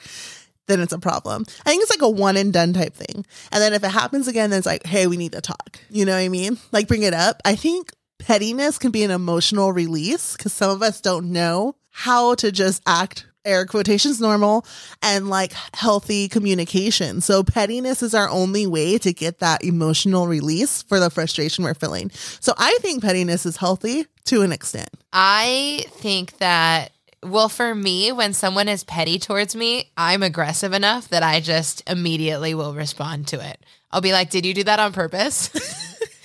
Then 0.66 0.81
it's 0.81 0.92
a 0.92 0.98
problem. 0.98 1.44
I 1.64 1.70
think 1.70 1.83
it's 1.83 1.90
like 1.90 2.02
a 2.02 2.11
one 2.11 2.37
and 2.37 2.52
done 2.52 2.72
type 2.72 2.94
thing. 2.94 3.24
And 3.52 3.62
then 3.62 3.72
if 3.72 3.85
it 3.85 3.90
happens 3.90 4.26
again, 4.26 4.50
then 4.50 4.59
it's 4.59 4.66
like, 4.66 4.85
hey, 4.85 5.07
we 5.07 5.16
need 5.16 5.33
to 5.33 5.40
talk. 5.40 5.79
You 5.90 6.05
know 6.05 6.12
what 6.12 6.18
I 6.18 6.29
mean? 6.29 6.59
Like 6.72 6.88
bring 6.88 7.02
it 7.05 7.14
up. 7.14 7.40
I 7.44 7.55
think 7.55 7.92
pettiness 8.18 8.79
can 8.79 8.90
be 8.90 9.05
an 9.05 9.11
emotional 9.11 9.72
release 9.72 10.37
because 10.37 10.52
some 10.52 10.70
of 10.70 10.83
us 10.83 11.00
don't 11.00 11.31
know 11.31 11.76
how 11.90 12.35
to 12.37 12.50
just 12.50 12.83
act 12.87 13.26
air 13.44 13.64
quotations 13.64 14.20
normal 14.20 14.66
and 15.02 15.31
like 15.31 15.52
healthy 15.72 16.29
communication. 16.29 17.20
So 17.20 17.44
pettiness 17.44 18.02
is 18.02 18.12
our 18.12 18.29
only 18.29 18.66
way 18.66 18.98
to 18.98 19.12
get 19.12 19.38
that 19.38 19.62
emotional 19.62 20.26
release 20.26 20.83
for 20.83 20.98
the 20.98 21.11
frustration 21.11 21.64
we're 21.64 21.74
feeling. 21.74 22.11
So 22.40 22.52
I 22.59 22.76
think 22.81 23.02
pettiness 23.02 23.46
is 23.46 23.57
healthy 23.57 24.07
to 24.26 24.42
an 24.42 24.52
extent. 24.52 24.90
I 25.12 25.84
think 25.88 26.38
that, 26.38 26.92
well, 27.22 27.48
for 27.48 27.74
me, 27.74 28.12
when 28.12 28.32
someone 28.32 28.68
is 28.68 28.84
petty 28.84 29.18
towards 29.18 29.56
me, 29.56 29.90
I'm 29.96 30.22
aggressive 30.22 30.72
enough 30.72 31.08
that 31.08 31.22
I 31.22 31.40
just 31.40 31.88
immediately 31.88 32.54
will 32.54 32.74
respond 32.74 33.28
to 33.28 33.44
it. 33.44 33.58
I'll 33.90 34.00
be 34.00 34.12
like, 34.12 34.30
Did 34.30 34.44
you 34.44 34.54
do 34.54 34.64
that 34.64 34.78
on 34.78 34.92
purpose? 34.92 35.50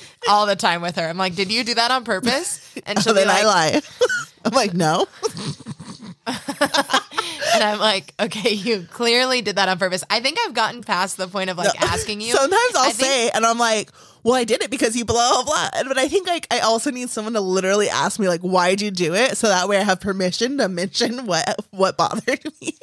All 0.29 0.45
the 0.45 0.55
time 0.55 0.81
with 0.81 0.97
her. 0.97 1.07
I'm 1.07 1.17
like, 1.17 1.35
Did 1.35 1.51
you 1.51 1.63
do 1.63 1.75
that 1.75 1.91
on 1.91 2.03
purpose? 2.03 2.59
Oh, 2.77 2.81
and 2.85 3.03
she'll 3.03 3.13
be 3.13 3.19
then 3.19 3.29
I 3.29 3.43
like, 3.43 3.73
lie. 3.73 3.81
I'm 4.45 4.53
like, 4.53 4.73
no. 4.73 5.05
and 6.27 7.63
I'm 7.63 7.79
like, 7.79 8.13
Okay, 8.19 8.51
you 8.53 8.87
clearly 8.91 9.41
did 9.41 9.55
that 9.55 9.69
on 9.69 9.77
purpose. 9.79 10.03
I 10.09 10.19
think 10.19 10.37
I've 10.45 10.53
gotten 10.53 10.81
past 10.83 11.17
the 11.17 11.27
point 11.27 11.49
of 11.49 11.57
like 11.57 11.79
asking 11.81 12.21
you. 12.21 12.33
Sometimes 12.33 12.75
I'll 12.75 12.91
think- 12.91 12.95
say, 13.09 13.29
and 13.31 13.45
I'm 13.45 13.57
like, 13.57 13.91
well, 14.23 14.35
I 14.35 14.43
did 14.43 14.61
it 14.61 14.69
because 14.69 14.95
you 14.95 15.03
blah, 15.03 15.43
blah, 15.43 15.43
blah. 15.43 15.83
But 15.87 15.97
I 15.97 16.07
think 16.07 16.27
like 16.27 16.45
I 16.51 16.59
also 16.59 16.91
need 16.91 17.09
someone 17.09 17.33
to 17.33 17.41
literally 17.41 17.89
ask 17.89 18.19
me, 18.19 18.27
like, 18.27 18.41
why'd 18.41 18.79
you 18.81 18.91
do 18.91 19.15
it? 19.15 19.35
So 19.37 19.47
that 19.47 19.67
way 19.67 19.77
I 19.77 19.83
have 19.83 19.99
permission 19.99 20.59
to 20.59 20.69
mention 20.69 21.25
what 21.25 21.55
what 21.71 21.97
bothered 21.97 22.43
me. 22.61 22.77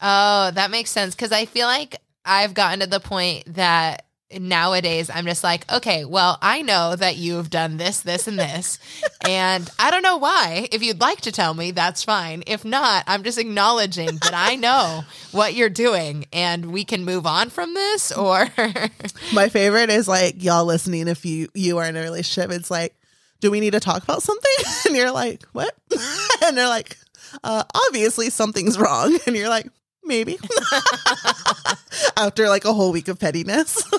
Oh, 0.00 0.50
that 0.52 0.70
makes 0.70 0.90
sense. 0.90 1.14
Cause 1.14 1.32
I 1.32 1.44
feel 1.44 1.66
like 1.66 1.96
I've 2.24 2.54
gotten 2.54 2.80
to 2.80 2.86
the 2.86 3.00
point 3.00 3.54
that 3.54 4.04
nowadays 4.36 5.10
I'm 5.12 5.24
just 5.26 5.42
like, 5.42 5.70
okay, 5.72 6.04
well, 6.04 6.38
I 6.42 6.62
know 6.62 6.96
that 6.96 7.16
you've 7.16 7.50
done 7.50 7.76
this, 7.76 8.00
this, 8.00 8.26
and 8.28 8.38
this. 8.38 8.78
and 9.26 9.68
I 9.78 9.90
don't 9.90 10.02
know 10.02 10.16
why. 10.16 10.68
If 10.70 10.82
you'd 10.82 11.00
like 11.00 11.22
to 11.22 11.32
tell 11.32 11.54
me, 11.54 11.70
that's 11.70 12.02
fine. 12.02 12.42
If 12.46 12.64
not, 12.64 13.04
I'm 13.06 13.22
just 13.22 13.38
acknowledging 13.38 14.16
that 14.18 14.34
I 14.34 14.56
know 14.56 15.02
what 15.32 15.54
you're 15.54 15.68
doing 15.68 16.26
and 16.32 16.72
we 16.72 16.84
can 16.84 17.04
move 17.04 17.26
on 17.26 17.50
from 17.50 17.74
this 17.74 18.12
or 18.12 18.48
My 19.32 19.48
favorite 19.48 19.90
is 19.90 20.08
like 20.08 20.42
y'all 20.42 20.64
listening 20.64 21.08
if 21.08 21.24
you 21.24 21.48
you 21.54 21.78
are 21.78 21.84
in 21.84 21.96
a 21.96 22.00
relationship. 22.00 22.50
It's 22.50 22.70
like, 22.70 22.94
do 23.40 23.50
we 23.50 23.60
need 23.60 23.72
to 23.72 23.80
talk 23.80 24.02
about 24.02 24.22
something? 24.22 24.52
And 24.86 24.96
you're 24.96 25.12
like, 25.12 25.44
what? 25.52 25.74
and 26.44 26.56
they're 26.56 26.68
like, 26.68 26.96
uh, 27.44 27.62
obviously 27.74 28.30
something's 28.30 28.78
wrong. 28.78 29.18
And 29.26 29.36
you're 29.36 29.48
like, 29.50 29.68
maybe. 30.08 30.38
After 32.16 32.48
like 32.48 32.64
a 32.64 32.72
whole 32.72 32.90
week 32.92 33.08
of 33.08 33.18
pettiness. 33.18 33.82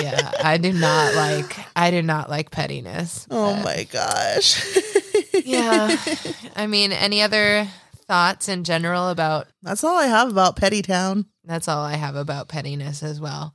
Yeah, 0.00 0.32
I 0.42 0.56
do 0.56 0.72
not 0.72 1.14
like 1.14 1.54
I 1.76 1.90
do 1.90 2.00
not 2.00 2.30
like 2.30 2.50
pettiness. 2.50 3.26
oh 3.30 3.54
my 3.62 3.86
gosh. 3.92 4.64
Yeah. 5.44 5.96
I 6.56 6.66
mean, 6.66 6.92
any 6.92 7.20
other 7.20 7.68
thoughts 8.06 8.48
in 8.48 8.64
general 8.64 9.08
about 9.10 9.48
That's 9.62 9.84
all 9.84 9.96
I 9.98 10.06
have 10.06 10.30
about 10.30 10.56
Petty 10.56 10.80
Town. 10.82 11.26
That's 11.44 11.68
all 11.68 11.82
I 11.84 11.94
have 11.96 12.16
about 12.16 12.48
pettiness 12.48 13.02
as 13.02 13.20
well. 13.20 13.54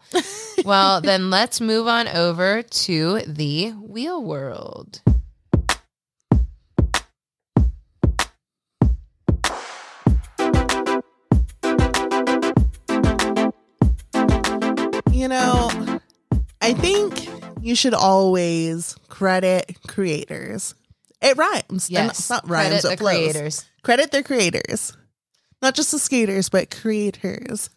well, 0.63 1.01
then 1.01 1.29
let's 1.31 1.60
move 1.60 1.88
on 1.88 2.07
over 2.07 2.62
to 2.62 3.21
the 3.25 3.71
wheel 3.71 4.23
world. 4.23 5.01
You 15.17 15.27
know, 15.27 15.99
I 16.62 16.73
think 16.73 17.27
you 17.60 17.73
should 17.73 17.95
always 17.95 18.95
credit 19.10 19.75
creators. 19.88 20.75
It 21.23 21.36
rhymes. 21.36 21.63
And 21.69 21.89
Yes. 21.89 22.19
It's 22.19 22.30
not 22.30 22.47
rhymes, 22.47 22.67
Credit 22.67 22.86
it 22.86 22.89
the 22.91 22.97
flows. 22.97 23.32
creators. 23.32 23.65
Credit 23.82 24.12
their 24.12 24.21
creators. 24.21 24.93
Not 25.60 25.73
just 25.73 25.91
the 25.91 25.97
skaters, 25.97 26.49
but 26.49 26.69
creators. 26.69 27.71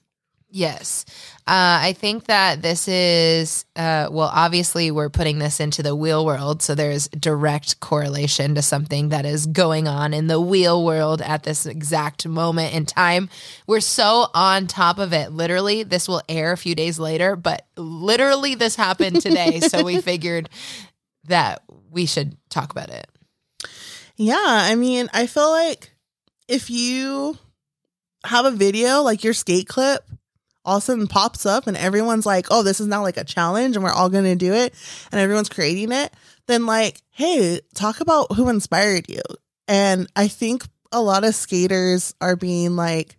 Yes. 0.53 1.05
Uh, 1.47 1.79
I 1.83 1.93
think 1.93 2.25
that 2.25 2.61
this 2.61 2.89
is, 2.89 3.65
uh, 3.77 4.09
well, 4.11 4.31
obviously, 4.33 4.91
we're 4.91 5.09
putting 5.09 5.39
this 5.39 5.61
into 5.61 5.83
the 5.83 5.95
wheel 5.95 6.27
world. 6.27 6.61
So 6.61 6.75
there's 6.75 7.09
direct 7.09 7.79
correlation 7.81 8.57
to 8.57 8.63
something 8.63 9.11
that 9.11 9.25
is 9.25 9.47
going 9.47 9.87
on 9.87 10.13
in 10.13 10.27
the 10.27 10.41
wheel 10.41 10.85
world 10.85 11.23
at 11.23 11.45
this 11.45 11.67
exact 11.67 12.27
moment 12.27 12.75
in 12.75 12.85
time. 12.85 13.31
We're 13.67 13.81
so 13.81 14.27
on 14.35 14.67
top 14.67 14.99
of 14.99 15.13
it. 15.13 15.33
Literally, 15.33 15.85
this 15.85 16.09
will 16.09 16.23
air 16.29 16.53
a 16.53 16.57
few 16.57 16.75
days 16.75 16.99
later, 16.99 17.37
but 17.37 17.67
literally, 17.77 18.57
this 18.57 18.75
happened 18.75 19.21
today. 19.21 19.61
so 19.61 19.85
we 19.85 20.01
figured 20.01 20.49
that 21.25 21.63
we 21.91 22.07
should 22.07 22.37
talk 22.49 22.73
about 22.73 22.91
it. 22.91 23.07
Yeah, 24.17 24.37
I 24.37 24.75
mean, 24.75 25.09
I 25.13 25.27
feel 25.27 25.51
like 25.51 25.93
if 26.49 26.71
you 26.71 27.39
have 28.25 28.45
a 28.45 28.51
video 28.51 29.01
like 29.03 29.25
your 29.25 29.33
skate 29.33 29.67
clip 29.67 30.05
all 30.65 30.77
of 30.77 30.83
a 30.83 30.85
sudden 30.85 31.07
pops 31.07 31.47
up 31.47 31.67
and 31.67 31.77
everyone's 31.77 32.27
like, 32.27 32.47
oh, 32.51 32.63
this 32.63 32.81
is 32.81 32.87
now 32.87 33.03
like 33.03 33.17
a 33.17 33.25
challenge 33.25 33.77
and 33.77 33.85
we're 33.85 33.93
all 33.93 34.09
going 34.09 34.25
to 34.25 34.37
do 34.37 34.53
it 34.53 34.75
and 35.11 35.21
everyone's 35.21 35.49
creating 35.49 35.93
it, 35.93 36.13
then 36.47 36.67
like, 36.67 37.01
hey, 37.11 37.61
talk 37.75 38.01
about 38.01 38.33
who 38.33 38.49
inspired 38.49 39.09
you. 39.09 39.23
And 39.69 40.09
I 40.17 40.29
think 40.29 40.65
a 40.93 41.01
lot 41.01 41.25
of 41.25 41.35
skaters 41.35 42.15
are 42.21 42.37
being 42.37 42.77
like, 42.77 43.17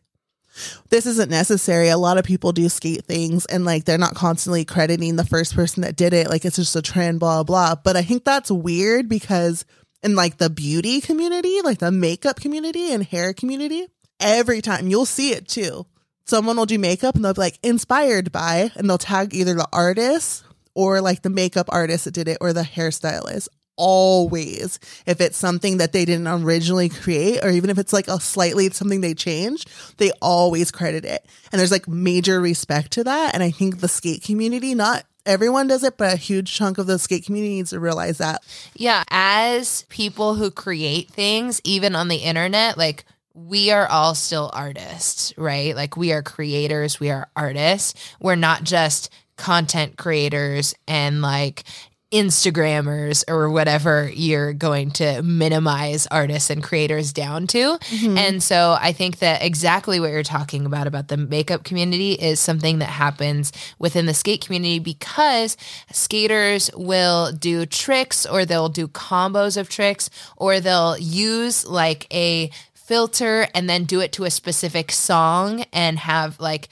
this 0.90 1.06
isn't 1.06 1.32
necessary. 1.32 1.90
A 1.90 1.98
lot 1.98 2.18
of 2.18 2.26
people 2.26 2.52
do 2.52 2.68
skate 2.70 3.06
things 3.06 3.46
and 3.46 3.64
like 3.64 3.86
they're 3.86 3.98
not 3.98 4.16
constantly 4.16 4.66
crediting 4.66 5.16
the 5.16 5.26
first 5.26 5.56
person 5.56 5.82
that 5.82 5.96
did 5.96 6.14
it. 6.14 6.30
Like 6.30 6.46
it's 6.46 6.58
just 6.58 6.76
a 6.76 6.82
trend, 6.82 7.20
blah, 7.20 7.44
blah. 7.44 7.76
But 7.76 7.96
I 7.96 8.02
think 8.02 8.26
that's 8.26 8.52
weird 8.52 9.08
because 9.08 9.66
in 10.04 10.16
like 10.16 10.38
the 10.38 10.50
beauty 10.50 11.00
community, 11.00 11.62
like 11.64 11.80
the 11.80 11.92
makeup 11.92 12.40
community 12.40 12.92
and 12.92 13.04
hair 13.04 13.34
community, 13.34 13.88
every 14.20 14.62
time 14.62 14.88
you'll 14.88 15.06
see 15.06 15.32
it 15.32 15.48
too. 15.48 15.86
Someone 16.26 16.58
will 16.58 16.66
do 16.66 16.80
makeup 16.80 17.16
and 17.16 17.26
they'll 17.26 17.34
be 17.34 17.42
like 17.42 17.60
inspired 17.64 18.32
by, 18.32 18.72
and 18.76 18.90
they'll 18.90 18.98
tag 18.98 19.34
either 19.34 19.54
the 19.54 19.68
artist 19.74 20.44
or 20.74 21.02
like 21.02 21.22
the 21.22 21.30
makeup 21.30 21.68
artist 21.70 22.06
that 22.06 22.14
did 22.14 22.28
it 22.28 22.38
or 22.42 22.54
the 22.54 22.62
hairstylist. 22.62 23.48
Always, 23.78 24.80
if 25.08 25.22
it's 25.22 25.38
something 25.38 25.78
that 25.78 25.92
they 25.92 26.06
didn't 26.06 26.28
originally 26.28 26.90
create, 26.90 27.44
or 27.44 27.50
even 27.50 27.70
if 27.70 27.80
it's 27.80 27.94
like 27.94 28.08
a 28.08 28.20
slightly 28.20 28.70
something 28.70 29.02
they 29.02 29.16
changed, 29.16 29.70
they 29.98 30.12
always 30.22 30.70
credit 30.70 31.04
it. 31.04 31.26
And 31.52 31.60
there's 31.60 31.72
like 31.72 31.88
major 31.88 32.40
respect 32.40 32.92
to 32.92 33.04
that. 33.06 33.34
And 33.34 33.42
I 33.42 33.50
think 33.50 33.80
the 33.80 33.88
skate 33.88 34.24
community, 34.24 34.76
not 34.76 35.06
everyone 35.26 35.68
does 35.68 35.84
it, 35.84 35.98
but 35.98 36.14
a 36.14 36.18
huge 36.18 36.54
chunk 36.54 36.78
of 36.78 36.86
the 36.86 37.00
skate 37.00 37.26
community 37.26 37.56
needs 37.56 37.72
to 37.72 37.80
realize 37.80 38.20
that. 38.20 38.44
Yeah, 38.76 39.04
as 39.10 39.84
people 39.90 40.36
who 40.36 40.52
create 40.52 41.10
things, 41.10 41.60
even 41.64 41.96
on 41.96 42.08
the 42.08 42.18
internet, 42.18 42.78
like 42.78 43.06
we 43.34 43.72
are 43.72 43.88
all 43.88 44.16
still 44.16 44.50
artists, 44.54 45.34
right? 45.38 45.76
Like 45.76 45.96
we 45.96 46.12
are 46.12 46.22
creators, 46.22 47.00
we 47.00 47.10
are 47.10 47.30
artists. 47.36 47.94
We're 48.20 48.36
not 48.36 48.64
just 48.64 49.10
content 49.38 49.98
creators 49.98 50.76
and 50.88 51.22
like 51.22 51.64
Instagrammers 52.12 53.24
or 53.30 53.50
whatever 53.50 54.12
you're 54.14 54.52
going 54.52 54.92
to 54.92 55.22
minimize 55.22 56.08
artists 56.08 56.50
and 56.50 56.62
creators 56.62 57.14
down 57.14 57.48
to. 57.48 57.78
Mm-hmm. 57.78 58.18
And 58.18 58.44
so 58.44 58.78
I 58.80 58.92
think 58.92 59.20
that 59.20 59.42
exactly 59.42 60.02
what 60.02 60.12
you're 60.12 60.22
talking 60.22 60.66
about 60.66 60.88
about 60.88 61.08
the 61.08 61.16
makeup 61.16 61.64
community 61.64 62.12
is 62.12 62.42
something 62.42 62.80
that 62.80 62.90
happens 62.90 63.54
within 63.80 64.08
the 64.08 64.14
skate 64.14 64.44
community 64.46 64.80
because 64.80 65.56
skaters 65.94 66.70
will 66.76 67.32
do 67.32 67.66
tricks 67.66 68.26
or 68.26 68.44
they'll 68.44 68.70
do 68.70 68.90
combos 68.90 69.56
of 69.56 69.70
tricks 69.70 70.10
or 70.36 70.60
they'll 70.60 70.98
use 70.98 71.66
like 71.66 72.14
a 72.14 72.52
filter 72.92 73.48
and 73.56 73.70
then 73.70 73.86
do 73.86 74.02
it 74.02 74.12
to 74.12 74.26
a 74.26 74.30
specific 74.30 74.92
song 74.92 75.64
and 75.72 75.98
have 75.98 76.38
like 76.42 76.68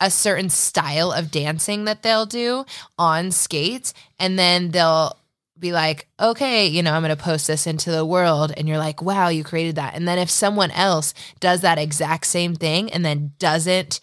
a 0.00 0.08
certain 0.08 0.48
style 0.48 1.10
of 1.10 1.32
dancing 1.32 1.86
that 1.86 2.04
they'll 2.04 2.24
do 2.24 2.64
on 2.96 3.32
skates 3.32 3.92
and 4.20 4.38
then 4.38 4.70
they'll 4.70 5.18
be 5.58 5.72
like, 5.72 6.06
okay, 6.20 6.68
you 6.68 6.84
know, 6.84 6.92
I'm 6.92 7.02
going 7.02 7.10
to 7.16 7.20
post 7.20 7.48
this 7.48 7.66
into 7.66 7.90
the 7.90 8.06
world. 8.06 8.52
And 8.56 8.68
you're 8.68 8.78
like, 8.78 9.02
wow, 9.02 9.26
you 9.26 9.42
created 9.42 9.74
that. 9.74 9.96
And 9.96 10.06
then 10.06 10.20
if 10.20 10.30
someone 10.30 10.70
else 10.70 11.14
does 11.40 11.62
that 11.62 11.78
exact 11.78 12.28
same 12.28 12.54
thing 12.54 12.92
and 12.92 13.04
then 13.04 13.32
doesn't 13.40 13.98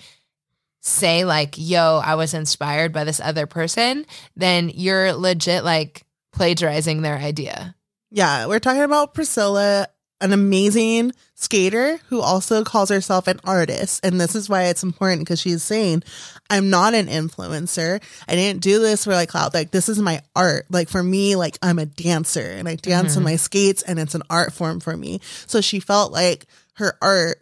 say, 0.81 1.23
like, 1.23 1.55
yo, 1.57 2.01
I 2.03 2.15
was 2.15 2.33
inspired 2.33 2.91
by 2.91 3.05
this 3.05 3.21
other 3.21 3.47
person, 3.47 4.05
then 4.35 4.67
you're 4.67 5.13
legit 5.13 5.63
like 5.63 6.03
plagiarizing 6.33 7.03
their 7.03 7.17
idea. 7.17 7.73
Yeah, 8.11 8.47
we're 8.47 8.59
talking 8.59 8.81
about 8.81 9.13
Priscilla, 9.13 9.87
an 10.23 10.31
amazing 10.31 11.11
skater 11.35 11.99
who 12.07 12.21
also 12.21 12.63
calls 12.63 12.89
herself 12.89 13.27
an 13.27 13.41
artist. 13.43 14.03
And 14.05 14.19
this 14.19 14.35
is 14.35 14.47
why 14.47 14.63
it's 14.63 14.81
important 14.81 15.21
because 15.21 15.41
she's 15.41 15.61
saying, 15.61 16.03
I'm 16.49 16.69
not 16.69 16.93
an 16.93 17.07
influencer. 17.07 18.01
I 18.27 18.35
didn't 18.35 18.61
do 18.61 18.79
this 18.79 19.03
for 19.03 19.11
like 19.11 19.29
cloud. 19.29 19.53
Like, 19.53 19.71
this 19.71 19.89
is 19.89 19.99
my 19.99 20.21
art. 20.33 20.65
Like, 20.69 20.87
for 20.87 21.03
me, 21.03 21.35
like, 21.35 21.57
I'm 21.61 21.77
a 21.77 21.85
dancer 21.85 22.39
and 22.39 22.69
I 22.69 22.75
dance 22.75 23.17
on 23.17 23.23
mm-hmm. 23.23 23.31
my 23.31 23.35
skates 23.35 23.83
and 23.83 23.99
it's 23.99 24.15
an 24.15 24.23
art 24.29 24.53
form 24.53 24.79
for 24.79 24.95
me. 24.95 25.19
So 25.45 25.59
she 25.59 25.81
felt 25.81 26.13
like 26.13 26.45
her 26.75 26.97
art 27.01 27.41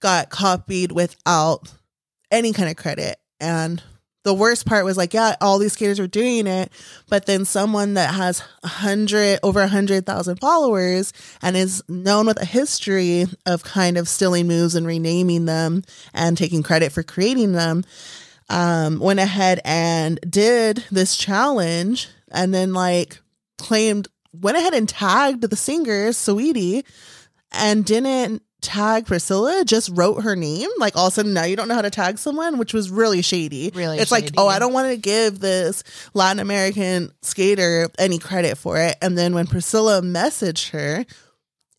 got 0.00 0.30
copied 0.30 0.92
without 0.92 1.70
any 2.30 2.54
kind 2.54 2.70
of 2.70 2.76
credit. 2.76 3.18
And 3.38 3.82
the 4.24 4.34
worst 4.34 4.66
part 4.66 4.84
was 4.84 4.96
like, 4.96 5.14
yeah, 5.14 5.36
all 5.40 5.58
these 5.58 5.74
skaters 5.74 6.00
were 6.00 6.06
doing 6.06 6.46
it, 6.46 6.72
but 7.08 7.26
then 7.26 7.44
someone 7.44 7.94
that 7.94 8.14
has 8.14 8.42
a 8.62 8.68
hundred 8.68 9.38
over 9.42 9.60
a 9.60 9.68
hundred 9.68 10.06
thousand 10.06 10.36
followers 10.36 11.12
and 11.42 11.56
is 11.56 11.82
known 11.88 12.26
with 12.26 12.40
a 12.40 12.46
history 12.46 13.26
of 13.46 13.62
kind 13.62 13.96
of 13.96 14.08
stealing 14.08 14.48
moves 14.48 14.74
and 14.74 14.86
renaming 14.86 15.44
them 15.44 15.82
and 16.14 16.36
taking 16.36 16.62
credit 16.62 16.90
for 16.90 17.02
creating 17.02 17.52
them, 17.52 17.84
um, 18.48 18.98
went 18.98 19.20
ahead 19.20 19.60
and 19.64 20.18
did 20.28 20.84
this 20.90 21.16
challenge 21.16 22.08
and 22.32 22.52
then 22.52 22.72
like 22.72 23.20
claimed 23.58 24.08
went 24.32 24.56
ahead 24.56 24.74
and 24.74 24.88
tagged 24.88 25.42
the 25.42 25.56
singer 25.56 26.08
Saweetie 26.10 26.84
and 27.52 27.84
didn't 27.84 28.42
tag 28.64 29.06
Priscilla, 29.06 29.62
just 29.64 29.90
wrote 29.92 30.22
her 30.22 30.34
name. 30.34 30.68
Like 30.78 30.96
all 30.96 31.06
of 31.06 31.12
a 31.12 31.14
sudden 31.14 31.34
now 31.34 31.44
you 31.44 31.54
don't 31.54 31.68
know 31.68 31.74
how 31.74 31.82
to 31.82 31.90
tag 31.90 32.18
someone, 32.18 32.58
which 32.58 32.72
was 32.72 32.90
really 32.90 33.22
shady. 33.22 33.70
Really 33.74 33.98
It's 33.98 34.10
like, 34.10 34.30
oh, 34.36 34.48
I 34.48 34.58
don't 34.58 34.72
want 34.72 34.90
to 34.90 34.96
give 34.96 35.38
this 35.38 35.84
Latin 36.14 36.40
American 36.40 37.12
skater 37.22 37.88
any 37.98 38.18
credit 38.18 38.58
for 38.58 38.78
it. 38.78 38.96
And 39.00 39.16
then 39.16 39.34
when 39.34 39.46
Priscilla 39.46 40.00
messaged 40.00 40.70
her, 40.70 41.04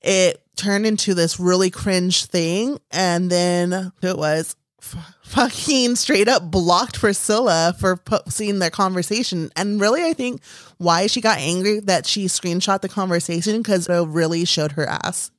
it 0.01 0.41
turned 0.55 0.85
into 0.85 1.13
this 1.13 1.39
really 1.39 1.69
cringe 1.69 2.25
thing. 2.25 2.79
And 2.91 3.29
then 3.29 3.91
it 4.01 4.17
was 4.17 4.55
f- 4.81 5.15
fucking 5.23 5.95
straight 5.95 6.27
up 6.27 6.49
blocked 6.51 6.99
Priscilla 6.99 7.75
for 7.79 7.99
seeing 8.29 8.59
their 8.59 8.69
conversation. 8.69 9.49
And 9.55 9.81
really, 9.81 10.03
I 10.03 10.13
think 10.13 10.41
why 10.77 11.07
she 11.07 11.19
got 11.19 11.39
angry 11.39 11.79
that 11.81 12.05
she 12.05 12.25
screenshot 12.25 12.81
the 12.81 12.89
conversation 12.89 13.57
because 13.57 13.89
it 13.89 14.07
really 14.07 14.45
showed 14.45 14.73
her 14.73 14.87
ass. 14.87 15.31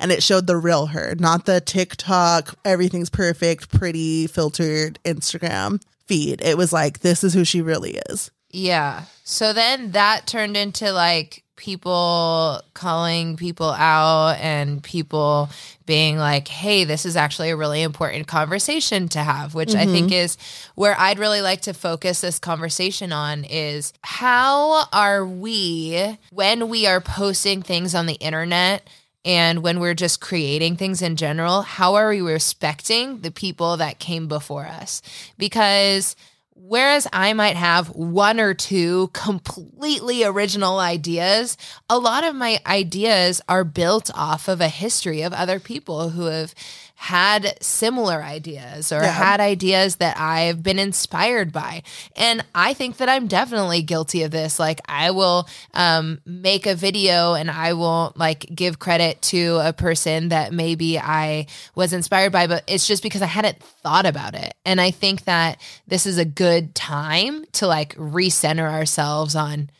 And 0.00 0.10
it 0.10 0.22
showed 0.22 0.46
the 0.46 0.56
real 0.56 0.86
her, 0.86 1.14
not 1.18 1.46
the 1.46 1.60
TikTok, 1.60 2.54
everything's 2.64 3.10
perfect, 3.10 3.70
pretty, 3.70 4.26
filtered 4.26 4.98
Instagram 5.04 5.82
feed. 6.06 6.40
It 6.42 6.56
was 6.56 6.72
like, 6.72 7.00
this 7.00 7.22
is 7.22 7.34
who 7.34 7.44
she 7.44 7.60
really 7.60 7.98
is. 8.08 8.30
Yeah. 8.50 9.04
So 9.24 9.52
then 9.52 9.92
that 9.92 10.26
turned 10.26 10.56
into 10.56 10.92
like 10.92 11.44
people 11.56 12.62
calling 12.72 13.36
people 13.36 13.70
out 13.70 14.36
and 14.40 14.82
people 14.82 15.50
being 15.86 16.16
like, 16.16 16.46
hey, 16.48 16.84
this 16.84 17.04
is 17.04 17.16
actually 17.16 17.50
a 17.50 17.56
really 17.56 17.82
important 17.82 18.26
conversation 18.26 19.08
to 19.08 19.18
have, 19.18 19.54
which 19.54 19.74
I 19.74 19.84
think 19.84 20.06
mm-hmm. 20.06 20.14
is 20.14 20.38
where 20.76 20.94
I'd 20.98 21.18
really 21.18 21.42
like 21.42 21.62
to 21.62 21.74
focus 21.74 22.20
this 22.20 22.38
conversation 22.38 23.12
on 23.12 23.44
is 23.44 23.92
how 24.02 24.84
are 24.92 25.26
we, 25.26 26.16
when 26.30 26.68
we 26.68 26.86
are 26.86 27.00
posting 27.00 27.62
things 27.62 27.94
on 27.94 28.06
the 28.06 28.14
internet, 28.14 28.88
and 29.24 29.62
when 29.62 29.80
we're 29.80 29.94
just 29.94 30.20
creating 30.20 30.76
things 30.76 31.02
in 31.02 31.16
general, 31.16 31.62
how 31.62 31.96
are 31.96 32.08
we 32.08 32.20
respecting 32.20 33.20
the 33.20 33.30
people 33.30 33.76
that 33.76 33.98
came 33.98 34.28
before 34.28 34.66
us? 34.66 35.02
Because 35.36 36.16
whereas 36.54 37.06
I 37.12 37.32
might 37.32 37.56
have 37.56 37.88
one 37.88 38.40
or 38.40 38.54
two 38.54 39.08
completely 39.12 40.24
original 40.24 40.78
ideas, 40.78 41.56
a 41.88 41.98
lot 41.98 42.24
of 42.24 42.34
my 42.34 42.60
ideas 42.66 43.40
are 43.48 43.64
built 43.64 44.10
off 44.14 44.48
of 44.48 44.60
a 44.60 44.68
history 44.68 45.22
of 45.22 45.32
other 45.32 45.60
people 45.60 46.10
who 46.10 46.26
have 46.26 46.54
had 47.00 47.56
similar 47.62 48.24
ideas 48.24 48.90
or 48.90 49.00
Yeah. 49.00 49.12
had 49.12 49.38
ideas 49.40 49.96
that 49.96 50.18
I've 50.18 50.64
been 50.64 50.80
inspired 50.80 51.52
by. 51.52 51.84
And 52.16 52.44
I 52.56 52.74
think 52.74 52.96
that 52.96 53.08
I'm 53.08 53.28
definitely 53.28 53.82
guilty 53.82 54.24
of 54.24 54.32
this. 54.32 54.58
Like 54.58 54.80
I 54.88 55.12
will 55.12 55.48
um, 55.74 56.18
make 56.26 56.66
a 56.66 56.74
video 56.74 57.34
and 57.34 57.52
I 57.52 57.74
will 57.74 58.12
like 58.16 58.46
give 58.52 58.80
credit 58.80 59.22
to 59.22 59.60
a 59.62 59.72
person 59.72 60.30
that 60.30 60.52
maybe 60.52 60.98
I 60.98 61.46
was 61.76 61.92
inspired 61.92 62.32
by, 62.32 62.48
but 62.48 62.64
it's 62.66 62.88
just 62.88 63.04
because 63.04 63.22
I 63.22 63.26
hadn't 63.26 63.62
thought 63.62 64.04
about 64.04 64.34
it. 64.34 64.54
And 64.66 64.80
I 64.80 64.90
think 64.90 65.24
that 65.26 65.60
this 65.86 66.04
is 66.04 66.18
a 66.18 66.24
good 66.24 66.74
time 66.74 67.44
to 67.52 67.68
like 67.68 67.94
recenter 67.94 68.68
ourselves 68.68 69.36
on 69.36 69.70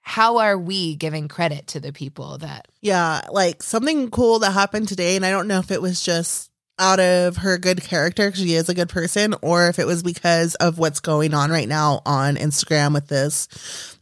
how 0.00 0.38
are 0.38 0.58
we 0.58 0.96
giving 0.96 1.28
credit 1.28 1.68
to 1.68 1.80
the 1.80 1.92
people 1.92 2.38
that 2.38 2.66
Yeah, 2.80 3.22
like 3.30 3.62
something 3.62 4.10
cool 4.10 4.40
that 4.40 4.50
happened 4.50 4.88
today, 4.88 5.14
and 5.14 5.24
I 5.24 5.30
don't 5.30 5.46
know 5.48 5.58
if 5.60 5.70
it 5.70 5.80
was 5.80 6.00
just 6.00 6.50
out 6.78 7.00
of 7.00 7.38
her 7.38 7.58
good 7.58 7.82
character, 7.82 8.30
'cause 8.30 8.40
she 8.40 8.54
is 8.54 8.68
a 8.68 8.74
good 8.74 8.88
person, 8.88 9.34
or 9.42 9.68
if 9.68 9.78
it 9.78 9.86
was 9.86 10.02
because 10.02 10.54
of 10.56 10.78
what's 10.78 11.00
going 11.00 11.32
on 11.34 11.50
right 11.50 11.68
now 11.68 12.02
on 12.04 12.36
Instagram 12.36 12.92
with 12.94 13.08
this 13.08 13.48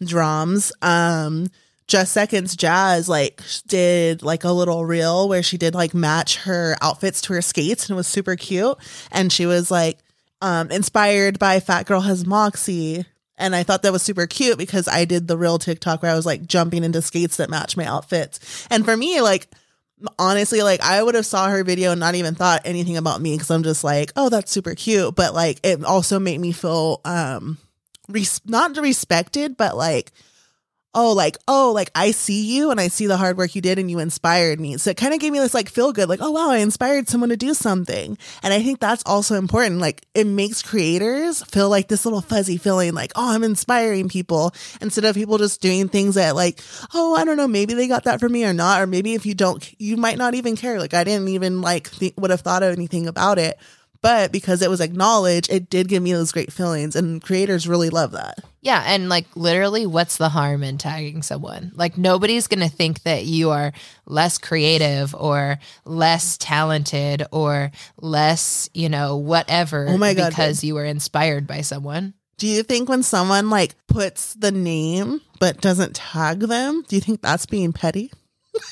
drums. 0.02 0.72
Um, 0.82 1.48
just 1.86 2.12
seconds 2.14 2.56
jazz 2.56 3.10
like 3.10 3.42
did 3.66 4.22
like 4.22 4.42
a 4.42 4.50
little 4.50 4.86
reel 4.86 5.28
where 5.28 5.42
she 5.42 5.58
did 5.58 5.74
like 5.74 5.92
match 5.92 6.36
her 6.36 6.74
outfits 6.80 7.20
to 7.20 7.34
her 7.34 7.42
skates 7.42 7.84
and 7.84 7.90
it 7.94 7.96
was 7.96 8.06
super 8.06 8.36
cute 8.36 8.74
and 9.12 9.30
she 9.30 9.44
was 9.44 9.70
like 9.70 9.98
um 10.40 10.70
inspired 10.70 11.38
by 11.38 11.60
fat 11.60 11.84
girl 11.84 12.00
has 12.00 12.24
moxie 12.24 13.04
and 13.36 13.54
I 13.54 13.64
thought 13.64 13.82
that 13.82 13.92
was 13.92 14.02
super 14.02 14.26
cute 14.26 14.56
because 14.56 14.88
I 14.88 15.04
did 15.04 15.28
the 15.28 15.36
real 15.36 15.58
TikTok 15.58 16.02
where 16.02 16.10
I 16.12 16.16
was 16.16 16.24
like 16.24 16.46
jumping 16.46 16.84
into 16.84 17.02
skates 17.02 17.36
that 17.36 17.50
match 17.50 17.76
my 17.76 17.84
outfits. 17.84 18.66
And 18.70 18.84
for 18.84 18.96
me, 18.96 19.20
like 19.20 19.48
honestly, 20.18 20.62
like 20.62 20.80
I 20.80 21.02
would 21.02 21.14
have 21.14 21.26
saw 21.26 21.48
her 21.48 21.64
video 21.64 21.92
and 21.92 22.00
not 22.00 22.14
even 22.14 22.34
thought 22.34 22.62
anything 22.64 22.96
about 22.96 23.20
me 23.20 23.34
because 23.34 23.50
I'm 23.50 23.62
just 23.62 23.84
like, 23.84 24.12
oh, 24.16 24.28
that's 24.28 24.50
super 24.52 24.74
cute. 24.74 25.14
But 25.14 25.34
like 25.34 25.60
it 25.62 25.84
also 25.84 26.18
made 26.18 26.40
me 26.40 26.52
feel 26.52 27.00
um 27.04 27.58
res- 28.08 28.40
not 28.46 28.76
respected, 28.76 29.56
but 29.56 29.76
like 29.76 30.12
oh, 30.94 31.12
like, 31.12 31.36
oh, 31.48 31.72
like 31.74 31.90
I 31.94 32.12
see 32.12 32.56
you 32.56 32.70
and 32.70 32.80
I 32.80 32.88
see 32.88 33.06
the 33.06 33.16
hard 33.16 33.36
work 33.36 33.54
you 33.54 33.60
did 33.60 33.78
and 33.78 33.90
you 33.90 33.98
inspired 33.98 34.60
me. 34.60 34.76
So 34.76 34.90
it 34.90 34.96
kind 34.96 35.12
of 35.12 35.20
gave 35.20 35.32
me 35.32 35.38
this 35.38 35.54
like 35.54 35.68
feel 35.68 35.92
good, 35.92 36.08
like, 36.08 36.20
oh, 36.22 36.30
wow, 36.30 36.50
I 36.50 36.58
inspired 36.58 37.08
someone 37.08 37.30
to 37.30 37.36
do 37.36 37.54
something. 37.54 38.16
And 38.42 38.54
I 38.54 38.62
think 38.62 38.80
that's 38.80 39.02
also 39.06 39.36
important. 39.36 39.80
Like 39.80 40.06
it 40.14 40.26
makes 40.26 40.62
creators 40.62 41.42
feel 41.44 41.68
like 41.68 41.88
this 41.88 42.04
little 42.04 42.20
fuzzy 42.20 42.56
feeling 42.56 42.94
like, 42.94 43.12
oh, 43.16 43.34
I'm 43.34 43.44
inspiring 43.44 44.08
people 44.08 44.54
instead 44.80 45.04
of 45.04 45.14
people 45.14 45.38
just 45.38 45.60
doing 45.60 45.88
things 45.88 46.14
that 46.14 46.34
like, 46.34 46.60
oh, 46.94 47.16
I 47.16 47.24
don't 47.24 47.36
know, 47.36 47.48
maybe 47.48 47.74
they 47.74 47.88
got 47.88 48.04
that 48.04 48.20
from 48.20 48.32
me 48.32 48.44
or 48.44 48.52
not. 48.52 48.80
Or 48.80 48.86
maybe 48.86 49.14
if 49.14 49.26
you 49.26 49.34
don't, 49.34 49.68
you 49.80 49.96
might 49.96 50.18
not 50.18 50.34
even 50.34 50.56
care. 50.56 50.78
Like 50.78 50.94
I 50.94 51.04
didn't 51.04 51.28
even 51.28 51.60
like 51.60 51.90
th- 51.90 52.14
would 52.16 52.30
have 52.30 52.40
thought 52.40 52.62
of 52.62 52.72
anything 52.72 53.06
about 53.06 53.38
it. 53.38 53.58
But 54.04 54.32
because 54.32 54.60
it 54.60 54.68
was 54.68 54.82
acknowledged, 54.82 55.50
it 55.50 55.70
did 55.70 55.88
give 55.88 56.02
me 56.02 56.12
those 56.12 56.30
great 56.30 56.52
feelings. 56.52 56.94
And 56.94 57.22
creators 57.22 57.66
really 57.66 57.88
love 57.88 58.12
that. 58.12 58.38
Yeah, 58.60 58.84
and 58.86 59.08
like 59.08 59.24
literally, 59.34 59.86
what's 59.86 60.18
the 60.18 60.28
harm 60.28 60.62
in 60.62 60.76
tagging 60.76 61.22
someone? 61.22 61.72
Like, 61.74 61.96
nobody's 61.96 62.46
gonna 62.46 62.68
think 62.68 63.04
that 63.04 63.24
you 63.24 63.48
are 63.48 63.72
less 64.04 64.36
creative 64.36 65.14
or 65.14 65.58
less 65.86 66.36
talented 66.36 67.26
or 67.32 67.72
less, 67.96 68.68
you 68.74 68.90
know, 68.90 69.16
whatever. 69.16 69.86
Oh 69.88 69.96
my 69.96 70.12
God, 70.12 70.28
because 70.28 70.62
you 70.62 70.74
were 70.74 70.84
inspired 70.84 71.46
by 71.46 71.62
someone. 71.62 72.12
Do 72.36 72.46
you 72.46 72.62
think 72.62 72.90
when 72.90 73.02
someone 73.02 73.48
like 73.48 73.74
puts 73.86 74.34
the 74.34 74.52
name 74.52 75.22
but 75.40 75.62
doesn't 75.62 75.96
tag 75.96 76.40
them, 76.40 76.84
do 76.88 76.96
you 76.96 77.00
think 77.00 77.22
that's 77.22 77.46
being 77.46 77.72
petty? 77.72 78.12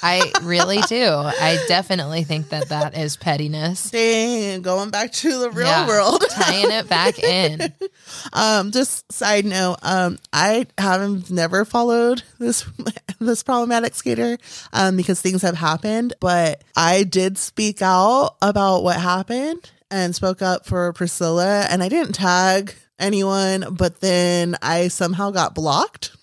I 0.03 0.33
really 0.43 0.80
do. 0.83 1.05
I 1.11 1.59
definitely 1.68 2.24
think 2.24 2.51
that 2.51 2.68
that 2.70 2.97
is 2.97 3.16
pettiness. 3.16 3.91
Dang, 3.91 4.62
going 4.62 4.91
back 4.91 5.12
to 5.12 5.39
the 5.41 5.51
real 5.51 5.66
Yeah, 5.66 5.87
world. 5.87 6.22
tying 6.30 6.70
it 6.70 6.89
back 6.89 7.18
in. 7.18 7.72
um, 8.33 8.70
just 8.70 9.11
side 9.12 9.45
note, 9.45 9.76
um, 9.83 10.18
I 10.33 10.66
haven't 10.78 11.30
never 11.30 11.64
followed 11.64 12.22
this 12.39 12.64
this 13.20 13.43
problematic 13.43 13.95
skater 13.95 14.39
um 14.72 14.97
because 14.97 15.20
things 15.20 15.43
have 15.43 15.57
happened, 15.57 16.14
but 16.20 16.62
I 16.76 17.05
did 17.05 17.39
speak 17.39 17.83
out 17.83 18.37
about 18.43 18.83
what 18.83 19.01
happened 19.01 19.70
and 19.91 20.14
spoke 20.14 20.43
up 20.43 20.66
for 20.66 20.93
Priscilla 20.93 21.66
and 21.70 21.83
I 21.83 21.89
didn't 21.89 22.14
tag 22.14 22.74
anyone, 22.99 23.74
but 23.74 24.01
then 24.01 24.57
I 24.62 24.89
somehow 24.89 25.30
got 25.30 25.55
blocked. 25.55 26.16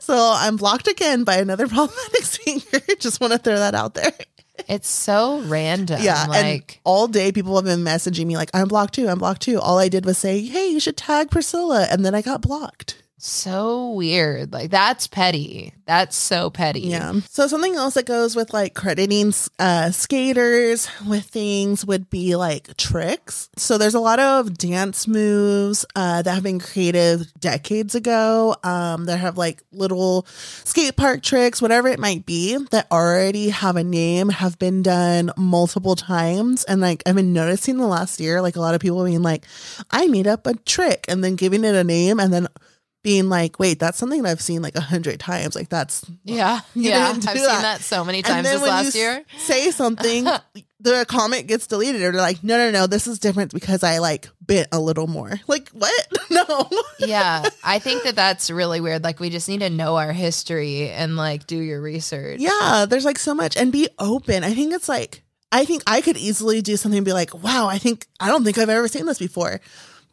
So 0.00 0.32
I'm 0.36 0.56
blocked 0.56 0.88
again 0.88 1.24
by 1.24 1.36
another 1.36 1.66
problematic 1.68 2.22
singer. 2.22 2.82
Just 2.98 3.20
want 3.20 3.32
to 3.32 3.38
throw 3.38 3.56
that 3.56 3.74
out 3.74 3.94
there. 3.94 4.12
It's 4.68 4.88
so 4.88 5.40
random. 5.42 6.00
Yeah, 6.02 6.26
Like, 6.28 6.80
all 6.84 7.08
day 7.08 7.32
people 7.32 7.56
have 7.56 7.64
been 7.64 7.80
messaging 7.80 8.26
me 8.26 8.36
like, 8.36 8.50
I'm 8.54 8.68
blocked 8.68 8.94
too, 8.94 9.08
I'm 9.08 9.18
blocked 9.18 9.42
too. 9.42 9.60
All 9.60 9.78
I 9.78 9.88
did 9.88 10.04
was 10.04 10.18
say, 10.18 10.44
hey, 10.44 10.68
you 10.68 10.78
should 10.80 10.96
tag 10.96 11.30
Priscilla. 11.30 11.86
And 11.90 12.04
then 12.04 12.14
I 12.14 12.22
got 12.22 12.42
blocked. 12.42 13.01
So 13.24 13.90
weird. 13.90 14.52
Like, 14.52 14.70
that's 14.70 15.06
petty. 15.06 15.72
That's 15.86 16.16
so 16.16 16.50
petty. 16.50 16.80
Yeah. 16.80 17.12
So 17.28 17.46
something 17.46 17.74
else 17.74 17.94
that 17.94 18.06
goes 18.06 18.34
with 18.34 18.52
like 18.52 18.74
crediting 18.74 19.32
uh, 19.58 19.90
skaters 19.90 20.88
with 21.06 21.24
things 21.24 21.84
would 21.84 22.08
be 22.08 22.36
like 22.36 22.76
tricks. 22.76 23.50
So 23.56 23.78
there's 23.78 23.94
a 23.94 24.00
lot 24.00 24.18
of 24.18 24.56
dance 24.56 25.06
moves 25.06 25.84
uh, 25.94 26.22
that 26.22 26.32
have 26.32 26.42
been 26.42 26.60
created 26.60 27.32
decades 27.38 27.94
ago 27.94 28.56
um, 28.64 29.06
that 29.06 29.18
have 29.18 29.36
like 29.36 29.62
little 29.72 30.26
skate 30.64 30.96
park 30.96 31.22
tricks, 31.22 31.60
whatever 31.60 31.88
it 31.88 31.98
might 31.98 32.24
be, 32.24 32.56
that 32.70 32.90
already 32.90 33.50
have 33.50 33.76
a 33.76 33.84
name, 33.84 34.28
have 34.28 34.58
been 34.58 34.82
done 34.82 35.30
multiple 35.36 35.96
times. 35.96 36.64
And 36.64 36.80
like 36.80 37.02
I've 37.06 37.16
been 37.16 37.32
noticing 37.32 37.76
the 37.76 37.86
last 37.86 38.20
year, 38.20 38.40
like 38.40 38.56
a 38.56 38.60
lot 38.60 38.74
of 38.74 38.80
people 38.80 39.04
being 39.04 39.22
like, 39.22 39.44
I 39.90 40.06
made 40.06 40.26
up 40.26 40.46
a 40.46 40.54
trick 40.54 41.04
and 41.08 41.22
then 41.22 41.36
giving 41.36 41.64
it 41.64 41.74
a 41.74 41.84
name 41.84 42.18
and 42.18 42.32
then 42.32 42.48
being 43.02 43.28
like, 43.28 43.58
wait, 43.58 43.78
that's 43.80 43.98
something 43.98 44.22
that 44.22 44.30
I've 44.30 44.40
seen 44.40 44.62
like 44.62 44.76
a 44.76 44.80
hundred 44.80 45.18
times. 45.18 45.56
Like 45.56 45.68
that's 45.68 46.04
Yeah. 46.24 46.60
Yeah. 46.74 47.08
I've 47.08 47.20
didn't 47.20 47.36
seen 47.36 47.46
that. 47.46 47.62
that 47.62 47.80
so 47.80 48.04
many 48.04 48.22
times 48.22 48.48
this 48.48 48.62
last 48.62 48.94
year. 48.94 49.24
say 49.38 49.70
something, 49.72 50.24
the 50.80 51.04
comment 51.08 51.46
gets 51.48 51.66
deleted, 51.66 52.02
or 52.02 52.12
they're 52.12 52.20
like, 52.20 52.42
no, 52.44 52.56
no, 52.58 52.70
no, 52.70 52.86
this 52.86 53.06
is 53.06 53.18
different 53.18 53.52
because 53.52 53.82
I 53.82 53.98
like 53.98 54.28
bit 54.44 54.68
a 54.72 54.80
little 54.80 55.06
more. 55.06 55.32
Like 55.48 55.68
what? 55.70 55.92
No. 56.30 56.68
yeah. 56.98 57.44
I 57.62 57.78
think 57.78 58.04
that 58.04 58.14
that's 58.14 58.50
really 58.50 58.80
weird. 58.80 59.04
Like, 59.04 59.20
we 59.20 59.28
just 59.28 59.48
need 59.48 59.60
to 59.60 59.68
know 59.70 59.96
our 59.96 60.12
history 60.12 60.88
and 60.88 61.16
like 61.16 61.46
do 61.46 61.58
your 61.58 61.80
research. 61.82 62.40
yeah, 62.40 62.86
there's 62.88 63.04
like 63.04 63.18
so 63.18 63.34
much, 63.34 63.56
and 63.56 63.70
be 63.70 63.88
open. 63.98 64.44
I 64.44 64.54
think 64.54 64.72
it's 64.72 64.88
like 64.88 65.22
I 65.50 65.64
think 65.66 65.82
I 65.86 66.00
could 66.00 66.16
easily 66.16 66.62
do 66.62 66.76
something 66.76 66.98
and 66.98 67.04
be 67.04 67.12
like, 67.12 67.34
wow, 67.34 67.66
I 67.66 67.78
think 67.78 68.06
I 68.18 68.28
don't 68.28 68.44
think 68.44 68.56
I've 68.58 68.70
ever 68.70 68.88
seen 68.88 69.04
this 69.06 69.18
before, 69.18 69.60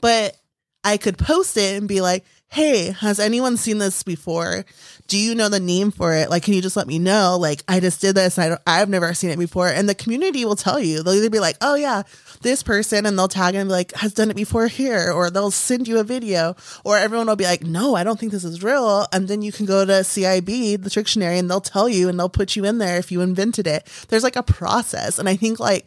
but 0.02 0.36
I 0.84 0.98
could 0.98 1.18
post 1.18 1.56
it 1.56 1.78
and 1.78 1.88
be 1.88 2.02
like. 2.02 2.26
Hey, 2.52 2.95
has 3.00 3.20
anyone 3.20 3.58
seen 3.58 3.78
this 3.78 4.02
before? 4.02 4.66
Do 5.08 5.20
you 5.20 5.36
know 5.36 5.50
the 5.50 5.60
name 5.60 5.91
for 5.91 6.16
it? 6.16 6.32
Like, 6.32 6.41
can 6.41 6.56
you 6.56 6.64
just 6.64 6.76
let 6.76 6.88
me 6.88 6.97
know? 6.97 7.38
Like, 7.39 7.64
I 7.68 7.80
just 7.80 8.02
did 8.02 8.16
this 8.16 8.39
I 8.39 8.50
don't, 8.50 8.62
I've 8.66 8.89
never 8.89 9.14
seen 9.14 9.30
it 9.30 9.38
before. 9.38 9.68
And 9.68 9.88
the 9.88 9.93
community 9.93 10.45
will 10.45 10.56
tell 10.56 10.80
you. 10.80 11.04
They'll 11.04 11.14
either 11.14 11.30
be 11.30 11.39
like, 11.39 11.58
oh, 11.62 11.76
yeah, 11.76 12.02
this 12.41 12.64
person, 12.64 13.06
and 13.06 13.20
they'll 13.20 13.28
tag 13.28 13.54
and 13.54 13.70
be 13.70 13.74
like, 13.74 13.93
has 13.93 14.16
done 14.16 14.32
it 14.32 14.36
before 14.36 14.66
here, 14.66 15.12
or 15.12 15.30
they'll 15.30 15.52
send 15.52 15.88
you 15.88 16.00
a 16.00 16.04
video, 16.04 16.56
or 16.84 16.97
everyone 16.97 17.28
will 17.28 17.36
be 17.36 17.43
like, 17.43 17.62
no, 17.62 17.93
I 17.93 18.04
don't 18.04 18.20
think 18.20 18.32
this 18.32 18.43
is 18.43 18.64
real. 18.64 19.06
And 19.14 19.28
then 19.28 19.43
you 19.43 19.52
can 19.52 19.68
go 19.68 19.86
to 19.86 19.91
CIB, 19.91 20.82
the 20.82 20.89
Trictionary, 20.89 21.38
and 21.38 21.52
they'll 21.52 21.62
tell 21.62 21.88
you 21.88 22.10
and 22.10 22.20
they'll 22.20 22.30
put 22.30 22.56
you 22.56 22.66
in 22.66 22.80
there 22.80 22.97
if 22.97 23.12
you 23.12 23.22
invented 23.22 23.68
it. 23.68 23.88
There's 24.08 24.24
like 24.24 24.36
a 24.36 24.41
process. 24.43 25.20
And 25.20 25.30
I 25.30 25.36
think, 25.36 25.60
like, 25.60 25.86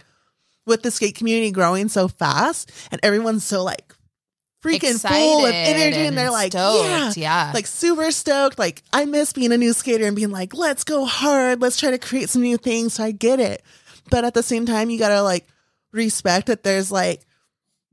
with 0.65 0.85
the 0.85 0.93
skate 0.93 1.17
community 1.17 1.51
growing 1.51 1.89
so 1.89 2.07
fast 2.07 2.71
and 2.93 3.01
everyone's 3.03 3.43
so 3.43 3.65
like 3.65 3.95
freaking 4.63 5.01
full 5.01 5.45
of 5.45 5.53
energy 5.53 6.07
and, 6.07 6.17
they're 6.17 6.31
like 6.31 6.53
stoked, 6.53 6.85
yeah 6.85 7.13
yeah. 7.17 7.51
like 7.53 7.67
super 7.67 8.11
stoked. 8.11 8.59
Like 8.59 8.83
i 8.93 9.05
miss 9.05 9.33
being 9.33 9.53
a 9.53 9.59
new 9.59 9.73
skater 9.73 10.07
and 10.07 10.17
being 10.17 10.31
like 10.31 10.55
let's 10.55 10.85
go 10.85 11.05
hard. 11.05 11.61
Let's 11.61 11.79
try 11.79 11.91
to 11.91 11.99
create 11.99 12.31
some 12.31 12.43
new 12.43 12.57
things. 12.57 12.95
So 12.95 13.05
i 13.05 13.11
get 13.11 13.41
it. 13.41 13.63
But 14.11 14.25
at 14.25 14.35
the 14.35 14.43
same 14.43 14.67
time 14.67 14.91
you 14.91 14.99
gotta 14.99 15.23
like 15.23 15.47
respect 15.93 16.47
that 16.47 16.63
there's 16.63 16.93
like 16.93 17.27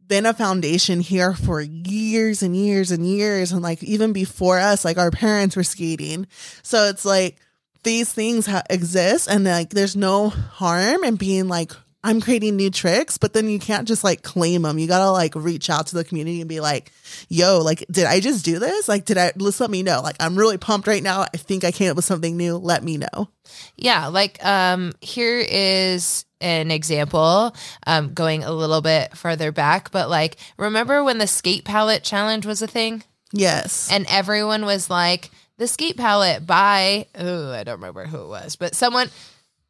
been 0.07 0.26
a 0.26 0.34
foundation 0.34 0.99
here 0.99 1.34
for 1.34 1.61
years 1.61 2.41
and 2.43 2.55
years 2.55 2.91
and 2.91 3.05
years. 3.05 3.51
And 3.51 3.61
like 3.61 3.84
even 3.84 4.13
before 4.13 4.59
us 4.59 4.86
like 4.86 4.97
our 4.97 5.11
parents 5.11 5.55
were 5.55 5.63
skating. 5.63 6.28
So 6.61 6.86
it's 6.86 7.05
like 7.05 7.38
these 7.84 8.11
things 8.11 8.45
ha- 8.45 8.63
exist 8.70 9.28
and 9.30 9.43
like 9.43 9.70
there's 9.72 9.95
no 9.95 10.30
harm 10.30 11.03
in 11.03 11.15
being 11.15 11.47
like 11.47 11.72
i'm 12.04 12.22
creating 12.22 12.56
new 12.56 12.70
tricks 12.70 13.18
but 13.18 13.34
then 13.34 13.50
you 13.50 13.60
can't 13.60 13.88
just 13.88 14.04
like 14.04 14.24
claim 14.24 14.62
them 14.62 14.80
you 14.80 14.88
gotta 14.88 15.12
like 15.12 15.36
reach 15.36 15.70
out 15.70 15.88
to 15.88 15.95
the 15.95 16.04
community 16.04 16.41
and 16.41 16.50
be 16.50 16.60
like 16.60 16.91
yo 17.28 17.60
like 17.60 17.86
did 17.91 18.06
i 18.06 18.20
just 18.20 18.45
do 18.45 18.60
this? 18.60 18.88
Like 18.88 19.06
did 19.06 19.18
i 19.18 19.32
just 19.38 19.60
let 19.60 19.70
me 19.70 19.84
know. 19.84 20.02
Like 20.02 20.16
i'm 20.20 20.36
really 20.36 20.58
pumped 20.58 20.88
right 20.88 21.04
now. 21.04 21.22
I 21.22 21.38
think 21.38 21.64
i 21.64 21.72
came 21.72 21.89
up 21.89 21.95
with 21.95 22.06
something 22.06 22.36
new. 22.36 22.58
Let 22.58 22.84
me 22.84 22.97
know. 22.97 23.30
Yeah, 23.76 24.08
like 24.08 24.43
um 24.45 24.93
here 25.02 25.39
is 25.39 26.26
an 26.41 26.72
example 26.72 27.56
um 27.86 28.14
going 28.14 28.43
a 28.43 28.52
little 28.52 28.82
bit 28.82 29.16
further 29.16 29.52
back, 29.52 29.91
but 29.91 30.10
like 30.10 30.38
remember 30.58 31.04
when 31.04 31.18
the 31.18 31.28
skate 31.28 31.66
palette 31.66 32.04
challenge 32.04 32.45
was 32.45 32.62
a 32.62 32.68
thing? 32.68 33.04
Yes. 33.32 33.89
And 33.91 34.06
everyone 34.10 34.66
was 34.66 34.89
like 34.89 35.30
the 35.58 35.68
skate 35.68 35.97
palette 35.97 36.45
by 36.45 37.08
oh, 37.16 37.52
I 37.52 37.64
don't 37.64 37.76
remember 37.76 38.06
who 38.06 38.22
it 38.22 38.28
was, 38.28 38.56
but 38.56 38.76
someone 38.76 39.10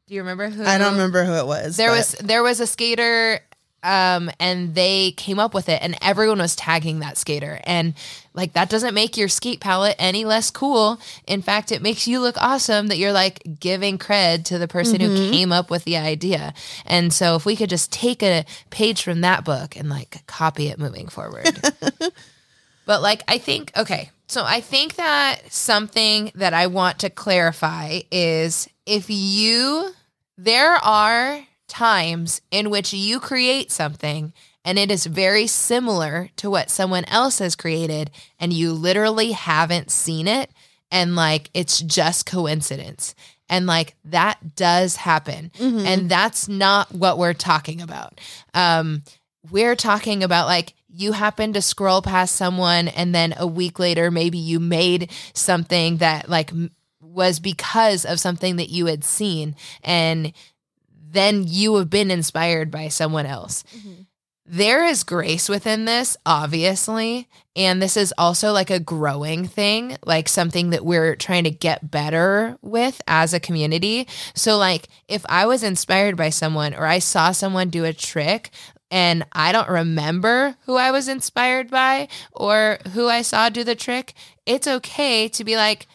do 0.10 0.16
you 0.16 0.22
remember 0.22 0.50
who 0.50 0.64
i 0.66 0.78
don't 0.80 0.94
remember 0.94 1.24
who 1.24 1.34
it 1.34 1.46
was 1.46 1.78
There 1.78 1.92
but- 1.92 1.98
was 1.98 2.12
there 2.20 2.42
was 2.44 2.60
a 2.60 2.66
skater 2.68 3.42
um 3.84 4.30
and 4.40 4.76
they 4.76 5.12
came 5.12 5.40
up 5.40 5.54
with 5.54 5.70
it 5.70 5.82
and 5.82 5.96
everyone 6.02 6.40
was 6.40 6.54
tagging 6.54 7.00
that 7.00 7.18
skater. 7.18 7.62
And 7.64 7.94
like 8.34 8.52
that 8.52 8.70
doesn't 8.70 8.94
make 8.94 9.16
your 9.16 9.30
skate 9.30 9.62
palette 9.62 9.96
any 9.98 10.26
less 10.26 10.52
cool. 10.52 11.00
In 11.28 11.42
fact 11.42 11.72
it 11.72 11.82
makes 11.82 12.06
you 12.06 12.20
look 12.20 12.36
awesome 12.42 12.88
that 12.88 12.98
you're 12.98 13.14
like 13.14 13.42
giving 13.62 13.98
cred 13.98 14.44
to 14.46 14.58
the 14.58 14.68
person 14.68 15.00
who 15.00 15.32
came 15.32 15.54
up 15.54 15.70
with 15.70 15.86
the 15.86 15.96
idea. 15.96 16.54
And 16.86 17.14
so 17.14 17.38
if 17.38 17.46
we 17.46 17.56
could 17.56 17.70
just 17.70 17.90
take 17.90 18.22
a 18.22 18.44
page 18.70 19.02
from 19.02 19.22
that 19.22 19.46
book 19.46 19.78
and 19.78 19.88
like 19.90 20.24
copy 20.28 20.68
it 20.68 20.78
moving 20.78 21.08
forward. 21.08 21.48
But 22.86 23.04
like 23.04 23.22
I 23.28 23.38
think 23.38 23.72
okay, 23.78 24.10
so 24.28 24.44
I 24.44 24.62
think 24.62 24.96
that 24.96 25.54
something 25.54 26.32
that 26.36 26.56
I 26.56 26.66
want 26.68 27.00
to 27.00 27.10
clarify 27.12 28.00
is 28.12 28.68
if 28.88 29.12
you 29.12 29.94
there 30.42 30.76
are 30.76 31.44
times 31.68 32.42
in 32.50 32.70
which 32.70 32.94
you 32.94 33.20
create 33.20 33.72
something 33.72 34.32
and 34.64 34.80
it 34.80 34.90
is 34.90 35.06
very 35.06 35.48
similar 35.48 36.30
to 36.38 36.50
what 36.50 36.70
someone 36.70 37.04
else 37.06 37.40
has 37.40 37.56
created 37.58 38.10
and 38.40 38.54
you 38.54 38.72
literally 38.72 39.34
haven't 39.34 39.92
seen 39.92 40.28
it 40.28 40.50
and 40.92 41.16
like 41.16 41.50
it's 41.54 41.80
just 41.80 42.26
coincidence. 42.26 43.16
And 43.50 43.66
like 43.66 43.96
that 44.06 44.56
does 44.56 44.96
happen. 44.96 45.52
And 45.86 46.10
that's 46.10 46.48
not 46.48 46.94
what 46.94 47.18
we're 47.18 47.34
talking 47.34 47.82
about. 47.82 48.22
Um 48.54 49.04
we're 49.52 49.76
talking 49.76 50.24
about 50.24 50.48
like 50.48 50.74
you 50.88 51.12
happen 51.12 51.54
to 51.54 51.62
scroll 51.62 52.02
past 52.02 52.36
someone 52.36 52.88
and 52.88 53.14
then 53.14 53.34
a 53.38 53.46
week 53.48 53.78
later 53.78 54.10
maybe 54.10 54.38
you 54.38 54.60
made 54.60 55.12
something 55.34 55.98
that 55.98 56.30
like 56.30 56.52
was 57.14 57.40
because 57.40 58.06
of 58.06 58.20
something 58.20 58.56
that 58.58 58.70
you 58.70 58.86
had 58.86 59.04
seen 59.04 59.56
and 59.84 60.34
then 61.12 61.44
you 61.46 61.76
have 61.76 61.90
been 61.90 62.12
inspired 62.12 62.70
by 62.70 62.88
someone 62.88 63.26
else. 63.26 63.64
Mm-hmm. 63.76 64.04
There 64.52 64.84
is 64.84 65.04
grace 65.04 65.48
within 65.48 65.86
this, 65.86 66.18
obviously. 66.26 67.28
And 67.56 67.80
this 67.80 67.96
is 67.96 68.14
also 68.18 68.52
like 68.52 68.72
a 68.72 68.80
growing 68.80 69.46
thing, 69.46 69.96
like 70.04 70.28
something 70.28 70.72
that 70.72 70.84
we're 70.84 71.16
trying 71.16 71.44
to 71.44 71.52
get 71.52 71.92
better 71.92 72.58
with 72.62 73.00
as 73.08 73.34
a 73.34 73.40
community. 73.40 74.08
So, 74.34 74.58
like, 74.58 74.88
if 75.08 75.24
I 75.30 75.46
was 75.46 75.62
inspired 75.62 76.18
by 76.18 76.32
someone 76.32 76.74
or 76.74 76.88
I 76.88 76.98
saw 76.98 77.32
someone 77.32 77.70
do 77.70 77.86
a 77.86 77.94
trick 77.94 78.50
and 78.90 79.24
I 79.34 79.52
don't 79.52 79.70
remember 79.70 80.56
who 80.66 80.78
I 80.78 80.90
was 80.90 81.08
inspired 81.08 81.70
by 81.70 82.08
or 82.32 82.80
who 82.94 83.08
I 83.08 83.22
saw 83.22 83.50
do 83.50 83.64
the 83.64 83.76
trick, 83.76 84.14
it's 84.48 84.68
okay 84.68 85.28
to 85.28 85.44
be 85.44 85.58
like, 85.58 85.86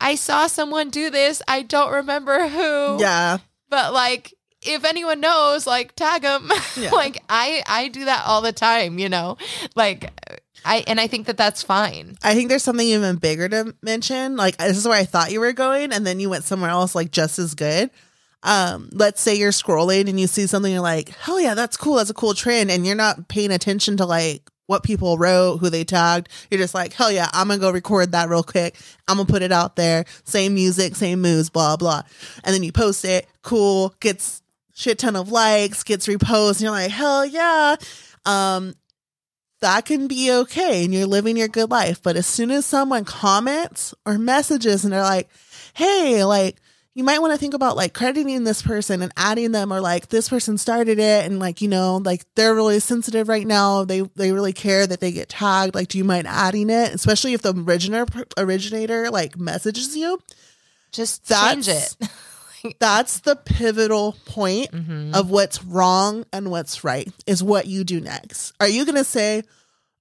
I 0.00 0.14
saw 0.16 0.46
someone 0.46 0.90
do 0.90 1.10
this. 1.10 1.40
I 1.48 1.62
don't 1.62 1.92
remember 1.92 2.48
who 2.48 2.98
yeah 3.00 3.38
but 3.70 3.92
like 3.92 4.34
if 4.62 4.84
anyone 4.84 5.20
knows 5.20 5.66
like 5.66 5.94
tag 5.96 6.22
them 6.22 6.50
Yeah. 6.76 6.90
like 6.90 7.22
i 7.28 7.62
i 7.66 7.88
do 7.88 8.04
that 8.06 8.24
all 8.26 8.40
the 8.40 8.52
time 8.52 8.98
you 8.98 9.08
know 9.08 9.36
like 9.74 10.10
i 10.64 10.84
and 10.86 10.98
i 11.00 11.06
think 11.06 11.26
that 11.26 11.36
that's 11.36 11.62
fine 11.62 12.16
I 12.22 12.34
think 12.34 12.48
there's 12.48 12.62
something 12.62 12.86
even 12.86 13.16
bigger 13.16 13.48
to 13.48 13.74
mention. 13.82 14.36
Like 14.36 14.56
this 14.56 14.76
is 14.78 14.86
where 14.88 14.98
I 14.98 15.04
thought 15.04 15.30
you 15.32 15.40
were 15.40 15.52
going, 15.52 15.92
and 15.92 16.06
then 16.06 16.20
you 16.20 16.30
went 16.30 16.44
somewhere 16.44 16.70
else, 16.70 16.94
like 16.94 17.10
just 17.10 17.38
as 17.38 17.54
good. 17.54 17.90
Um, 18.42 18.88
let's 18.92 19.20
say 19.20 19.34
you're 19.34 19.50
scrolling 19.52 20.08
and 20.08 20.18
you 20.20 20.26
see 20.26 20.46
something, 20.46 20.70
you're 20.72 20.80
like, 20.82 21.08
hell 21.10 21.38
yeah, 21.40 21.54
that's 21.54 21.76
cool. 21.76 21.96
That's 21.96 22.08
a 22.10 22.14
cool 22.14 22.32
trend, 22.34 22.70
and 22.70 22.86
you're 22.86 22.94
not 22.94 23.28
paying 23.28 23.50
attention 23.50 23.96
to 23.98 24.06
like 24.06 24.48
what 24.66 24.82
people 24.82 25.18
wrote, 25.18 25.58
who 25.58 25.70
they 25.70 25.84
tagged. 25.84 26.28
You're 26.50 26.60
just 26.60 26.74
like, 26.74 26.92
hell 26.92 27.12
yeah, 27.12 27.28
I'm 27.32 27.48
gonna 27.48 27.60
go 27.60 27.70
record 27.70 28.12
that 28.12 28.28
real 28.28 28.42
quick. 28.42 28.76
I'm 29.08 29.16
gonna 29.16 29.28
put 29.28 29.42
it 29.42 29.52
out 29.52 29.76
there. 29.76 30.04
Same 30.24 30.54
music, 30.54 30.96
same 30.96 31.20
moves, 31.20 31.50
blah 31.50 31.76
blah. 31.76 32.02
And 32.44 32.54
then 32.54 32.62
you 32.62 32.72
post 32.72 33.04
it. 33.04 33.26
Cool, 33.42 33.94
gets 34.00 34.42
shit 34.74 34.98
ton 34.98 35.16
of 35.16 35.30
likes, 35.30 35.82
gets 35.82 36.06
reposts, 36.06 36.52
and 36.52 36.62
you're 36.62 36.70
like, 36.70 36.90
hell 36.90 37.24
yeah. 37.24 37.76
Um, 38.26 38.74
that 39.60 39.86
can 39.86 40.08
be 40.08 40.30
okay 40.30 40.84
and 40.84 40.92
you're 40.92 41.06
living 41.06 41.38
your 41.38 41.48
good 41.48 41.70
life. 41.70 42.02
But 42.02 42.16
as 42.16 42.26
soon 42.26 42.50
as 42.50 42.66
someone 42.66 43.04
comments 43.04 43.94
or 44.04 44.18
messages 44.18 44.84
and 44.84 44.92
they're 44.92 45.02
like, 45.02 45.30
hey, 45.72 46.22
like, 46.24 46.56
you 46.94 47.02
might 47.04 47.18
want 47.20 47.32
to 47.32 47.38
think 47.38 47.54
about 47.54 47.76
like 47.76 47.92
crediting 47.92 48.44
this 48.44 48.62
person 48.62 49.02
and 49.02 49.12
adding 49.16 49.50
them 49.52 49.72
or 49.72 49.80
like 49.80 50.08
this 50.08 50.28
person 50.28 50.56
started 50.58 50.98
it 51.00 51.24
and 51.26 51.38
like 51.40 51.60
you 51.60 51.68
know 51.68 51.96
like 52.04 52.24
they're 52.36 52.54
really 52.54 52.78
sensitive 52.80 53.28
right 53.28 53.46
now 53.46 53.84
they 53.84 54.00
they 54.16 54.30
really 54.32 54.52
care 54.52 54.86
that 54.86 55.00
they 55.00 55.10
get 55.12 55.28
tagged 55.28 55.74
like 55.74 55.88
do 55.88 55.98
you 55.98 56.04
mind 56.04 56.26
adding 56.28 56.70
it 56.70 56.94
especially 56.94 57.32
if 57.32 57.42
the 57.42 57.52
originator 57.66 58.06
originator 58.38 59.10
like 59.10 59.36
messages 59.38 59.96
you 59.96 60.20
just 60.92 61.26
That's- 61.28 61.66
change 61.66 61.68
it 61.68 62.74
that's 62.78 63.20
the 63.20 63.36
pivotal 63.36 64.16
point 64.24 64.70
Mhm. 64.72 65.14
of 65.14 65.30
what's 65.30 65.62
wrong 65.64 66.24
and 66.32 66.50
what's 66.50 66.82
right 66.84 67.12
is 67.26 67.42
what 67.42 67.66
you 67.66 67.84
do 67.84 68.00
next. 68.00 68.54
Are 68.58 68.68
you 68.68 68.86
going 68.86 68.96
to 68.96 69.04
say, 69.04 69.42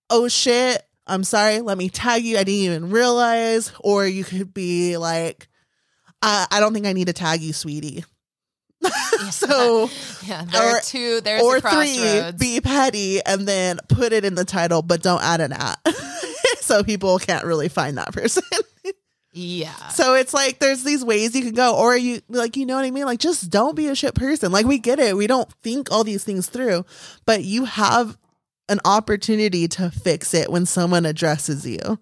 oh 0.10 0.30
shit, 0.30 0.82
I'm 1.06 1.26
sorry, 1.26 1.60
let 1.60 1.78
me 1.78 1.90
tag 1.90 2.24
you, 2.24 2.38
I 2.38 2.46
didn't 2.46 2.62
even 2.62 2.90
realize? 2.90 3.74
Or 3.82 4.08
you 4.08 4.24
could 4.24 4.54
be 4.54 4.96
like, 4.96 5.50
I, 6.24 6.48
I 6.50 6.60
don't 6.62 6.74
think 6.74 6.86
I 6.86 6.94
need 6.94 7.08
to 7.08 7.14
tag 7.14 7.42
you, 7.42 7.54
sweetie. 7.54 8.06
so, 9.32 9.90
yeah, 10.26 10.44
there 10.46 10.72
or- 10.74 10.78
are 10.78 10.82
two. 10.82 11.22
There's 11.22 11.42
or 11.44 11.58
a 11.58 11.62
three, 11.62 12.32
be 12.38 12.62
petty 12.62 13.22
and 13.24 13.48
then 13.48 13.80
put 13.90 14.14
it 14.14 14.26
in 14.26 14.36
the 14.36 14.46
title, 14.46 14.82
but 14.82 15.02
don't 15.04 15.22
add 15.22 15.42
an 15.42 15.54
at. 15.54 15.80
so 16.62 16.84
people 16.84 17.20
can't 17.20 17.46
really 17.46 17.70
find 17.70 17.98
that 17.98 18.12
person. 18.14 18.44
yeah. 19.34 19.88
So 19.90 20.16
it's 20.16 20.34
like 20.34 20.60
there's 20.60 20.84
these 20.84 21.04
ways 21.04 21.36
you 21.36 21.44
can 21.44 21.54
go, 21.54 21.78
or 21.78 21.96
you 21.96 22.22
like 22.28 22.58
you 22.58 22.66
know 22.66 22.76
what 22.76 22.86
I 22.86 22.92
mean? 22.92 23.06
Like 23.06 23.20
just 23.20 23.50
don't 23.50 23.76
be 23.76 23.88
a 23.88 23.96
shit 23.96 24.16
person. 24.16 24.52
Like 24.52 24.66
we 24.66 24.80
get 24.80 25.00
it. 25.00 25.16
We 25.16 25.28
don't 25.28 25.52
think 25.62 25.92
all 25.92 26.04
these 26.04 26.24
things 26.24 26.48
through, 26.48 26.86
but 27.26 27.44
you 27.44 27.66
have 27.66 28.18
an 28.70 28.80
opportunity 28.86 29.68
to 29.68 29.92
fix 29.92 30.34
it 30.34 30.50
when 30.52 30.66
someone 30.66 31.06
addresses 31.06 31.66
you. 31.66 32.00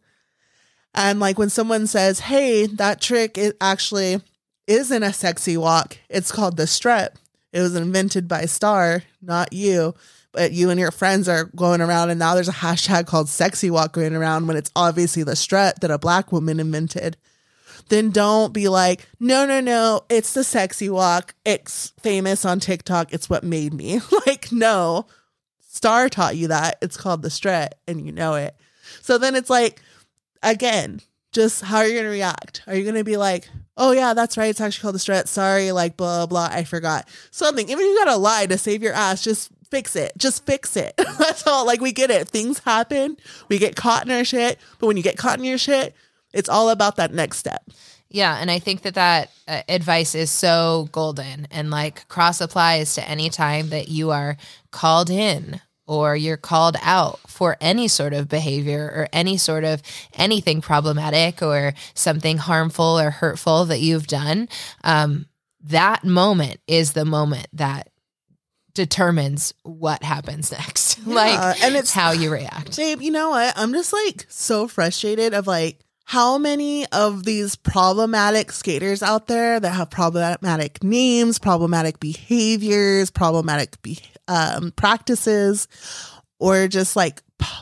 And 0.93 1.19
like 1.19 1.37
when 1.37 1.49
someone 1.49 1.87
says, 1.87 2.19
Hey, 2.21 2.65
that 2.65 3.01
trick 3.01 3.37
is 3.37 3.53
actually 3.61 4.21
isn't 4.67 5.03
a 5.03 5.13
sexy 5.13 5.57
walk. 5.57 5.97
It's 6.09 6.31
called 6.31 6.57
the 6.57 6.67
strut. 6.67 7.15
It 7.51 7.61
was 7.61 7.75
invented 7.75 8.27
by 8.27 8.45
Star, 8.45 9.03
not 9.21 9.53
you. 9.53 9.95
But 10.33 10.53
you 10.53 10.69
and 10.69 10.79
your 10.79 10.91
friends 10.91 11.27
are 11.27 11.43
going 11.43 11.81
around, 11.81 12.09
and 12.09 12.17
now 12.17 12.35
there's 12.35 12.47
a 12.47 12.53
hashtag 12.53 13.05
called 13.05 13.27
sexy 13.27 13.69
walk 13.69 13.91
going 13.91 14.15
around 14.15 14.47
when 14.47 14.55
it's 14.55 14.71
obviously 14.77 15.23
the 15.23 15.35
strut 15.35 15.81
that 15.81 15.91
a 15.91 15.97
black 15.97 16.31
woman 16.31 16.61
invented 16.61 17.17
then 17.91 18.09
don't 18.09 18.53
be 18.53 18.69
like, 18.69 19.07
no, 19.19 19.45
no, 19.45 19.59
no, 19.59 20.01
it's 20.09 20.33
the 20.33 20.45
sexy 20.45 20.89
walk. 20.89 21.35
It's 21.45 21.91
famous 21.99 22.45
on 22.45 22.59
TikTok. 22.59 23.13
It's 23.13 23.29
what 23.29 23.43
made 23.43 23.73
me. 23.73 23.99
like, 24.25 24.51
no, 24.51 25.07
Star 25.67 26.09
taught 26.09 26.37
you 26.37 26.47
that. 26.47 26.77
It's 26.81 26.97
called 26.97 27.21
the 27.21 27.29
strut 27.29 27.77
and 27.87 28.03
you 28.03 28.13
know 28.13 28.35
it. 28.35 28.55
So 29.01 29.17
then 29.17 29.35
it's 29.35 29.49
like, 29.49 29.81
again, 30.43 31.01
just 31.31 31.63
how 31.63 31.77
are 31.77 31.87
you 31.87 31.93
going 31.93 32.05
to 32.05 32.11
react? 32.11 32.63
Are 32.67 32.75
you 32.75 32.83
going 32.83 32.95
to 32.95 33.03
be 33.03 33.17
like, 33.17 33.49
oh, 33.77 33.91
yeah, 33.91 34.13
that's 34.13 34.37
right. 34.37 34.49
It's 34.49 34.61
actually 34.61 34.81
called 34.81 34.95
the 34.95 34.99
strut. 34.99 35.27
Sorry, 35.27 35.71
like, 35.71 35.97
blah, 35.97 36.25
blah, 36.25 36.49
I 36.51 36.63
forgot. 36.63 37.07
Something. 37.31 37.69
Even 37.69 37.79
if 37.79 37.85
you 37.85 37.97
got 38.03 38.11
to 38.11 38.17
lie 38.17 38.45
to 38.45 38.57
save 38.57 38.83
your 38.83 38.93
ass, 38.93 39.23
just 39.23 39.49
fix 39.69 39.95
it. 39.95 40.11
Just 40.17 40.45
fix 40.45 40.75
it. 40.75 40.93
that's 41.17 41.47
all. 41.47 41.65
Like, 41.65 41.81
we 41.81 41.91
get 41.93 42.11
it. 42.11 42.27
Things 42.27 42.59
happen. 42.59 43.17
We 43.47 43.59
get 43.59 43.75
caught 43.75 44.05
in 44.05 44.11
our 44.11 44.25
shit. 44.25 44.59
But 44.79 44.87
when 44.87 44.97
you 44.97 45.03
get 45.03 45.17
caught 45.17 45.39
in 45.39 45.45
your 45.45 45.57
shit, 45.57 45.95
it's 46.33 46.49
all 46.49 46.69
about 46.69 46.97
that 46.97 47.13
next 47.13 47.37
step. 47.37 47.63
Yeah, 48.09 48.37
and 48.37 48.51
I 48.51 48.59
think 48.59 48.81
that 48.81 48.95
that 48.95 49.31
uh, 49.47 49.61
advice 49.69 50.15
is 50.15 50.29
so 50.29 50.89
golden 50.91 51.47
and 51.49 51.71
like 51.71 52.09
cross 52.09 52.41
applies 52.41 52.95
to 52.95 53.09
any 53.09 53.29
time 53.29 53.69
that 53.69 53.87
you 53.87 54.11
are 54.11 54.35
called 54.69 55.09
in 55.09 55.61
or 55.91 56.15
you're 56.15 56.37
called 56.37 56.77
out 56.81 57.19
for 57.27 57.57
any 57.59 57.85
sort 57.85 58.13
of 58.13 58.29
behavior 58.29 58.85
or 58.95 59.09
any 59.11 59.35
sort 59.35 59.65
of 59.65 59.81
anything 60.13 60.61
problematic 60.61 61.41
or 61.41 61.73
something 61.93 62.37
harmful 62.37 62.97
or 62.97 63.09
hurtful 63.09 63.65
that 63.65 63.81
you've 63.81 64.07
done. 64.07 64.47
Um, 64.85 65.25
that 65.65 66.05
moment 66.05 66.61
is 66.65 66.93
the 66.93 67.03
moment 67.03 67.47
that 67.51 67.89
determines 68.73 69.53
what 69.63 70.01
happens 70.01 70.49
next. 70.49 70.97
like, 71.05 71.61
and 71.61 71.75
it's 71.75 71.91
how 71.91 72.13
you 72.13 72.31
react. 72.31 72.77
Babe, 72.77 73.01
you 73.01 73.11
know 73.11 73.31
what? 73.31 73.53
I'm 73.57 73.73
just 73.73 73.91
like 73.91 74.25
so 74.29 74.69
frustrated 74.69 75.33
of 75.33 75.45
like 75.45 75.81
how 76.05 76.37
many 76.37 76.85
of 76.87 77.25
these 77.25 77.57
problematic 77.57 78.53
skaters 78.53 79.03
out 79.03 79.27
there 79.27 79.59
that 79.59 79.71
have 79.71 79.89
problematic 79.89 80.81
names, 80.83 81.37
problematic 81.37 81.99
behaviors, 81.99 83.09
problematic 83.09 83.81
be- 83.81 83.99
um, 84.28 84.72
practices, 84.72 85.67
or 86.39 86.67
just 86.67 86.95
like 86.95 87.22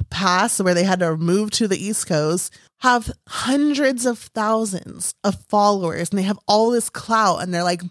past 0.09 0.59
where 0.61 0.73
they 0.73 0.83
had 0.83 0.99
to 0.99 1.15
move 1.17 1.51
to 1.51 1.67
the 1.67 1.77
East 1.77 2.07
Coast 2.07 2.53
have 2.79 3.11
hundreds 3.27 4.05
of 4.05 4.17
thousands 4.17 5.13
of 5.23 5.35
followers 5.47 6.09
and 6.09 6.19
they 6.19 6.23
have 6.23 6.39
all 6.47 6.71
this 6.71 6.89
clout 6.89 7.41
and 7.41 7.53
they're 7.53 7.63
like 7.63 7.81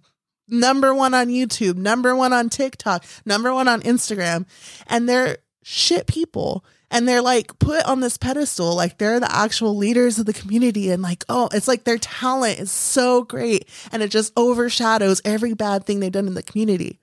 number 0.48 0.94
one 0.94 1.14
on 1.14 1.28
YouTube, 1.28 1.76
number 1.76 2.16
one 2.16 2.32
on 2.32 2.48
TikTok, 2.48 3.04
number 3.24 3.52
one 3.52 3.68
on 3.68 3.82
Instagram, 3.82 4.46
and 4.86 5.08
they're 5.08 5.38
shit 5.62 6.06
people. 6.06 6.64
And 6.90 7.06
they're 7.06 7.20
like 7.20 7.58
put 7.58 7.84
on 7.84 8.00
this 8.00 8.16
pedestal, 8.16 8.74
like 8.74 8.96
they're 8.96 9.20
the 9.20 9.30
actual 9.30 9.76
leaders 9.76 10.18
of 10.18 10.24
the 10.24 10.32
community. 10.32 10.90
And 10.90 11.02
like, 11.02 11.22
oh, 11.28 11.50
it's 11.52 11.68
like 11.68 11.84
their 11.84 11.98
talent 11.98 12.60
is 12.60 12.70
so 12.70 13.24
great 13.24 13.68
and 13.92 14.02
it 14.02 14.10
just 14.10 14.32
overshadows 14.38 15.20
every 15.22 15.52
bad 15.52 15.84
thing 15.84 16.00
they've 16.00 16.10
done 16.10 16.26
in 16.26 16.32
the 16.32 16.42
community. 16.42 16.98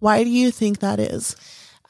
Why 0.00 0.24
do 0.24 0.30
you 0.30 0.50
think 0.50 0.78
that 0.78 1.00
is? 1.00 1.36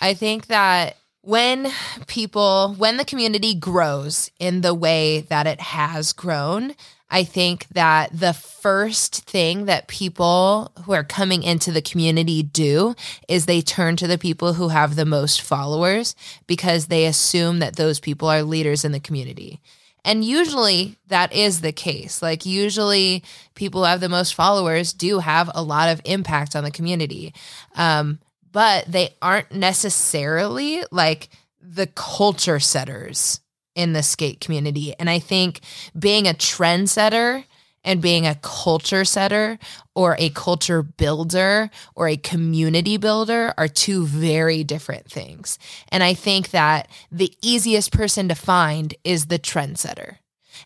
I 0.00 0.14
think 0.14 0.46
that 0.46 0.96
when 1.22 1.70
people, 2.06 2.74
when 2.78 2.96
the 2.96 3.04
community 3.04 3.54
grows 3.54 4.30
in 4.38 4.62
the 4.62 4.74
way 4.74 5.20
that 5.28 5.46
it 5.46 5.60
has 5.60 6.12
grown, 6.12 6.74
I 7.10 7.24
think 7.24 7.66
that 7.68 8.10
the 8.12 8.32
first 8.32 9.24
thing 9.24 9.64
that 9.64 9.88
people 9.88 10.72
who 10.84 10.92
are 10.92 11.04
coming 11.04 11.42
into 11.42 11.72
the 11.72 11.82
community 11.82 12.42
do 12.42 12.94
is 13.28 13.46
they 13.46 13.60
turn 13.60 13.96
to 13.96 14.06
the 14.06 14.18
people 14.18 14.54
who 14.54 14.68
have 14.68 14.94
the 14.94 15.06
most 15.06 15.40
followers 15.40 16.14
because 16.46 16.86
they 16.86 17.06
assume 17.06 17.58
that 17.60 17.76
those 17.76 17.98
people 17.98 18.28
are 18.28 18.42
leaders 18.42 18.84
in 18.84 18.92
the 18.92 19.00
community. 19.00 19.60
And 20.08 20.24
usually 20.24 20.96
that 21.08 21.34
is 21.34 21.60
the 21.60 21.70
case. 21.70 22.22
Like, 22.22 22.46
usually 22.46 23.22
people 23.54 23.82
who 23.82 23.88
have 23.88 24.00
the 24.00 24.08
most 24.08 24.34
followers 24.34 24.94
do 24.94 25.18
have 25.18 25.50
a 25.54 25.62
lot 25.62 25.90
of 25.90 26.00
impact 26.06 26.56
on 26.56 26.64
the 26.64 26.70
community. 26.70 27.34
Um, 27.76 28.18
but 28.50 28.86
they 28.86 29.10
aren't 29.20 29.52
necessarily 29.52 30.82
like 30.90 31.28
the 31.60 31.86
culture 31.88 32.58
setters 32.58 33.42
in 33.74 33.92
the 33.92 34.02
skate 34.02 34.40
community. 34.40 34.94
And 34.98 35.10
I 35.10 35.18
think 35.18 35.60
being 35.96 36.26
a 36.26 36.32
trendsetter 36.32 37.44
and 37.88 38.02
being 38.02 38.26
a 38.26 38.34
culture 38.34 39.02
setter 39.02 39.58
or 39.94 40.14
a 40.18 40.28
culture 40.28 40.82
builder 40.82 41.70
or 41.94 42.06
a 42.06 42.18
community 42.18 42.98
builder 42.98 43.54
are 43.56 43.66
two 43.66 44.04
very 44.04 44.62
different 44.62 45.10
things. 45.10 45.58
And 45.88 46.02
I 46.02 46.12
think 46.12 46.50
that 46.50 46.90
the 47.10 47.32
easiest 47.40 47.90
person 47.90 48.28
to 48.28 48.34
find 48.34 48.94
is 49.04 49.26
the 49.26 49.38
trendsetter. 49.38 50.18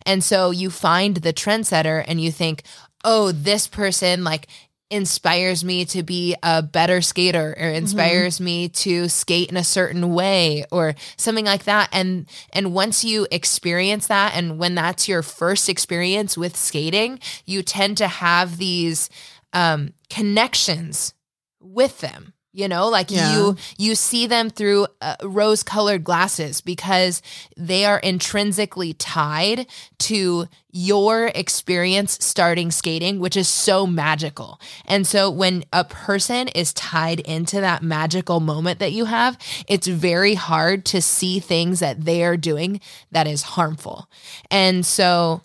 And 0.05 0.21
so 0.21 0.51
you 0.51 0.69
find 0.69 1.15
the 1.15 1.31
trendsetter 1.31 2.03
and 2.05 2.19
you 2.19 2.29
think, 2.29 2.63
oh, 3.05 3.31
this 3.31 3.69
person 3.69 4.25
like 4.25 4.49
inspires 4.89 5.63
me 5.63 5.85
to 5.85 6.03
be 6.03 6.35
a 6.43 6.61
better 6.61 7.01
skater 7.01 7.55
or 7.57 7.67
inspires 7.67 8.39
me 8.39 8.69
to 8.69 9.09
skate 9.09 9.49
in 9.49 9.57
a 9.57 9.63
certain 9.63 10.13
way 10.13 10.65
or 10.71 10.93
something 11.17 11.45
like 11.45 11.63
that. 11.63 11.89
And 11.91 12.27
and 12.51 12.73
once 12.73 13.03
you 13.03 13.27
experience 13.31 14.07
that 14.07 14.35
and 14.35 14.59
when 14.59 14.75
that's 14.75 15.07
your 15.07 15.23
first 15.23 15.69
experience 15.69 16.37
with 16.37 16.55
skating 16.55 17.19
you 17.45 17.61
tend 17.63 17.97
to 17.97 18.07
have 18.07 18.57
these 18.57 19.09
um 19.53 19.93
connections 20.09 21.13
with 21.59 21.99
them 22.01 22.33
you 22.53 22.67
know 22.67 22.87
like 22.87 23.09
Yeah. 23.11 23.35
you 23.35 23.55
you 23.77 23.95
see 23.95 24.27
them 24.27 24.49
through 24.49 24.87
uh, 25.01 25.15
rose 25.23 25.63
colored 25.63 26.03
glasses 26.03 26.61
because 26.61 27.21
they 27.57 27.83
are 27.85 27.97
intrinsically 27.99 28.93
tied 28.93 29.65
to 29.99 30.47
your 30.71 31.27
experience 31.35 32.17
starting 32.23 32.71
skating 32.71 33.19
which 33.19 33.35
is 33.35 33.47
so 33.49 33.85
magical 33.87 34.59
and 34.85 35.05
so 35.05 35.29
when 35.29 35.63
a 35.73 35.83
person 35.83 36.47
is 36.49 36.73
tied 36.73 37.19
into 37.21 37.59
that 37.59 37.81
magical 37.83 38.39
moment 38.39 38.79
that 38.79 38.91
you 38.91 39.05
have 39.05 39.37
it's 39.67 39.87
very 39.87 40.35
hard 40.35 40.85
to 40.85 41.01
see 41.01 41.39
things 41.39 41.79
that 41.79 42.05
they 42.05 42.23
are 42.23 42.37
doing 42.37 42.79
that 43.11 43.27
is 43.27 43.41
harmful 43.41 44.07
and 44.51 44.85
so 44.85 45.41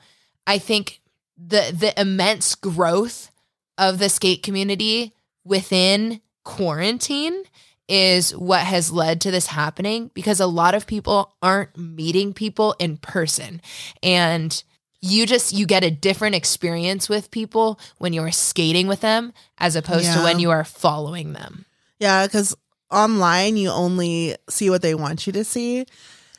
i 0.46 0.58
think 0.58 1.00
the 1.36 1.74
the 1.74 1.98
immense 2.00 2.54
growth 2.54 3.30
of 3.76 3.98
the 3.98 4.08
skate 4.08 4.42
community 4.42 5.14
within 5.44 6.20
quarantine 6.48 7.42
is 7.90 8.34
what 8.34 8.60
has 8.60 8.90
led 8.90 9.20
to 9.20 9.30
this 9.30 9.48
happening 9.48 10.10
because 10.14 10.40
a 10.40 10.46
lot 10.46 10.74
of 10.74 10.86
people 10.86 11.36
aren't 11.42 11.76
meeting 11.76 12.32
people 12.32 12.74
in 12.78 12.96
person 12.96 13.60
and 14.02 14.62
you 15.02 15.26
just 15.26 15.52
you 15.52 15.66
get 15.66 15.84
a 15.84 15.90
different 15.90 16.34
experience 16.34 17.06
with 17.06 17.30
people 17.30 17.78
when 17.98 18.14
you're 18.14 18.32
skating 18.32 18.86
with 18.86 19.02
them 19.02 19.30
as 19.58 19.76
opposed 19.76 20.10
to 20.10 20.22
when 20.22 20.38
you 20.38 20.50
are 20.50 20.64
following 20.64 21.34
them 21.34 21.66
Yeah, 21.98 22.26
because 22.26 22.56
online 22.90 23.58
you 23.58 23.68
only 23.68 24.34
see 24.48 24.70
what 24.70 24.80
they 24.80 24.94
want 24.94 25.26
you 25.26 25.34
to 25.34 25.44
see. 25.44 25.84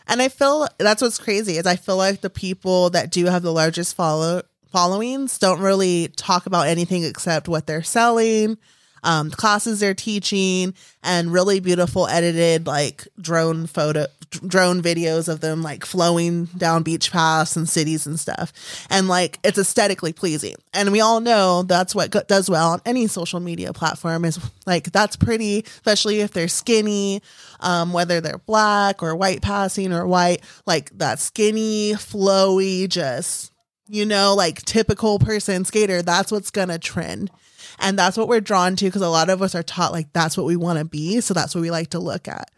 And 0.07 0.23
I 0.23 0.29
feel 0.29 0.67
that's 0.79 1.03
what's 1.03 1.19
crazy 1.19 1.57
is 1.57 1.67
I 1.67 1.75
feel 1.75 1.97
like 1.97 2.21
the 2.21 2.31
people 2.31 2.89
that 2.89 3.11
do 3.11 3.25
have 3.25 3.43
the 3.43 3.53
largest 3.53 3.95
follow 3.95 4.41
followings 4.71 5.37
don't 5.37 5.61
really 5.61 6.07
talk 6.17 6.47
about 6.47 6.65
anything 6.65 7.03
except 7.03 7.47
what 7.47 7.67
they're 7.67 7.83
selling. 7.83 8.57
Um, 9.03 9.31
classes 9.31 9.79
they're 9.79 9.93
teaching 9.93 10.73
and 11.03 11.31
really 11.31 11.59
beautiful 11.59 12.07
edited 12.07 12.67
like 12.67 13.07
drone 13.19 13.67
photo 13.67 14.05
drone 14.45 14.81
videos 14.81 15.27
of 15.27 15.39
them 15.39 15.63
like 15.63 15.85
flowing 15.85 16.45
down 16.45 16.83
beach 16.83 17.11
paths 17.11 17.55
and 17.55 17.67
cities 17.67 18.05
and 18.05 18.19
stuff. 18.19 18.53
And 18.89 19.07
like 19.07 19.39
it's 19.43 19.57
aesthetically 19.57 20.13
pleasing. 20.13 20.55
And 20.73 20.91
we 20.91 21.01
all 21.01 21.19
know 21.19 21.63
that's 21.63 21.95
what 21.95 22.11
go- 22.11 22.23
does 22.27 22.49
well 22.49 22.71
on 22.71 22.81
any 22.85 23.07
social 23.07 23.39
media 23.39 23.73
platform 23.73 24.25
is 24.25 24.39
like 24.65 24.91
that's 24.91 25.15
pretty 25.15 25.59
especially 25.59 26.19
if 26.19 26.31
they're 26.31 26.47
skinny 26.47 27.21
um, 27.59 27.93
whether 27.93 28.21
they're 28.21 28.37
black 28.39 29.01
or 29.01 29.15
white 29.15 29.41
passing 29.41 29.93
or 29.93 30.05
white 30.05 30.41
like 30.65 30.95
that 30.97 31.19
skinny 31.19 31.93
flowy 31.93 32.87
just 32.87 33.51
you 33.87 34.05
know 34.05 34.35
like 34.35 34.61
typical 34.63 35.19
person 35.19 35.65
skater 35.65 36.01
that's 36.01 36.31
what's 36.31 36.51
gonna 36.51 36.77
trend 36.77 37.31
and 37.79 37.97
that's 37.97 38.17
what 38.17 38.27
we're 38.27 38.41
drawn 38.41 38.75
to 38.75 38.85
because 38.85 39.01
a 39.01 39.09
lot 39.09 39.29
of 39.29 39.41
us 39.41 39.55
are 39.55 39.63
taught 39.63 39.91
like 39.91 40.11
that's 40.13 40.37
what 40.37 40.45
we 40.45 40.55
want 40.55 40.79
to 40.79 40.85
be. 40.85 41.21
So 41.21 41.33
that's 41.33 41.55
what 41.55 41.61
we 41.61 41.71
like 41.71 41.89
to 41.91 41.99
look 41.99 42.27
at. 42.27 42.51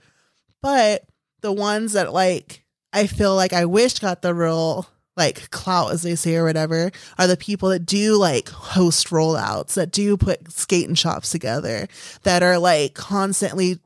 But 0.62 1.04
the 1.42 1.52
ones 1.52 1.94
that 1.94 2.14
like 2.14 2.64
I 2.94 3.08
feel 3.08 3.36
like 3.36 3.54
I 3.54 3.66
wish 3.66 4.00
got 4.00 4.22
the 4.22 4.34
real 4.34 4.88
like 5.18 5.50
clout 5.52 5.92
as 5.92 6.04
they 6.04 6.16
say 6.16 6.36
or 6.36 6.46
whatever 6.46 6.92
are 7.18 7.28
the 7.28 7.38
people 7.38 7.70
that 7.70 7.86
do 7.86 8.16
like 8.16 8.50
host 8.50 9.08
rollouts 9.08 9.74
that 9.74 9.92
do 9.92 10.16
put 10.18 10.52
skating 10.52 10.96
shops 10.96 11.30
together 11.30 11.88
that 12.24 12.44
are 12.44 12.58
like 12.58 12.94
constantly 12.94 13.80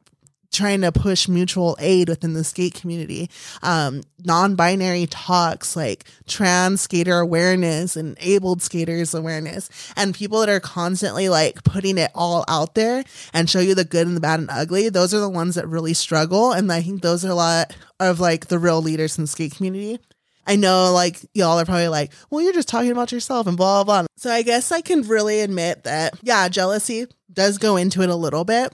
trying 0.56 0.82
to 0.82 0.92
push 0.92 1.28
mutual 1.28 1.76
aid 1.80 2.10
within 2.10 2.34
the 2.34 2.44
skate 2.44 2.74
community 2.74 3.30
um, 3.62 4.02
non-binary 4.24 5.06
talks 5.08 5.76
like 5.76 6.06
trans 6.26 6.82
skater 6.82 7.20
awareness 7.20 7.96
and 7.96 8.18
abled 8.22 8.62
skaters 8.62 9.14
awareness 9.14 9.70
and 9.96 10.16
people 10.16 10.40
that 10.40 10.50
are 10.50 10.60
constantly 10.60 11.30
like 11.30 11.64
putting 11.64 11.98
it 11.98 12.12
all 12.16 12.46
out 12.48 12.76
there 12.76 13.04
and 13.34 13.50
show 13.50 13.60
you 13.60 13.76
the 13.76 13.86
good 13.86 14.08
and 14.08 14.16
the 14.16 14.22
bad 14.22 14.40
and 14.40 14.50
ugly 14.50 14.90
those 14.90 15.14
are 15.14 15.20
the 15.20 15.30
ones 15.30 15.56
that 15.56 15.68
really 15.68 15.94
struggle 15.94 16.52
and 16.52 16.72
i 16.72 16.82
think 16.82 17.02
those 17.02 17.26
are 17.26 17.32
a 17.32 17.36
lot 17.36 17.76
of 18.00 18.20
like 18.20 18.48
the 18.48 18.60
real 18.60 18.82
leaders 18.82 19.18
in 19.18 19.24
the 19.24 19.28
skate 19.28 19.56
community 19.56 20.00
I 20.48 20.58
know 20.58 20.94
like 20.94 21.18
y'all 21.34 21.60
are 21.60 21.66
probably 21.66 21.88
like, 21.88 22.12
well, 22.30 22.40
you're 22.40 22.54
just 22.54 22.68
talking 22.68 22.92
about 22.92 23.12
yourself 23.12 23.48
and 23.48 23.58
blah, 23.58 23.84
blah, 23.84 24.02
blah. 24.04 24.08
So 24.16 24.32
I 24.32 24.44
guess 24.44 24.72
I 24.72 24.82
can 24.82 25.02
really 25.02 25.42
admit 25.42 25.86
that, 25.86 26.20
yeah, 26.22 26.48
jealousy 26.50 27.08
does 27.34 27.58
go 27.58 27.78
into 27.78 28.04
it 28.04 28.10
a 28.10 28.16
little 28.16 28.44
bit 28.46 28.72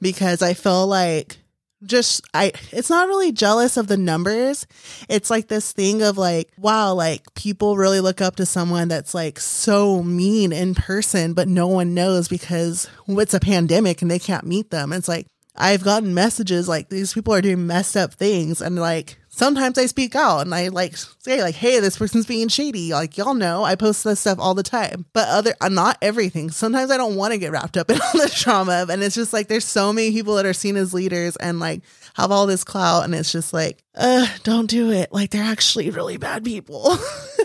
because 0.00 0.42
I 0.42 0.54
feel 0.54 0.86
like 0.86 1.38
just 1.84 2.22
I 2.32 2.52
it's 2.72 2.90
not 2.90 3.08
really 3.08 3.32
jealous 3.32 3.76
of 3.76 3.86
the 3.86 3.96
numbers. 3.96 4.66
It's 5.08 5.30
like 5.30 5.48
this 5.48 5.72
thing 5.72 6.02
of 6.02 6.18
like, 6.18 6.50
wow, 6.58 6.94
like 6.94 7.34
people 7.34 7.76
really 7.76 8.00
look 8.00 8.20
up 8.20 8.36
to 8.36 8.46
someone 8.46 8.88
that's 8.88 9.14
like 9.14 9.38
so 9.38 10.02
mean 10.02 10.52
in 10.52 10.74
person, 10.74 11.34
but 11.34 11.48
no 11.48 11.68
one 11.68 11.94
knows 11.94 12.28
because 12.28 12.88
it's 13.08 13.34
a 13.34 13.40
pandemic 13.40 14.02
and 14.02 14.10
they 14.10 14.18
can't 14.18 14.46
meet 14.46 14.70
them. 14.70 14.92
It's 14.92 15.08
like 15.08 15.26
I've 15.54 15.84
gotten 15.84 16.14
messages 16.14 16.68
like 16.68 16.88
these 16.88 17.14
people 17.14 17.34
are 17.34 17.42
doing 17.42 17.66
messed 17.66 17.96
up 17.96 18.14
things 18.14 18.60
and 18.60 18.76
like 18.76 19.18
sometimes 19.36 19.76
I 19.78 19.86
speak 19.86 20.16
out 20.16 20.40
and 20.40 20.54
I 20.54 20.68
like 20.68 20.96
say 20.96 21.42
like, 21.42 21.54
"Hey, 21.54 21.78
this 21.78 21.98
person's 21.98 22.26
being 22.26 22.48
shady." 22.48 22.92
Like 22.92 23.16
y'all 23.16 23.34
know, 23.34 23.62
I 23.64 23.76
post 23.76 24.02
this 24.02 24.20
stuff 24.20 24.38
all 24.40 24.54
the 24.54 24.62
time. 24.62 25.04
But 25.12 25.28
other, 25.28 25.54
uh, 25.60 25.68
not 25.68 25.98
everything. 26.02 26.50
Sometimes 26.50 26.90
I 26.90 26.96
don't 26.96 27.16
want 27.16 27.32
to 27.32 27.38
get 27.38 27.52
wrapped 27.52 27.76
up 27.76 27.90
in 27.90 28.00
all 28.00 28.12
the 28.20 28.32
trauma, 28.34 28.86
and 28.88 29.02
it's 29.02 29.14
just 29.14 29.32
like 29.32 29.48
there's 29.48 29.64
so 29.64 29.92
many 29.92 30.10
people 30.10 30.34
that 30.36 30.46
are 30.46 30.52
seen 30.52 30.76
as 30.76 30.94
leaders 30.94 31.36
and 31.36 31.60
like 31.60 31.82
have 32.14 32.32
all 32.32 32.46
this 32.46 32.64
clout, 32.64 33.04
and 33.04 33.14
it's 33.14 33.30
just 33.30 33.52
like, 33.52 33.82
uh, 33.94 34.26
don't 34.42 34.70
do 34.70 34.90
it. 34.90 35.12
Like 35.12 35.30
they're 35.30 35.44
actually 35.44 35.90
really 35.90 36.16
bad 36.16 36.44
people. 36.44 36.96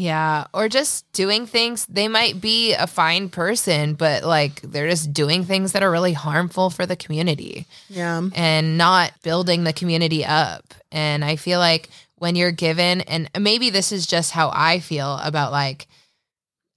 Yeah, 0.00 0.46
or 0.54 0.70
just 0.70 1.12
doing 1.12 1.44
things. 1.44 1.84
They 1.84 2.08
might 2.08 2.40
be 2.40 2.72
a 2.72 2.86
fine 2.86 3.28
person, 3.28 3.92
but 3.92 4.24
like 4.24 4.62
they're 4.62 4.88
just 4.88 5.12
doing 5.12 5.44
things 5.44 5.72
that 5.72 5.82
are 5.82 5.90
really 5.90 6.14
harmful 6.14 6.70
for 6.70 6.86
the 6.86 6.96
community. 6.96 7.66
Yeah. 7.90 8.22
And 8.34 8.78
not 8.78 9.12
building 9.22 9.64
the 9.64 9.74
community 9.74 10.24
up. 10.24 10.72
And 10.90 11.22
I 11.22 11.36
feel 11.36 11.58
like 11.58 11.90
when 12.16 12.34
you're 12.34 12.50
given, 12.50 13.02
and 13.02 13.28
maybe 13.38 13.68
this 13.68 13.92
is 13.92 14.06
just 14.06 14.30
how 14.30 14.50
I 14.54 14.80
feel 14.80 15.18
about 15.18 15.52
like, 15.52 15.86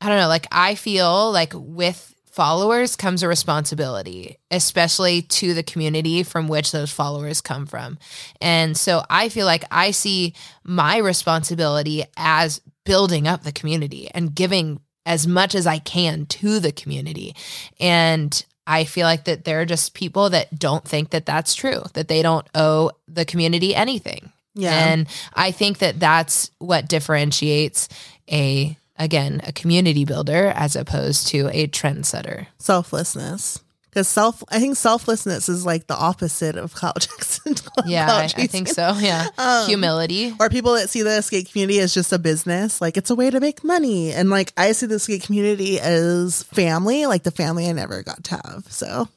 I 0.01 0.09
don't 0.09 0.17
know, 0.17 0.27
like 0.27 0.47
I 0.51 0.75
feel 0.75 1.31
like 1.31 1.53
with 1.55 2.13
followers 2.25 2.97
comes 2.97 3.23
a 3.23 3.29
responsibility, 3.29 4.37
especially 4.51 5.21
to 5.21 5.53
the 5.53 5.63
community 5.63 6.23
from 6.23 6.49
which 6.49 6.73
those 6.73 6.91
followers 6.91 7.39
come 7.39 7.65
from. 7.67 7.97
And 8.41 8.75
so 8.75 9.01
I 9.09 9.29
feel 9.29 9.45
like 9.45 9.63
I 9.71 9.91
see 9.91 10.33
my 10.65 10.97
responsibility 10.97 12.03
as 12.17 12.59
building 12.85 13.27
up 13.27 13.43
the 13.43 13.51
community 13.51 14.09
and 14.13 14.35
giving 14.35 14.79
as 15.05 15.27
much 15.27 15.55
as 15.55 15.67
I 15.67 15.79
can 15.79 16.25
to 16.27 16.59
the 16.59 16.71
community. 16.71 17.35
And 17.79 18.45
I 18.65 18.85
feel 18.85 19.05
like 19.05 19.25
that 19.25 19.43
there 19.43 19.61
are 19.61 19.65
just 19.65 19.93
people 19.93 20.29
that 20.29 20.57
don't 20.57 20.85
think 20.85 21.09
that 21.09 21.25
that's 21.25 21.55
true, 21.55 21.83
that 21.93 22.07
they 22.07 22.21
don't 22.21 22.47
owe 22.55 22.91
the 23.07 23.25
community 23.25 23.75
anything. 23.75 24.31
Yeah. 24.55 24.87
And 24.87 25.07
I 25.33 25.51
think 25.51 25.79
that 25.79 25.99
that's 25.99 26.51
what 26.59 26.87
differentiates 26.87 27.89
a 28.31 28.77
again, 28.97 29.41
a 29.43 29.51
community 29.51 30.05
builder 30.05 30.53
as 30.55 30.75
opposed 30.75 31.27
to 31.27 31.49
a 31.51 31.67
trendsetter. 31.67 32.47
Selflessness. 32.59 33.59
Because 33.93 34.07
self, 34.07 34.43
I 34.49 34.59
think 34.59 34.75
selflessness 34.75 35.49
is 35.49 35.67
like 35.67 35.85
the 35.85 35.95
opposite 35.95 36.55
of 36.55 36.73
clout 36.75 37.07
chasing. 37.07 37.55
Yeah, 37.85 38.11
I, 38.11 38.23
I, 38.23 38.47
think 38.47 38.67
so. 38.67 38.95
Yeah, 38.99 39.27
um, 39.37 39.67
humility. 39.67 40.33
Or 40.39 40.49
people 40.49 40.73
that 40.73 40.89
see 40.89 41.03
the 41.03 41.21
skate 41.21 41.51
community 41.51 41.79
as 41.79 41.93
just 41.93 42.11
a 42.11 42.17
business, 42.17 42.81
like 42.81 42.97
it's 42.97 43.11
a 43.11 43.15
way 43.15 43.29
to 43.29 43.39
make 43.39 43.63
money, 43.63 44.11
and 44.11 44.31
like 44.31 44.51
I 44.57 44.71
see 44.71 44.87
the 44.87 44.97
skate 44.97 45.21
community 45.21 45.79
as 45.79 46.41
family, 46.41 47.05
like 47.05 47.21
the 47.21 47.29
family 47.29 47.69
I 47.69 47.73
never 47.73 48.01
got 48.01 48.23
to 48.23 48.41
have. 48.43 48.65
So, 48.69 49.07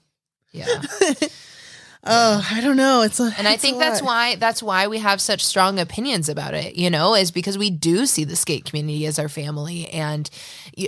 yeah. 0.52 0.82
Oh, 2.08 2.48
I 2.52 2.60
don't 2.60 2.76
know. 2.76 3.02
It's 3.02 3.18
a, 3.18 3.32
and 3.36 3.48
I 3.48 3.56
think 3.56 3.78
that's 3.78 4.00
why 4.00 4.36
that's 4.36 4.62
why 4.62 4.86
we 4.86 4.98
have 4.98 5.20
such 5.20 5.44
strong 5.44 5.80
opinions 5.80 6.28
about 6.28 6.54
it. 6.54 6.76
You 6.76 6.88
know, 6.88 7.16
is 7.16 7.32
because 7.32 7.58
we 7.58 7.68
do 7.68 8.06
see 8.06 8.22
the 8.22 8.36
skate 8.36 8.64
community 8.64 9.06
as 9.06 9.18
our 9.18 9.28
family, 9.28 9.88
and 9.88 10.30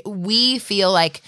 we 0.06 0.60
feel 0.60 0.92
like 0.92 1.22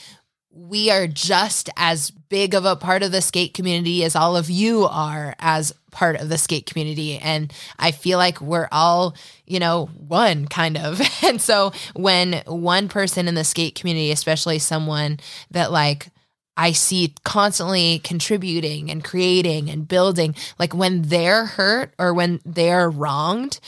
we 0.53 0.91
are 0.91 1.07
just 1.07 1.71
as 1.77 2.11
big 2.11 2.55
of 2.55 2.65
a 2.65 2.77
part 2.77 3.03
of 3.03 3.13
the 3.13 3.23
skate 3.23 3.55
community 3.55 4.05
as 4.05 4.17
all 4.17 4.37
of 4.37 4.51
you 4.51 4.85
are 4.85 5.35
as 5.39 5.73
part 5.91 6.17
of 6.17 6.29
the 6.29 6.39
skate 6.39 6.67
community 6.67 7.19
and 7.19 7.53
i 7.79 7.91
feel 7.91 8.19
like 8.19 8.41
we're 8.41 8.69
all 8.71 9.15
you 9.47 9.59
know 9.59 9.87
one 9.87 10.47
kind 10.47 10.77
of 10.77 11.01
and 11.25 11.41
so 11.41 11.73
when 11.95 12.43
one 12.47 12.89
person 12.89 13.29
in 13.29 13.35
the 13.35 13.45
skate 13.45 13.75
community 13.75 14.11
especially 14.11 14.59
someone 14.59 15.19
that 15.51 15.73
like 15.73 16.09
I 16.57 16.73
see 16.73 17.15
constantly 17.25 18.01
contributing 18.01 18.91
and 18.91 19.03
creating 19.03 19.71
and 19.71 19.89
building. 19.89 20.35
Like 20.59 20.75
when 20.75 21.03
they're 21.03 21.47
hurt 21.47 21.95
or 21.99 22.13
when 22.13 22.41
they're 22.45 22.91
wronged, 22.91 23.61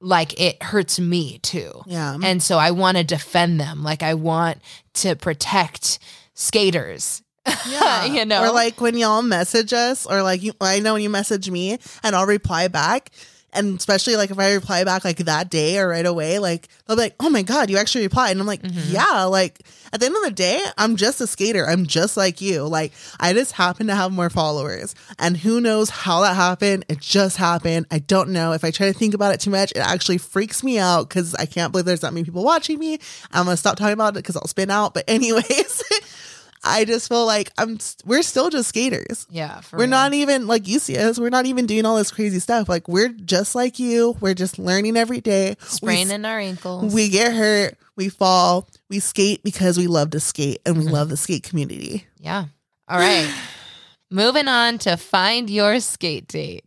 like 0.00 0.40
it 0.40 0.62
hurts 0.62 1.00
me 1.00 1.38
too. 1.38 1.82
Yeah. 1.86 2.16
And 2.22 2.42
so 2.42 2.58
I 2.58 2.70
want 2.70 2.96
to 2.96 3.04
defend 3.04 3.60
them. 3.60 3.82
Like 3.82 4.02
I 4.02 4.14
want 4.14 4.60
to 4.94 5.16
protect 5.16 5.98
skaters. 6.34 7.22
Yeah. 7.68 8.04
you 8.12 8.24
know. 8.24 8.44
Or 8.44 8.52
like 8.52 8.80
when 8.80 8.96
y'all 8.96 9.22
message 9.22 9.72
us 9.72 10.06
or 10.06 10.22
like 10.22 10.42
you 10.42 10.52
I 10.60 10.80
know 10.80 10.94
when 10.94 11.02
you 11.02 11.10
message 11.10 11.50
me 11.50 11.78
and 12.02 12.14
I'll 12.14 12.26
reply 12.26 12.68
back 12.68 13.10
and 13.58 13.78
especially 13.78 14.16
like 14.16 14.30
if 14.30 14.38
I 14.38 14.54
reply 14.54 14.84
back 14.84 15.04
like 15.04 15.18
that 15.18 15.50
day 15.50 15.78
or 15.78 15.88
right 15.88 16.06
away, 16.06 16.38
like 16.38 16.68
they'll 16.86 16.96
be 16.96 17.02
like, 17.02 17.16
"Oh 17.20 17.28
my 17.28 17.42
god, 17.42 17.70
you 17.70 17.76
actually 17.76 18.04
replied," 18.04 18.30
and 18.30 18.40
I'm 18.40 18.46
like, 18.46 18.62
mm-hmm. 18.62 18.92
"Yeah." 18.92 19.24
Like 19.24 19.60
at 19.92 20.00
the 20.00 20.06
end 20.06 20.16
of 20.16 20.22
the 20.22 20.30
day, 20.30 20.62
I'm 20.76 20.96
just 20.96 21.20
a 21.20 21.26
skater. 21.26 21.66
I'm 21.66 21.86
just 21.86 22.16
like 22.16 22.40
you. 22.40 22.62
Like 22.66 22.92
I 23.18 23.32
just 23.32 23.52
happen 23.52 23.88
to 23.88 23.94
have 23.94 24.12
more 24.12 24.30
followers, 24.30 24.94
and 25.18 25.36
who 25.36 25.60
knows 25.60 25.90
how 25.90 26.22
that 26.22 26.36
happened? 26.36 26.84
It 26.88 27.00
just 27.00 27.36
happened. 27.36 27.86
I 27.90 27.98
don't 27.98 28.30
know. 28.30 28.52
If 28.52 28.64
I 28.64 28.70
try 28.70 28.86
to 28.86 28.98
think 28.98 29.14
about 29.14 29.34
it 29.34 29.40
too 29.40 29.50
much, 29.50 29.72
it 29.72 29.78
actually 29.78 30.18
freaks 30.18 30.62
me 30.62 30.78
out 30.78 31.08
because 31.08 31.34
I 31.34 31.46
can't 31.46 31.72
believe 31.72 31.84
there's 31.84 32.00
that 32.00 32.14
many 32.14 32.24
people 32.24 32.44
watching 32.44 32.78
me. 32.78 32.98
I'm 33.32 33.44
gonna 33.44 33.56
stop 33.56 33.76
talking 33.76 33.94
about 33.94 34.10
it 34.10 34.22
because 34.22 34.36
I'll 34.36 34.46
spin 34.46 34.70
out. 34.70 34.94
But 34.94 35.04
anyways. 35.08 35.82
I 36.68 36.84
just 36.84 37.08
feel 37.08 37.26
like 37.26 37.50
I'm 37.58 37.78
we're 38.04 38.22
still 38.22 38.50
just 38.50 38.68
skaters. 38.68 39.26
Yeah. 39.30 39.60
we're 39.72 39.80
real. 39.80 39.88
not 39.88 40.14
even 40.14 40.46
like 40.46 40.68
you 40.68 40.78
see 40.78 40.96
us. 40.98 41.18
We're 41.18 41.30
not 41.30 41.46
even 41.46 41.66
doing 41.66 41.86
all 41.86 41.96
this 41.96 42.10
crazy 42.10 42.38
stuff. 42.38 42.68
Like 42.68 42.88
we're 42.88 43.08
just 43.08 43.54
like 43.54 43.78
you. 43.78 44.16
We're 44.20 44.34
just 44.34 44.58
learning 44.58 44.96
every 44.96 45.20
day. 45.20 45.56
Spraining 45.60 46.22
we, 46.22 46.28
our 46.28 46.38
ankles. 46.38 46.94
We 46.94 47.08
get 47.08 47.32
hurt. 47.32 47.76
We 47.96 48.08
fall. 48.08 48.68
We 48.88 49.00
skate 49.00 49.42
because 49.42 49.78
we 49.78 49.86
love 49.86 50.10
to 50.10 50.20
skate 50.20 50.60
and 50.64 50.76
we 50.76 50.84
mm-hmm. 50.84 50.94
love 50.94 51.08
the 51.08 51.16
skate 51.16 51.42
community. 51.42 52.06
Yeah. 52.18 52.44
All 52.88 52.98
right. 52.98 53.32
Moving 54.10 54.48
on 54.48 54.78
to 54.78 54.96
find 54.96 55.50
your 55.50 55.80
skate 55.80 56.28
date. 56.28 56.64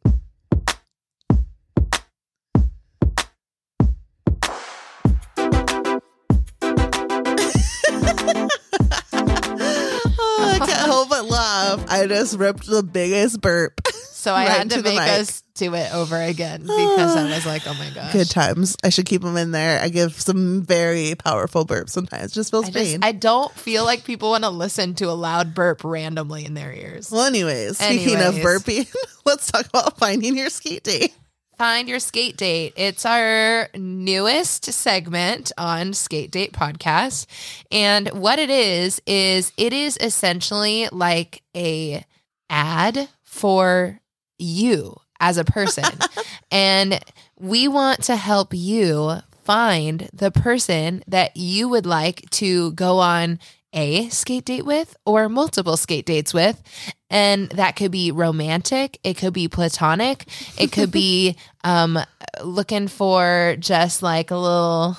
Help 10.70 11.09
but 11.09 11.26
laugh. 11.26 11.86
I 11.89 12.07
just 12.07 12.38
ripped 12.38 12.66
the 12.68 12.84
biggest 12.84 13.41
burp. 13.41 13.82
So 14.22 14.36
I 14.36 14.45
Right 14.45 14.57
had 14.59 14.70
to, 14.70 14.76
to 14.76 14.84
make 14.84 14.99
us 14.99 15.41
do 15.55 15.74
it 15.74 15.91
over 15.95 16.16
again 16.16 16.62
because 16.62 17.16
I 17.18 17.24
was 17.34 17.43
like, 17.43 17.64
oh 17.66 17.74
my 17.74 17.89
gosh. 17.89 18.14
Good 18.14 18.30
times. 18.30 18.78
I 18.84 18.89
should 18.89 19.07
keep 19.07 19.24
them 19.24 19.36
in 19.36 19.49
there. 19.49 19.82
I 19.82 19.89
give 19.89 20.14
some 20.14 20.62
very 20.62 21.16
powerful 21.16 21.66
burps 21.66 21.89
sometimes. 21.89 22.32
Just 22.32 22.51
feels 22.51 22.68
I, 22.68 22.70
strange. 22.70 22.91
just, 22.91 23.03
I 23.03 23.14
don't 23.14 23.51
feel 23.53 23.84
like 23.84 24.03
people 24.03 24.30
want 24.30 24.43
to 24.43 24.51
listen 24.51 24.93
to 24.95 25.05
a 25.05 25.18
loud 25.18 25.55
burp 25.55 25.84
randomly 25.84 26.45
in 26.45 26.53
their 26.53 26.72
ears. 26.72 27.09
well, 27.09 27.26
anyways, 27.26 27.80
speaking 27.80 28.18
of 28.22 28.36
burping, 28.36 28.88
let's 29.26 29.49
talk 29.51 29.66
about 29.66 29.97
finding 29.97 30.38
your 30.38 30.51
skate 30.51 30.84
date. 30.84 31.16
Find 31.62 31.88
your 31.88 31.99
skate 31.99 32.38
date. 32.38 32.74
It's 32.76 33.05
our 33.05 33.70
newest 33.76 34.66
segment 34.66 35.51
on 35.59 35.93
Skate 35.93 36.32
Date 36.32 36.53
Podcast. 36.53 37.28
And 37.72 38.07
what 38.09 38.39
it 38.39 38.49
is, 38.49 38.99
is 39.05 39.53
it 39.57 39.72
is 39.72 39.95
essentially 40.01 40.88
like 40.91 41.43
a 41.55 42.03
ad 42.49 43.09
for 43.22 43.99
you 44.39 44.95
as 45.20 45.38
a 45.38 45.43
person. 45.45 45.86
and 46.51 46.99
we 47.39 47.68
want 47.68 48.05
to 48.05 48.16
help 48.16 48.55
you 48.55 49.18
find 49.43 50.09
the 50.14 50.32
person 50.32 51.03
that 51.05 51.38
you 51.38 51.70
would 51.70 51.86
like 51.86 52.28
to 52.32 52.72
go 52.72 52.97
on 52.97 53.38
a 53.74 54.09
skate 54.09 54.45
date 54.45 54.65
with 54.65 54.95
or 55.05 55.30
multiple 55.30 55.78
skate 55.78 56.05
dates 56.05 56.34
with. 56.34 56.61
And 57.09 57.49
that 57.49 57.76
could 57.76 57.91
be 57.91 58.11
romantic, 58.11 58.99
it 59.03 59.17
could 59.17 59.34
be 59.34 59.47
platonic, 59.47 60.26
it 60.57 60.72
could 60.72 60.91
be 60.91 61.36
um 61.63 61.99
looking 62.43 62.88
for 62.88 63.55
just 63.59 64.01
like 64.01 64.32
a 64.32 64.38
little 64.38 64.97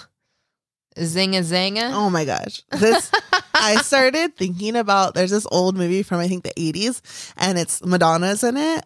zinga 0.97 1.43
zanga. 1.43 1.91
Oh 1.93 2.11
my 2.11 2.25
gosh. 2.25 2.63
This 2.71 3.11
I 3.55 3.77
started 3.83 4.37
thinking 4.37 4.77
about 4.77 5.15
there's 5.15 5.31
this 5.31 5.47
old 5.51 5.77
movie 5.77 6.03
from 6.03 6.21
I 6.21 6.29
think 6.29 6.45
the 6.45 6.53
80s 6.57 7.33
and 7.37 7.59
it's 7.59 7.85
Madonna's 7.85 8.45
in 8.45 8.57
it. 8.57 8.85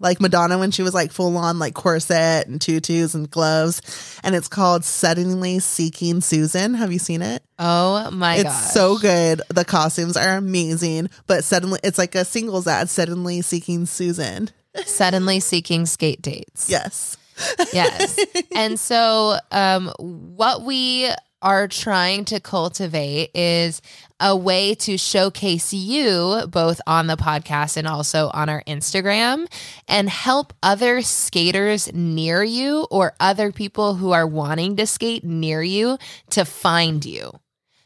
Like 0.00 0.20
Madonna 0.20 0.58
when 0.58 0.70
she 0.70 0.82
was 0.82 0.94
like 0.94 1.12
full 1.12 1.36
on 1.36 1.58
like 1.58 1.74
corset 1.74 2.48
and 2.48 2.60
tutus 2.60 3.14
and 3.14 3.30
gloves 3.30 4.18
and 4.24 4.34
it's 4.34 4.48
called 4.48 4.84
Suddenly 4.84 5.58
Seeking 5.60 6.20
Susan. 6.20 6.74
Have 6.74 6.92
you 6.92 6.98
seen 6.98 7.22
it? 7.22 7.42
Oh 7.58 8.10
my 8.10 8.36
it's 8.36 8.44
god. 8.44 8.70
so 8.72 8.98
good. 8.98 9.42
The 9.48 9.64
costumes 9.64 10.16
are 10.16 10.36
amazing, 10.36 11.10
but 11.26 11.44
suddenly 11.44 11.80
it's 11.84 11.98
like 11.98 12.14
a 12.14 12.24
singles 12.24 12.66
ad 12.66 12.88
Suddenly 12.88 13.42
Seeking 13.42 13.86
Susan. 13.86 14.48
Suddenly 14.86 15.40
seeking 15.40 15.86
skate 15.86 16.22
dates. 16.22 16.68
Yes. 16.70 17.16
Yes. 17.72 18.18
and 18.54 18.78
so, 18.78 19.36
um, 19.50 19.92
what 19.98 20.62
we 20.62 21.10
are 21.42 21.68
trying 21.68 22.24
to 22.26 22.40
cultivate 22.40 23.30
is 23.34 23.80
a 24.18 24.36
way 24.36 24.74
to 24.74 24.98
showcase 24.98 25.72
you 25.72 26.42
both 26.48 26.80
on 26.86 27.06
the 27.06 27.16
podcast 27.16 27.76
and 27.76 27.86
also 27.86 28.30
on 28.34 28.48
our 28.48 28.62
Instagram 28.64 29.46
and 29.88 30.08
help 30.08 30.52
other 30.62 31.00
skaters 31.00 31.92
near 31.92 32.42
you 32.42 32.86
or 32.90 33.14
other 33.18 33.50
people 33.50 33.94
who 33.94 34.12
are 34.12 34.26
wanting 34.26 34.76
to 34.76 34.86
skate 34.86 35.24
near 35.24 35.62
you 35.62 35.96
to 36.30 36.44
find 36.44 37.04
you. 37.04 37.32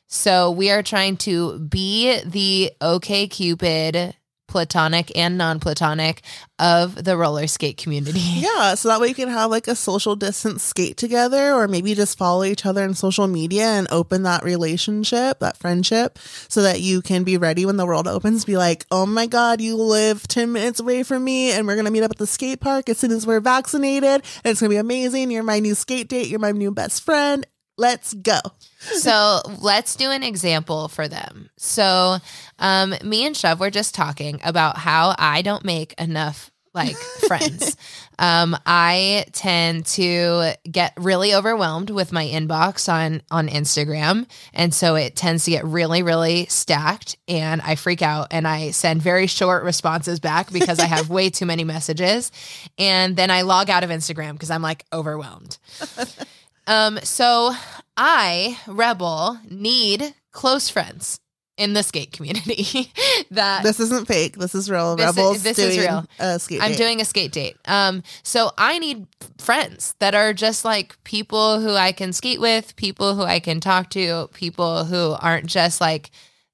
So 0.08 0.50
we 0.50 0.70
are 0.70 0.82
trying 0.82 1.16
to 1.18 1.58
be 1.58 2.20
the 2.24 2.72
OK 2.80 3.28
Cupid 3.28 4.14
platonic 4.54 5.10
and 5.16 5.36
non-platonic 5.36 6.22
of 6.60 7.04
the 7.04 7.16
roller 7.16 7.48
skate 7.48 7.76
community. 7.76 8.20
Yeah, 8.44 8.74
so 8.74 8.88
that 8.88 9.00
way 9.00 9.08
you 9.08 9.14
can 9.14 9.30
have 9.30 9.50
like 9.50 9.66
a 9.66 9.74
social 9.74 10.14
distance 10.14 10.62
skate 10.62 10.96
together, 10.96 11.54
or 11.54 11.66
maybe 11.66 11.94
just 11.94 12.16
follow 12.16 12.44
each 12.44 12.64
other 12.64 12.84
in 12.84 12.94
social 12.94 13.26
media 13.26 13.64
and 13.64 13.88
open 13.90 14.22
that 14.24 14.44
relationship, 14.44 15.40
that 15.40 15.56
friendship, 15.56 16.18
so 16.48 16.62
that 16.62 16.80
you 16.80 17.02
can 17.02 17.24
be 17.24 17.36
ready 17.36 17.66
when 17.66 17.78
the 17.78 17.86
world 17.86 18.06
opens. 18.06 18.44
Be 18.44 18.56
like, 18.56 18.86
oh 18.92 19.06
my 19.06 19.26
God, 19.26 19.60
you 19.60 19.76
live 19.76 20.28
10 20.28 20.52
minutes 20.52 20.78
away 20.78 21.02
from 21.02 21.24
me, 21.24 21.50
and 21.50 21.66
we're 21.66 21.74
going 21.74 21.86
to 21.86 21.90
meet 21.90 22.02
up 22.02 22.12
at 22.12 22.18
the 22.18 22.26
skate 22.26 22.60
park 22.60 22.88
as 22.88 22.98
soon 22.98 23.10
as 23.10 23.26
we're 23.26 23.40
vaccinated. 23.40 24.04
And 24.04 24.22
it's 24.44 24.60
going 24.60 24.70
to 24.70 24.74
be 24.74 24.78
amazing. 24.78 25.30
You're 25.30 25.42
my 25.42 25.58
new 25.58 25.74
skate 25.74 26.08
date. 26.08 26.28
You're 26.28 26.38
my 26.38 26.52
new 26.52 26.70
best 26.70 27.02
friend. 27.02 27.46
Let's 27.76 28.14
go. 28.14 28.38
so 28.78 29.40
let's 29.60 29.96
do 29.96 30.10
an 30.10 30.22
example 30.22 30.88
for 30.88 31.08
them. 31.08 31.50
So, 31.56 32.18
um, 32.58 32.94
me 33.02 33.26
and 33.26 33.36
Shove 33.36 33.60
were 33.60 33.70
just 33.70 33.94
talking 33.94 34.40
about 34.44 34.78
how 34.78 35.14
I 35.18 35.42
don't 35.42 35.64
make 35.64 35.94
enough 35.98 36.50
like 36.74 36.96
friends. 37.26 37.76
um, 38.18 38.56
I 38.66 39.24
tend 39.32 39.86
to 39.86 40.54
get 40.70 40.92
really 40.96 41.34
overwhelmed 41.34 41.90
with 41.90 42.12
my 42.12 42.26
inbox 42.26 42.92
on 42.92 43.22
on 43.30 43.48
Instagram, 43.48 44.26
and 44.52 44.74
so 44.74 44.96
it 44.96 45.16
tends 45.16 45.44
to 45.44 45.52
get 45.52 45.64
really, 45.64 46.02
really 46.02 46.46
stacked, 46.46 47.16
and 47.28 47.62
I 47.62 47.76
freak 47.76 48.02
out 48.02 48.28
and 48.32 48.46
I 48.46 48.72
send 48.72 49.00
very 49.02 49.26
short 49.26 49.64
responses 49.64 50.20
back 50.20 50.52
because 50.52 50.78
I 50.78 50.86
have 50.86 51.08
way 51.10 51.30
too 51.30 51.46
many 51.46 51.64
messages, 51.64 52.30
and 52.76 53.16
then 53.16 53.30
I 53.30 53.42
log 53.42 53.70
out 53.70 53.84
of 53.84 53.90
Instagram 53.90 54.32
because 54.32 54.50
I'm 54.50 54.62
like 54.62 54.84
overwhelmed. 54.92 55.58
Um, 56.66 56.98
so 57.02 57.52
I, 57.96 58.58
Rebel, 58.66 59.38
need 59.50 60.14
close 60.32 60.68
friends 60.68 61.18
in 61.56 61.72
the 61.72 61.82
skate 61.82 62.12
community. 62.12 62.90
that 63.30 63.62
This 63.62 63.78
isn't 63.80 64.08
fake. 64.08 64.36
This 64.36 64.54
is 64.54 64.70
real. 64.70 64.96
This 64.96 65.10
is- 65.10 65.16
Rebels 65.16 65.42
this 65.42 65.58
is 65.58 65.78
real. 65.78 66.04
a 66.18 66.38
skate 66.38 66.62
I'm 66.62 66.70
date. 66.72 66.78
doing 66.78 67.00
a 67.00 67.04
skate 67.04 67.32
date. 67.32 67.56
Um, 67.66 68.02
so 68.22 68.50
I 68.58 68.78
need 68.78 69.06
friends 69.38 69.94
that 70.00 70.14
are 70.14 70.32
just 70.32 70.64
like 70.64 71.02
people 71.04 71.60
who 71.60 71.74
I 71.74 71.92
can 71.92 72.12
skate 72.12 72.40
with, 72.40 72.74
people 72.76 73.14
who 73.14 73.22
I 73.22 73.38
can 73.40 73.60
talk 73.60 73.90
to, 73.90 74.28
people 74.32 74.84
who 74.84 75.12
aren't 75.20 75.46
just 75.46 75.80
like 75.80 76.10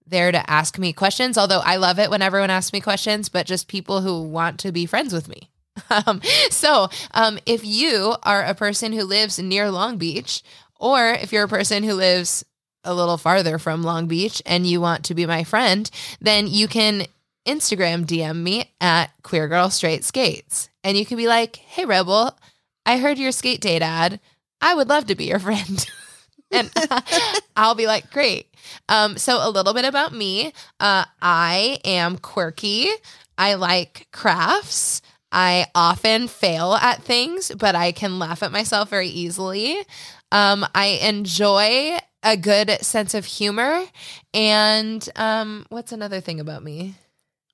there 0.07 0.33
to 0.33 0.51
ask 0.51 0.79
me 0.79 0.93
questions. 0.93 1.39
Although 1.39 1.61
I 1.61 1.77
love 1.77 1.99
it 1.99 2.11
when 2.11 2.21
everyone 2.21 2.51
asks 2.51 2.73
me 2.73 2.81
questions, 2.81 3.29
but 3.29 3.47
just 3.47 3.69
people 3.69 4.01
who 4.03 4.23
want 4.23 4.59
to 4.61 4.73
be 4.73 4.85
friends 4.85 5.13
with 5.15 5.29
me. 5.29 5.51
Um, 6.07 6.20
so 6.51 6.89
um, 7.12 7.39
if 7.47 7.64
you 7.64 8.14
are 8.22 8.43
a 8.43 8.55
person 8.55 8.93
who 8.93 9.05
lives 9.05 9.39
near 9.39 9.70
Long 9.70 9.99
Beach, 9.99 10.43
or 10.78 11.12
if 11.12 11.33
you're 11.33 11.45
a 11.45 11.49
person 11.49 11.83
who 11.83 11.95
lives 11.95 12.45
a 12.85 12.95
little 12.95 13.18
farther 13.18 13.59
from 13.59 13.83
Long 13.83 14.07
Beach 14.07 14.41
and 14.47 14.66
you 14.66 14.81
want 14.81 15.05
to 15.07 15.14
be 15.14 15.26
my 15.26 15.45
friend, 15.45 15.91
then 16.20 16.47
you 16.47 16.68
can 16.68 17.07
Instagram 17.47 18.07
DM 18.07 18.37
me 18.37 18.70
at 18.81 19.11
Queer 19.22 19.49
Girl 19.49 19.70
Straight 19.70 20.05
Skates. 20.05 20.68
And 20.83 20.97
you 20.97 21.05
can 21.05 21.16
be 21.16 21.26
like, 21.26 21.57
hey, 21.57 21.85
Rebel, 21.85 22.37
I 22.87 22.99
heard 22.99 23.18
your 23.18 23.33
skate 23.33 23.61
date 23.61 23.83
ad. 23.83 24.20
I 24.61 24.74
would 24.74 24.89
love 24.89 25.07
to 25.07 25.14
be 25.14 25.24
your 25.26 25.39
friend. 25.41 25.87
and 26.51 26.70
I'll 27.57 27.74
be 27.74 27.87
like, 27.87 28.11
great. 28.11 28.47
Um, 28.89 29.16
so, 29.16 29.39
a 29.41 29.51
little 29.51 29.74
bit 29.74 29.85
about 29.85 30.12
me 30.12 30.53
uh, 30.78 31.05
I 31.20 31.78
am 31.85 32.18
quirky, 32.18 32.89
I 33.37 33.55
like 33.55 34.07
crafts. 34.12 35.03
I 35.33 35.66
often 35.74 36.28
fail 36.28 36.74
at 36.74 37.03
things, 37.03 37.53
but 37.57 37.74
I 37.74 37.93
can 37.93 38.18
laugh 38.18 38.43
at 38.43 38.53
myself 38.53 38.91
very 38.91 39.09
easily. 39.09 39.78
Um, 40.33 40.66
I 40.74 40.99
enjoy 41.03 41.99
a 42.22 42.37
good 42.37 42.70
sense 42.83 43.14
of 43.14 43.24
humor. 43.24 43.85
And 44.35 45.09
um, 45.16 45.66
what's 45.68 45.93
another 45.93 46.20
thing 46.20 46.41
about 46.41 46.62
me? 46.62 46.95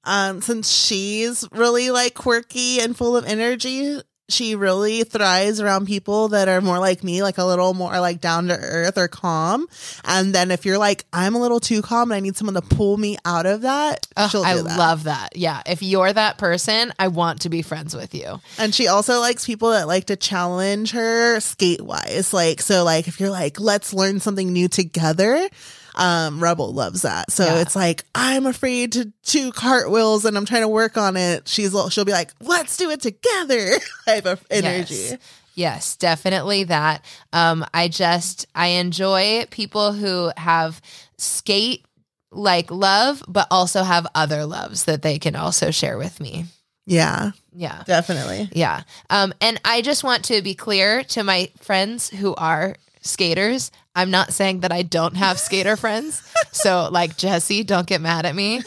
um, 0.07 0.41
since 0.41 0.70
she's 0.70 1.47
really 1.51 1.91
like 1.91 2.14
quirky 2.14 2.81
and 2.81 2.97
full 2.97 3.16
of 3.16 3.27
energy, 3.27 4.01
she 4.29 4.57
really 4.57 5.05
thrives 5.05 5.61
around 5.61 5.87
people 5.87 6.29
that 6.29 6.49
are 6.49 6.61
more 6.61 6.79
like 6.81 7.05
me, 7.05 7.22
like 7.22 7.39
a 7.39 7.45
little 7.45 7.74
more 7.74 8.01
like 8.01 8.20
down 8.20 8.49
to 8.49 8.55
earth 8.55 8.99
or 8.99 9.07
calm. 9.07 9.66
And 10.05 10.35
then 10.35 10.51
if 10.51 10.64
you're 10.66 10.79
like, 10.79 11.05
I'm 11.12 11.35
a 11.35 11.39
little 11.41 11.61
too 11.61 11.81
calm 11.81 12.11
and 12.11 12.16
I 12.16 12.20
need 12.20 12.37
someone 12.37 12.55
to 12.55 12.62
pull 12.62 12.97
me 12.97 13.16
out 13.24 13.47
of 13.47 13.62
that, 13.62 14.07
Oh, 14.16 14.29
she'll 14.29 14.43
do 14.43 14.49
I 14.49 14.55
that. 14.62 14.79
love 14.79 15.05
that. 15.05 15.37
Yeah. 15.37 15.62
If 15.66 15.83
you're 15.83 16.12
that 16.12 16.39
person, 16.39 16.93
I 16.99 17.09
want 17.09 17.43
to 17.43 17.49
be 17.49 17.62
friends 17.62 17.95
with 17.95 18.14
you. 18.14 18.41
And 18.59 18.74
she 18.74 18.89
also 18.89 19.20
likes 19.20 19.47
people 19.47 19.70
that 19.70 19.87
like 19.87 20.07
to 20.07 20.16
challenge 20.16 20.91
her 20.91 21.39
skate 21.41 21.83
wise. 21.83 22.33
Like, 22.33 22.61
so 22.61 22.83
like 22.85 23.07
if 23.09 23.20
you're 23.20 23.31
like, 23.31 23.61
let's 23.61 23.95
learn 23.95 24.18
something 24.20 24.53
new 24.53 24.66
together. 24.68 25.49
Um, 25.97 26.43
Rebel 26.43 26.73
loves 26.73 27.03
that. 27.03 27.31
So 27.33 27.45
Yeah. 27.45 27.61
it's 27.61 27.75
like, 27.77 28.05
I'm 28.15 28.47
afraid 28.47 28.93
to 28.93 29.13
do 29.25 29.53
cartwheels 29.53 30.25
and 30.25 30.37
I'm 30.37 30.45
trying 30.47 30.63
to 30.63 30.69
work 30.69 30.97
on 30.97 31.17
it. 31.17 31.49
She's 31.49 31.75
she'll 31.91 32.05
be 32.05 32.13
like, 32.13 32.33
let's 32.41 32.77
do 32.77 32.91
it 32.91 33.01
together 33.01 33.71
type 34.07 34.27
of 34.27 34.45
energy. 34.51 34.95
Yes. 34.95 35.17
Yes, 35.55 35.97
definitely 35.97 36.65
that. 36.65 37.03
Um, 37.33 37.65
I 37.73 37.89
just 37.89 38.47
I 38.55 38.67
enjoy 38.67 39.47
people 39.51 39.93
who 39.95 40.31
have 40.37 40.83
skate 41.17 41.83
like 42.31 42.71
love, 42.71 43.23
but 43.27 43.47
also 43.51 43.83
have 43.83 44.07
other 44.15 44.45
loves 44.45 44.85
that 44.85 45.01
they 45.01 45.19
can 45.19 45.35
also 45.35 45.71
share 45.71 45.97
with 45.97 46.21
me. 46.21 46.45
Yeah, 46.85 47.31
Yeah. 47.55 47.83
definitely. 47.87 48.49
Yeah. 48.53 48.83
Um, 49.09 49.33
and 49.41 49.59
I 49.65 49.81
just 49.81 50.05
want 50.05 50.27
to 50.27 50.43
be 50.43 50.55
clear 50.55 51.03
to 51.05 51.25
my 51.25 51.51
friends 51.59 52.11
who 52.11 52.35
are 52.35 52.77
skaters. 53.07 53.71
I'm 53.95 54.11
not 54.11 54.35
saying 54.35 54.61
that 54.61 54.73
I 54.73 54.83
don't 54.83 55.17
have 55.17 55.39
skater 55.39 55.75
friends. 55.79 56.23
So, 56.53 56.89
like 56.93 57.17
Jesse, 57.17 57.63
don't 57.65 57.87
get 57.87 58.01
mad 58.03 58.27
at 58.27 58.35
me. 58.35 58.63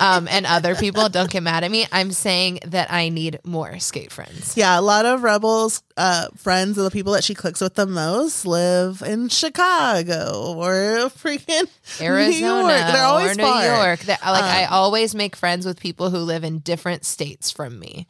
Um, 0.00 0.26
and 0.28 0.46
other 0.46 0.74
people 0.74 1.08
don't 1.10 1.28
get 1.30 1.42
mad 1.42 1.64
at 1.64 1.70
me. 1.70 1.86
I'm 1.92 2.12
saying 2.12 2.60
that 2.68 2.90
I 2.90 3.10
need 3.10 3.40
more 3.44 3.78
skate 3.78 4.10
friends. 4.10 4.56
Yeah, 4.56 4.78
a 4.78 4.80
lot 4.80 5.04
of 5.04 5.22
Rebels 5.22 5.82
uh, 5.98 6.28
friends 6.36 6.78
of 6.78 6.84
the 6.84 6.90
people 6.90 7.12
that 7.12 7.24
she 7.24 7.34
clicks 7.34 7.60
with 7.60 7.74
the 7.74 7.86
most 7.86 8.46
live 8.46 9.02
in 9.02 9.28
Chicago 9.28 10.54
or 10.56 11.10
freaking 11.10 11.68
Arizona 12.00 12.30
New 12.38 12.46
York. 12.46 12.66
They're 12.92 13.02
always 13.04 13.32
or 13.32 13.34
New 13.34 13.42
far. 13.42 13.64
York. 13.86 14.00
That- 14.00 14.22
like 14.22 14.42
I 14.44 14.64
Um, 14.64 14.72
always 14.72 15.14
make 15.14 15.36
friends 15.36 15.66
with 15.66 15.78
people 15.78 16.08
who 16.10 16.18
live 16.18 16.44
in 16.44 16.60
different 16.60 17.04
states 17.04 17.50
from 17.50 17.78
me. 17.78 18.06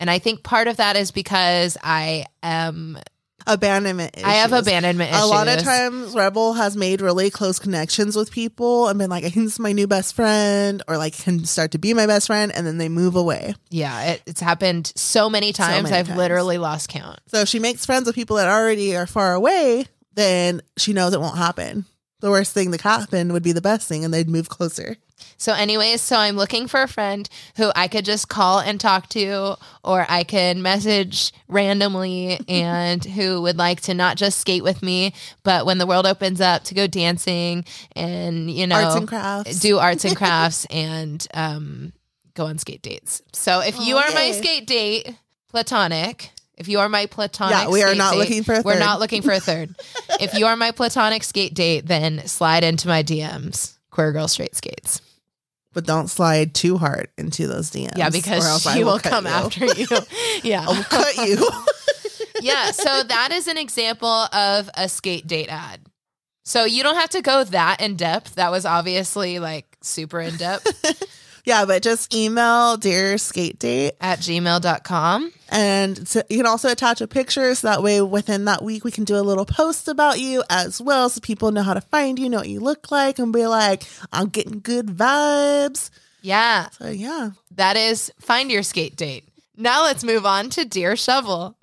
And 0.00 0.10
I 0.10 0.18
think 0.18 0.42
part 0.42 0.66
of 0.68 0.76
that 0.78 0.96
is 0.96 1.12
because 1.12 1.78
I 1.82 2.26
am 2.42 2.98
Abandonment. 3.46 4.16
I 4.24 4.34
have 4.34 4.52
abandonment 4.52 5.10
issues. 5.10 5.22
A 5.22 5.26
lot 5.26 5.48
of 5.48 5.60
times, 5.62 6.14
Rebel 6.14 6.54
has 6.54 6.76
made 6.76 7.00
really 7.00 7.30
close 7.30 7.58
connections 7.58 8.16
with 8.16 8.30
people 8.30 8.88
and 8.88 8.98
been 8.98 9.10
like, 9.10 9.24
I 9.24 9.30
think 9.30 9.46
this 9.46 9.54
is 9.54 9.58
my 9.58 9.72
new 9.72 9.86
best 9.86 10.14
friend, 10.14 10.82
or 10.88 10.96
like 10.96 11.16
can 11.16 11.44
start 11.44 11.72
to 11.72 11.78
be 11.78 11.92
my 11.94 12.06
best 12.06 12.26
friend, 12.26 12.52
and 12.54 12.66
then 12.66 12.78
they 12.78 12.88
move 12.88 13.16
away. 13.16 13.54
Yeah, 13.70 14.12
it, 14.12 14.22
it's 14.26 14.40
happened 14.40 14.92
so 14.96 15.28
many 15.28 15.52
times. 15.52 15.84
many 15.84 15.96
I've 15.96 16.06
times. 16.06 16.18
literally 16.18 16.58
lost 16.58 16.88
count. 16.88 17.20
So 17.26 17.40
if 17.40 17.48
she 17.48 17.58
makes 17.58 17.84
friends 17.84 18.06
with 18.06 18.14
people 18.14 18.36
that 18.36 18.48
already 18.48 18.96
are 18.96 19.06
far 19.06 19.34
away, 19.34 19.86
then 20.14 20.62
she 20.76 20.92
knows 20.92 21.12
it 21.12 21.20
won't 21.20 21.38
happen. 21.38 21.84
The 22.20 22.30
worst 22.30 22.54
thing 22.54 22.70
that 22.70 22.78
could 22.78 22.88
happen 22.88 23.32
would 23.34 23.42
be 23.42 23.52
the 23.52 23.60
best 23.60 23.86
thing, 23.86 24.04
and 24.04 24.14
they'd 24.14 24.28
move 24.30 24.48
closer. 24.48 24.96
So, 25.36 25.52
anyways, 25.52 26.00
so 26.00 26.16
I'm 26.16 26.36
looking 26.36 26.66
for 26.68 26.82
a 26.82 26.88
friend 26.88 27.28
who 27.56 27.70
I 27.76 27.88
could 27.88 28.04
just 28.04 28.28
call 28.28 28.60
and 28.60 28.80
talk 28.80 29.08
to, 29.10 29.56
or 29.82 30.06
I 30.08 30.24
could 30.24 30.56
message 30.56 31.32
randomly, 31.48 32.38
and 32.48 33.04
who 33.04 33.42
would 33.42 33.56
like 33.58 33.80
to 33.82 33.94
not 33.94 34.16
just 34.16 34.38
skate 34.38 34.62
with 34.64 34.82
me, 34.82 35.12
but 35.42 35.66
when 35.66 35.78
the 35.78 35.86
world 35.86 36.06
opens 36.06 36.40
up, 36.40 36.64
to 36.64 36.74
go 36.74 36.86
dancing 36.86 37.64
and 37.94 38.50
you 38.50 38.66
know 38.66 38.76
Arts 38.76 38.94
and 38.96 39.08
crafts. 39.08 39.60
do 39.60 39.78
arts 39.78 40.04
and 40.04 40.16
crafts, 40.22 40.64
and 40.66 41.26
um, 41.34 41.92
go 42.34 42.46
on 42.46 42.58
skate 42.58 42.82
dates. 42.82 43.20
So, 43.32 43.60
if 43.60 43.78
you 43.80 43.96
Oh, 43.96 43.98
are 44.00 44.10
my 44.14 44.32
skate 44.32 44.66
date, 44.66 45.14
platonic. 45.48 46.30
If 46.56 46.68
you 46.68 46.78
are 46.78 46.88
my 46.88 47.06
platonic, 47.06 47.56
Yeah, 47.56 47.68
we 47.68 47.82
are 47.82 47.88
skate 47.88 47.98
not 47.98 48.12
date- 48.12 48.18
looking 48.20 48.42
for 48.44 48.54
a 48.54 48.62
We're 48.62 48.78
not 48.78 49.00
looking 49.00 49.22
for 49.22 49.32
a 49.32 49.40
third. 49.40 49.74
if 50.20 50.34
you 50.34 50.46
are 50.46 50.54
my 50.56 50.70
platonic 50.70 51.24
skate 51.24 51.52
date, 51.54 51.86
then 51.86 52.26
slide 52.28 52.62
into 52.62 52.86
my 52.88 53.02
DMs. 53.02 53.72
Queer 53.94 54.10
girl 54.10 54.26
straight 54.26 54.56
skates. 54.56 55.00
but 55.72 55.86
don't 55.86 56.08
slide 56.08 56.52
too 56.52 56.76
hard 56.78 57.08
into 57.16 57.46
those 57.46 57.70
DMs. 57.70 57.96
Yeah, 57.96 58.10
because 58.10 58.62
she 58.62 58.82
will 58.82 58.98
cut 58.98 59.10
come 59.12 59.24
you. 59.26 59.30
after 59.30 59.66
you. 59.66 59.86
Yeah. 60.42 60.66
I 60.68 60.76
will 60.76 60.82
cut 60.84 61.16
you. 61.16 61.48
yeah. 62.40 62.72
So 62.72 63.04
that 63.04 63.30
is 63.30 63.46
an 63.46 63.56
example 63.56 64.08
of 64.08 64.68
a 64.76 64.88
skate 64.88 65.26
date 65.28 65.48
ad. 65.48 65.80
So 66.44 66.64
you 66.64 66.82
don't 66.82 66.96
have 66.96 67.10
to 67.10 67.22
go 67.22 67.44
that 67.44 67.80
in 67.80 67.94
depth. 67.96 68.34
That 68.34 68.50
was 68.50 68.66
obviously 68.66 69.38
like 69.38 69.76
super 69.80 70.20
in 70.20 70.36
depth 70.36 70.66
yeah, 71.44 71.64
but 71.64 71.82
just 71.82 72.14
email 72.14 72.76
dear 72.76 73.18
skate 73.18 73.58
date, 73.58 73.92
at 74.00 74.18
gmail.com. 74.20 75.32
and 75.50 76.08
so 76.08 76.22
you 76.28 76.38
can 76.38 76.46
also 76.46 76.70
attach 76.70 77.00
a 77.00 77.06
picture. 77.06 77.54
So 77.54 77.68
that 77.68 77.82
way, 77.82 78.00
within 78.00 78.46
that 78.46 78.62
week, 78.62 78.84
we 78.84 78.90
can 78.90 79.04
do 79.04 79.16
a 79.16 79.22
little 79.22 79.44
post 79.44 79.88
about 79.88 80.20
you 80.20 80.42
as 80.50 80.80
well, 80.80 81.08
so 81.08 81.20
people 81.20 81.52
know 81.52 81.62
how 81.62 81.74
to 81.74 81.80
find 81.80 82.18
you, 82.18 82.28
know 82.28 82.38
what 82.38 82.48
you 82.48 82.60
look 82.60 82.90
like, 82.90 83.18
and 83.18 83.32
be 83.32 83.46
like, 83.46 83.84
I'm 84.12 84.28
getting 84.28 84.60
good 84.60 84.86
vibes. 84.86 85.90
Yeah. 86.22 86.70
So 86.70 86.88
yeah. 86.88 87.30
That 87.52 87.76
is 87.76 88.10
find 88.18 88.50
your 88.50 88.62
skate 88.62 88.96
date. 88.96 89.28
Now 89.56 89.84
let's 89.84 90.02
move 90.02 90.26
on 90.26 90.50
to 90.50 90.64
Dear 90.64 90.96
Shovel. 90.96 91.56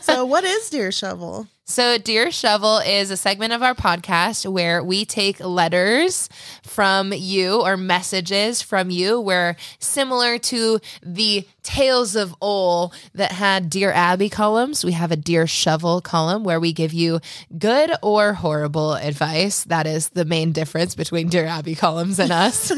So 0.00 0.24
what 0.24 0.44
is 0.44 0.70
Dear 0.70 0.92
shovel? 0.92 1.48
So, 1.68 1.98
Dear 1.98 2.30
Shovel 2.30 2.78
is 2.78 3.10
a 3.10 3.16
segment 3.16 3.52
of 3.52 3.60
our 3.60 3.74
podcast 3.74 4.48
where 4.48 4.84
we 4.84 5.04
take 5.04 5.40
letters 5.40 6.28
from 6.62 7.12
you 7.12 7.60
or 7.60 7.76
messages 7.76 8.62
from 8.62 8.88
you. 8.88 9.20
We're 9.20 9.56
similar 9.80 10.38
to 10.38 10.78
the 11.02 11.44
Tales 11.64 12.14
of 12.14 12.32
Ole 12.40 12.92
that 13.14 13.32
had 13.32 13.68
Dear 13.68 13.90
Abby 13.90 14.28
columns. 14.28 14.84
We 14.84 14.92
have 14.92 15.10
a 15.10 15.16
Dear 15.16 15.48
Shovel 15.48 16.00
column 16.00 16.44
where 16.44 16.60
we 16.60 16.72
give 16.72 16.92
you 16.92 17.18
good 17.58 17.90
or 18.00 18.34
horrible 18.34 18.94
advice. 18.94 19.64
That 19.64 19.88
is 19.88 20.10
the 20.10 20.24
main 20.24 20.52
difference 20.52 20.94
between 20.94 21.28
Dear 21.28 21.46
Abby 21.46 21.74
columns 21.74 22.20
and 22.20 22.30
us. 22.30 22.70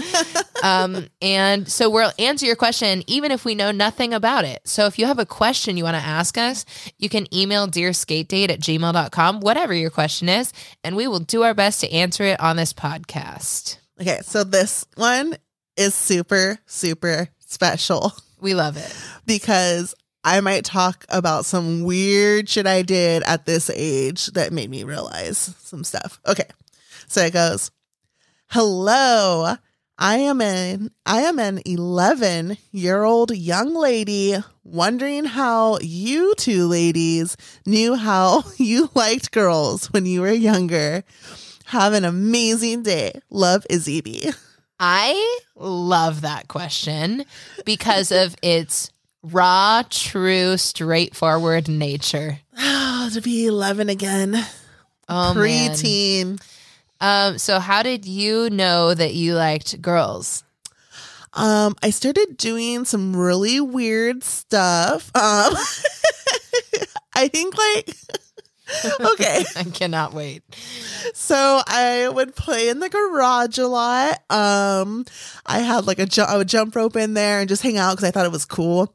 um, 0.62 1.06
and 1.20 1.70
so 1.70 1.90
we'll 1.90 2.12
answer 2.18 2.46
your 2.46 2.56
question 2.56 3.02
even 3.06 3.30
if 3.32 3.44
we 3.44 3.54
know 3.54 3.70
nothing 3.70 4.14
about 4.14 4.46
it. 4.46 4.66
So 4.66 4.86
if 4.86 4.98
you 4.98 5.04
have 5.04 5.18
a 5.18 5.26
question 5.26 5.76
you 5.76 5.84
want 5.84 5.98
to 5.98 6.02
ask 6.02 6.38
us, 6.38 6.64
you 6.96 7.10
can 7.10 7.32
email 7.34 7.68
dearskatedate 7.68 8.48
at 8.48 8.60
gmail.com, 8.78 9.40
whatever 9.40 9.74
your 9.74 9.90
question 9.90 10.28
is, 10.28 10.52
and 10.84 10.96
we 10.96 11.06
will 11.08 11.20
do 11.20 11.42
our 11.42 11.54
best 11.54 11.80
to 11.80 11.92
answer 11.92 12.24
it 12.24 12.40
on 12.40 12.56
this 12.56 12.72
podcast. 12.72 13.78
Okay, 14.00 14.20
so 14.22 14.44
this 14.44 14.86
one 14.96 15.36
is 15.76 15.94
super, 15.94 16.58
super 16.66 17.28
special 17.40 18.12
We 18.40 18.54
love 18.54 18.76
it. 18.76 18.96
because 19.26 19.94
I 20.24 20.40
might 20.40 20.64
talk 20.64 21.04
about 21.08 21.44
some 21.44 21.82
weird 21.84 22.48
shit 22.48 22.66
I 22.66 22.82
did 22.82 23.22
at 23.22 23.46
this 23.46 23.70
age 23.70 24.26
that 24.28 24.52
made 24.52 24.68
me 24.70 24.84
realize 24.84 25.54
some 25.62 25.84
stuff. 25.84 26.20
Okay. 26.26 26.44
So 27.06 27.22
it 27.22 27.32
goes, 27.32 27.70
Hello. 28.48 29.54
I 30.00 30.18
am 30.18 30.40
an 30.40 30.90
I 31.06 31.22
am 31.22 31.38
an 31.40 31.60
11 31.66 32.56
year 32.70 33.02
old 33.02 33.30
young 33.36 33.74
lady 33.74 34.36
wondering 34.72 35.24
how 35.24 35.78
you 35.80 36.34
two 36.36 36.66
ladies 36.66 37.36
knew 37.66 37.94
how 37.94 38.44
you 38.56 38.90
liked 38.94 39.32
girls 39.32 39.92
when 39.92 40.06
you 40.06 40.20
were 40.20 40.32
younger. 40.32 41.04
Have 41.66 41.92
an 41.92 42.04
amazing 42.04 42.82
day. 42.82 43.12
Love 43.30 43.66
Izzy 43.68 44.00
B. 44.00 44.30
I 44.80 45.38
love 45.56 46.20
that 46.20 46.48
question 46.48 47.24
because 47.64 48.12
of 48.12 48.36
its 48.42 48.90
raw, 49.22 49.82
true, 49.88 50.56
straightforward 50.56 51.68
nature. 51.68 52.38
Oh, 52.58 53.10
to 53.12 53.20
be 53.20 53.46
11 53.46 53.88
again. 53.88 54.34
Oh, 55.08 55.34
man. 55.34 55.70
Preteen. 55.70 56.42
Um, 57.00 57.38
so 57.38 57.58
how 57.58 57.82
did 57.82 58.04
you 58.04 58.50
know 58.50 58.94
that 58.94 59.14
you 59.14 59.34
liked 59.34 59.80
girls? 59.80 60.44
Um, 61.34 61.74
I 61.82 61.90
started 61.90 62.36
doing 62.36 62.84
some 62.84 63.14
really 63.16 63.60
weird 63.60 64.24
stuff. 64.24 65.10
Um, 65.14 65.54
I 67.14 67.28
think 67.28 67.56
like 67.56 67.94
okay, 69.00 69.44
I 69.56 69.64
cannot 69.64 70.12
wait. 70.12 70.42
so 71.14 71.60
I 71.66 72.08
would 72.08 72.34
play 72.36 72.68
in 72.68 72.80
the 72.80 72.88
garage 72.88 73.58
a 73.58 73.66
lot. 73.66 74.20
Um, 74.30 75.04
I 75.46 75.60
had 75.60 75.86
like 75.86 75.98
a 75.98 76.06
ju- 76.06 76.22
I 76.22 76.36
would 76.36 76.48
jump 76.48 76.76
rope 76.76 76.96
in 76.96 77.14
there 77.14 77.40
and 77.40 77.48
just 77.48 77.62
hang 77.62 77.78
out 77.78 77.92
because 77.96 78.08
I 78.08 78.10
thought 78.10 78.26
it 78.26 78.32
was 78.32 78.44
cool. 78.44 78.94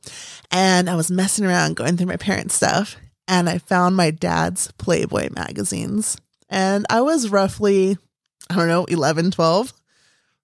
And 0.52 0.90
I 0.90 0.96
was 0.96 1.10
messing 1.10 1.46
around, 1.46 1.76
going 1.76 1.98
through 1.98 2.08
my 2.08 2.18
parents' 2.18 2.56
stuff, 2.56 2.96
and 3.28 3.50
I 3.50 3.58
found 3.58 3.96
my 3.96 4.12
dad's 4.12 4.72
Playboy 4.74 5.30
magazines. 5.32 6.18
And 6.50 6.86
I 6.90 7.02
was 7.02 7.30
roughly, 7.30 7.98
I 8.50 8.56
don't 8.56 8.68
know, 8.68 8.86
11, 8.86 9.32
12. 9.32 9.74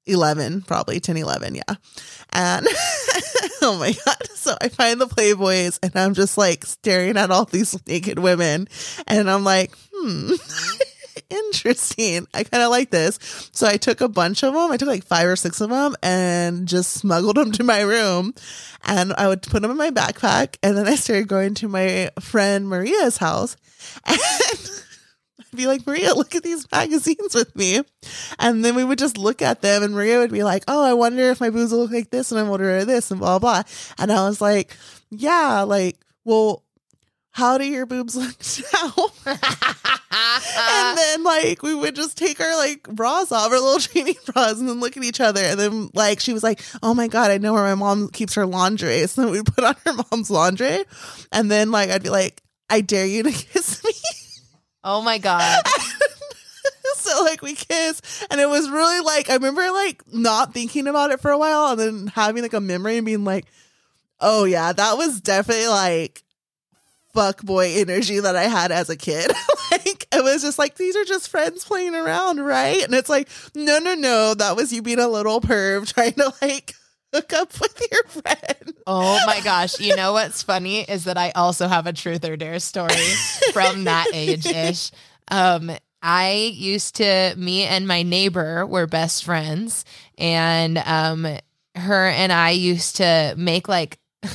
11 0.09 0.63
probably 0.63 0.99
10 0.99 1.17
11 1.17 1.55
yeah. 1.55 1.61
And 2.31 2.67
oh 3.61 3.77
my 3.79 3.93
god. 4.05 4.29
So 4.35 4.55
i 4.61 4.69
find 4.69 4.99
the 4.99 5.07
playboys 5.07 5.79
and 5.83 5.95
i'm 5.95 6.13
just 6.13 6.37
like 6.37 6.65
staring 6.65 7.17
at 7.17 7.31
all 7.31 7.45
these 7.45 7.77
naked 7.87 8.19
women 8.19 8.67
and 9.07 9.29
i'm 9.29 9.43
like 9.43 9.71
hmm 9.93 10.33
interesting. 11.29 12.25
I 12.33 12.43
kind 12.43 12.63
of 12.63 12.71
like 12.71 12.89
this. 12.89 13.19
So 13.51 13.67
i 13.67 13.77
took 13.77 14.01
a 14.01 14.07
bunch 14.07 14.43
of 14.43 14.53
them 14.53 14.71
i 14.71 14.77
took 14.77 14.87
like 14.87 15.03
five 15.03 15.27
or 15.27 15.35
six 15.35 15.61
of 15.61 15.69
them 15.69 15.95
and 16.01 16.67
just 16.67 16.91
smuggled 16.93 17.37
them 17.37 17.51
to 17.53 17.63
my 17.63 17.81
room. 17.81 18.33
And 18.85 19.13
i 19.13 19.27
would 19.27 19.43
put 19.43 19.61
them 19.61 19.71
in 19.71 19.77
my 19.77 19.91
backpack 19.91 20.57
and 20.63 20.77
then 20.77 20.87
i 20.87 20.95
started 20.95 21.27
going 21.27 21.53
to 21.55 21.67
my 21.67 22.09
friend 22.19 22.67
maria's 22.67 23.17
house. 23.17 23.55
And 24.05 24.83
be 25.57 25.67
like, 25.67 25.85
Maria, 25.85 26.13
look 26.13 26.35
at 26.35 26.43
these 26.43 26.69
magazines 26.71 27.33
with 27.33 27.55
me. 27.55 27.81
And 28.37 28.63
then 28.63 28.75
we 28.75 28.83
would 28.83 28.99
just 28.99 29.17
look 29.17 29.41
at 29.41 29.61
them, 29.61 29.83
and 29.83 29.93
Maria 29.93 30.19
would 30.19 30.31
be 30.31 30.43
like, 30.43 30.63
Oh, 30.67 30.83
I 30.83 30.93
wonder 30.93 31.29
if 31.31 31.41
my 31.41 31.49
boobs 31.49 31.71
will 31.71 31.79
look 31.79 31.91
like 31.91 32.09
this, 32.11 32.31
and 32.31 32.39
I'm 32.39 32.49
older 32.49 32.85
this, 32.85 33.11
and 33.11 33.19
blah, 33.19 33.39
blah. 33.39 33.63
And 33.97 34.11
I 34.11 34.27
was 34.27 34.41
like, 34.41 34.75
Yeah, 35.09 35.61
like, 35.61 35.97
well, 36.25 36.63
how 37.31 37.57
do 37.57 37.63
your 37.63 37.85
boobs 37.85 38.15
look 38.15 38.35
now? 38.73 39.05
and 40.11 40.97
then, 40.97 41.23
like, 41.23 41.61
we 41.63 41.73
would 41.73 41.95
just 41.95 42.17
take 42.17 42.39
our, 42.39 42.55
like, 42.57 42.83
bras 42.83 43.31
off, 43.31 43.51
our 43.51 43.59
little 43.59 43.79
training 43.79 44.15
bras, 44.25 44.59
and 44.59 44.67
then 44.67 44.79
look 44.79 44.97
at 44.97 45.03
each 45.03 45.21
other. 45.21 45.41
And 45.41 45.59
then, 45.59 45.89
like, 45.93 46.19
she 46.19 46.33
was 46.33 46.43
like, 46.43 46.61
Oh 46.81 46.93
my 46.93 47.07
God, 47.07 47.31
I 47.31 47.37
know 47.37 47.53
where 47.53 47.63
my 47.63 47.75
mom 47.75 48.09
keeps 48.09 48.33
her 48.35 48.45
laundry. 48.45 49.05
So 49.07 49.23
then 49.23 49.31
we 49.31 49.41
put 49.43 49.63
on 49.63 49.75
her 49.85 49.93
mom's 50.11 50.29
laundry. 50.29 50.83
And 51.31 51.49
then, 51.49 51.71
like, 51.71 51.89
I'd 51.89 52.03
be 52.03 52.09
like, 52.09 52.41
I 52.69 52.81
dare 52.81 53.05
you 53.05 53.23
to 53.23 53.31
kiss 53.31 53.83
me. 53.83 53.91
Oh 54.83 55.01
my 55.01 55.17
god. 55.17 55.63
so 56.95 57.23
like 57.23 57.41
we 57.41 57.55
kissed 57.55 58.05
and 58.29 58.39
it 58.39 58.49
was 58.49 58.69
really 58.69 58.99
like 59.01 59.29
I 59.29 59.33
remember 59.35 59.69
like 59.71 60.03
not 60.13 60.53
thinking 60.53 60.87
about 60.87 61.11
it 61.11 61.19
for 61.19 61.31
a 61.31 61.37
while 61.37 61.71
and 61.71 61.79
then 61.79 62.07
having 62.07 62.43
like 62.43 62.53
a 62.53 62.59
memory 62.59 62.97
and 62.97 63.05
being 63.05 63.25
like, 63.25 63.45
oh 64.19 64.43
yeah, 64.45 64.71
that 64.73 64.97
was 64.97 65.21
definitely 65.21 65.67
like 65.67 66.23
fuck 67.13 67.41
boy 67.41 67.73
energy 67.75 68.19
that 68.19 68.35
I 68.35 68.43
had 68.43 68.71
as 68.71 68.89
a 68.89 68.95
kid. 68.95 69.31
like 69.71 70.07
it 70.11 70.23
was 70.23 70.41
just 70.41 70.59
like 70.59 70.75
these 70.75 70.95
are 70.95 71.05
just 71.05 71.29
friends 71.29 71.65
playing 71.65 71.95
around, 71.95 72.39
right? 72.39 72.83
And 72.83 72.93
it's 72.93 73.09
like, 73.09 73.29
no, 73.55 73.79
no, 73.79 73.95
no, 73.95 74.33
that 74.33 74.55
was 74.55 74.71
you 74.71 74.81
being 74.81 74.99
a 74.99 75.07
little 75.07 75.41
perv 75.41 75.91
trying 75.93 76.13
to 76.13 76.33
like 76.41 76.75
hook 77.13 77.33
up 77.33 77.59
with 77.59 77.81
your 77.91 78.03
friend. 78.03 78.73
Oh 78.87 79.19
my 79.25 79.41
gosh. 79.41 79.79
You 79.79 79.95
know 79.95 80.13
what's 80.13 80.43
funny 80.43 80.81
is 80.81 81.05
that 81.05 81.17
I 81.17 81.31
also 81.31 81.67
have 81.67 81.87
a 81.87 81.93
truth 81.93 82.25
or 82.25 82.37
dare 82.37 82.59
story 82.59 82.95
from 83.53 83.85
that 83.85 84.07
age 84.13 84.45
ish. 84.45 84.91
Um, 85.29 85.71
I 86.01 86.53
used 86.55 86.95
to, 86.95 87.33
me 87.37 87.63
and 87.63 87.87
my 87.87 88.03
neighbor 88.03 88.65
were 88.65 88.87
best 88.87 89.25
friends, 89.25 89.83
and 90.17 90.77
um, 90.77 91.27
her 91.75 92.07
and 92.07 92.31
I 92.31 92.51
used 92.51 92.97
to 92.97 93.33
make 93.37 93.67
like. 93.67 93.99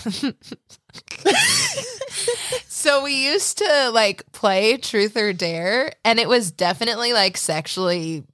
so 2.68 3.02
we 3.02 3.26
used 3.26 3.58
to 3.58 3.90
like 3.90 4.30
play 4.32 4.76
truth 4.76 5.16
or 5.16 5.32
dare, 5.32 5.92
and 6.04 6.18
it 6.18 6.28
was 6.28 6.50
definitely 6.50 7.12
like 7.12 7.36
sexually 7.36 8.24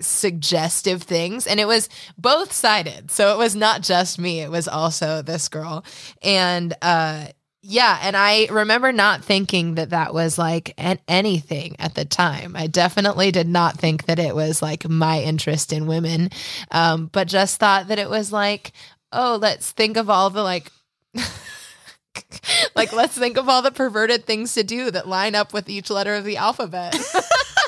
suggestive 0.00 1.02
things 1.02 1.46
and 1.46 1.58
it 1.58 1.66
was 1.66 1.88
both 2.16 2.52
sided 2.52 3.10
so 3.10 3.32
it 3.34 3.38
was 3.38 3.56
not 3.56 3.82
just 3.82 4.18
me 4.18 4.40
it 4.40 4.50
was 4.50 4.68
also 4.68 5.22
this 5.22 5.48
girl. 5.48 5.84
And 6.22 6.74
uh 6.82 7.26
yeah 7.66 7.98
and 8.02 8.14
i 8.14 8.46
remember 8.50 8.92
not 8.92 9.24
thinking 9.24 9.76
that 9.76 9.90
that 9.90 10.12
was 10.12 10.36
like 10.36 10.74
an- 10.76 10.98
anything 11.08 11.74
at 11.78 11.94
the 11.94 12.04
time. 12.04 12.54
I 12.56 12.66
definitely 12.66 13.30
did 13.30 13.48
not 13.48 13.78
think 13.78 14.04
that 14.04 14.18
it 14.18 14.34
was 14.34 14.60
like 14.60 14.88
my 14.88 15.22
interest 15.22 15.72
in 15.72 15.86
women 15.86 16.30
um 16.70 17.06
but 17.12 17.26
just 17.26 17.58
thought 17.58 17.88
that 17.88 17.98
it 17.98 18.10
was 18.10 18.32
like 18.32 18.72
oh 19.12 19.38
let's 19.40 19.72
think 19.72 19.96
of 19.96 20.10
all 20.10 20.30
the 20.30 20.42
like 20.42 20.70
like 22.76 22.92
let's 22.92 23.16
think 23.16 23.36
of 23.36 23.48
all 23.48 23.62
the 23.62 23.70
perverted 23.70 24.24
things 24.24 24.54
to 24.54 24.62
do 24.62 24.90
that 24.90 25.08
line 25.08 25.34
up 25.34 25.52
with 25.52 25.68
each 25.68 25.90
letter 25.90 26.14
of 26.14 26.24
the 26.24 26.36
alphabet 26.36 26.94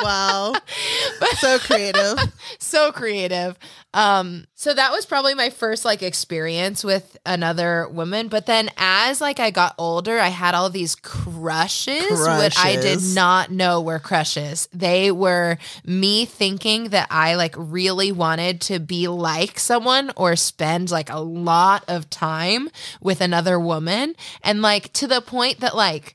Wow. 0.00 0.54
so 1.38 1.58
creative. 1.58 2.18
so 2.58 2.92
creative. 2.92 3.58
Um, 3.94 4.46
so 4.54 4.72
that 4.74 4.92
was 4.92 5.06
probably 5.06 5.34
my 5.34 5.50
first 5.50 5.84
like 5.84 6.02
experience 6.02 6.84
with 6.84 7.16
another 7.26 7.88
woman. 7.88 8.28
But 8.28 8.46
then 8.46 8.70
as 8.76 9.20
like 9.20 9.40
I 9.40 9.50
got 9.50 9.74
older, 9.78 10.18
I 10.18 10.28
had 10.28 10.54
all 10.54 10.70
these 10.70 10.94
crushes, 10.94 12.10
which 12.10 12.58
I 12.58 12.76
did 12.80 13.00
not 13.14 13.50
know 13.50 13.80
were 13.80 13.98
crushes. 13.98 14.68
They 14.72 15.10
were 15.10 15.58
me 15.84 16.26
thinking 16.26 16.90
that 16.90 17.08
I 17.10 17.34
like 17.34 17.54
really 17.56 18.12
wanted 18.12 18.60
to 18.62 18.78
be 18.78 19.08
like 19.08 19.58
someone 19.58 20.12
or 20.16 20.36
spend 20.36 20.90
like 20.90 21.10
a 21.10 21.18
lot 21.18 21.82
of 21.88 22.08
time 22.10 22.70
with 23.00 23.20
another 23.20 23.58
woman. 23.58 24.14
And 24.44 24.62
like 24.62 24.92
to 24.94 25.06
the 25.08 25.20
point 25.20 25.60
that 25.60 25.74
like 25.74 26.14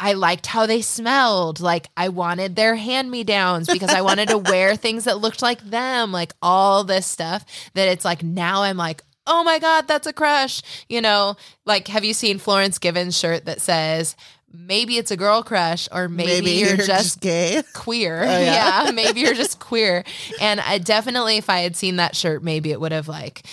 I 0.00 0.14
liked 0.14 0.46
how 0.46 0.64
they 0.64 0.80
smelled. 0.80 1.60
Like 1.60 1.88
I 1.94 2.08
wanted 2.08 2.56
their 2.56 2.74
hand 2.74 3.10
me 3.10 3.22
downs 3.22 3.68
because 3.68 3.90
I 3.90 4.00
wanted 4.00 4.30
to 4.30 4.38
wear 4.50 4.74
things 4.74 5.04
that 5.04 5.18
looked 5.18 5.42
like 5.42 5.60
them, 5.60 6.10
like 6.10 6.32
all 6.40 6.82
this 6.84 7.06
stuff 7.06 7.44
that 7.74 7.88
it's 7.88 8.04
like 8.04 8.22
now 8.22 8.62
I'm 8.62 8.78
like, 8.78 9.02
oh 9.26 9.44
my 9.44 9.58
God, 9.58 9.86
that's 9.86 10.06
a 10.06 10.12
crush. 10.14 10.62
You 10.88 11.02
know, 11.02 11.36
like 11.66 11.88
have 11.88 12.04
you 12.04 12.14
seen 12.14 12.38
Florence 12.38 12.78
Given's 12.78 13.16
shirt 13.16 13.44
that 13.44 13.60
says, 13.60 14.16
maybe 14.50 14.96
it's 14.96 15.10
a 15.10 15.16
girl 15.18 15.42
crush 15.42 15.86
or 15.92 16.08
maybe, 16.08 16.52
you're, 16.52 16.76
just 16.78 17.20
gay. 17.20 17.62
queer. 17.74 18.22
Oh, 18.22 18.26
yeah. 18.26 18.84
yeah. 18.84 18.90
maybe 18.92 19.20
you're 19.20 19.34
just 19.34 19.60
queer. 19.60 20.02
And 20.40 20.60
I 20.60 20.78
definitely, 20.78 21.36
if 21.36 21.50
I 21.50 21.60
had 21.60 21.76
seen 21.76 21.96
that 21.96 22.16
shirt, 22.16 22.42
maybe 22.42 22.72
it 22.72 22.80
would 22.80 22.92
have 22.92 23.06
like 23.06 23.44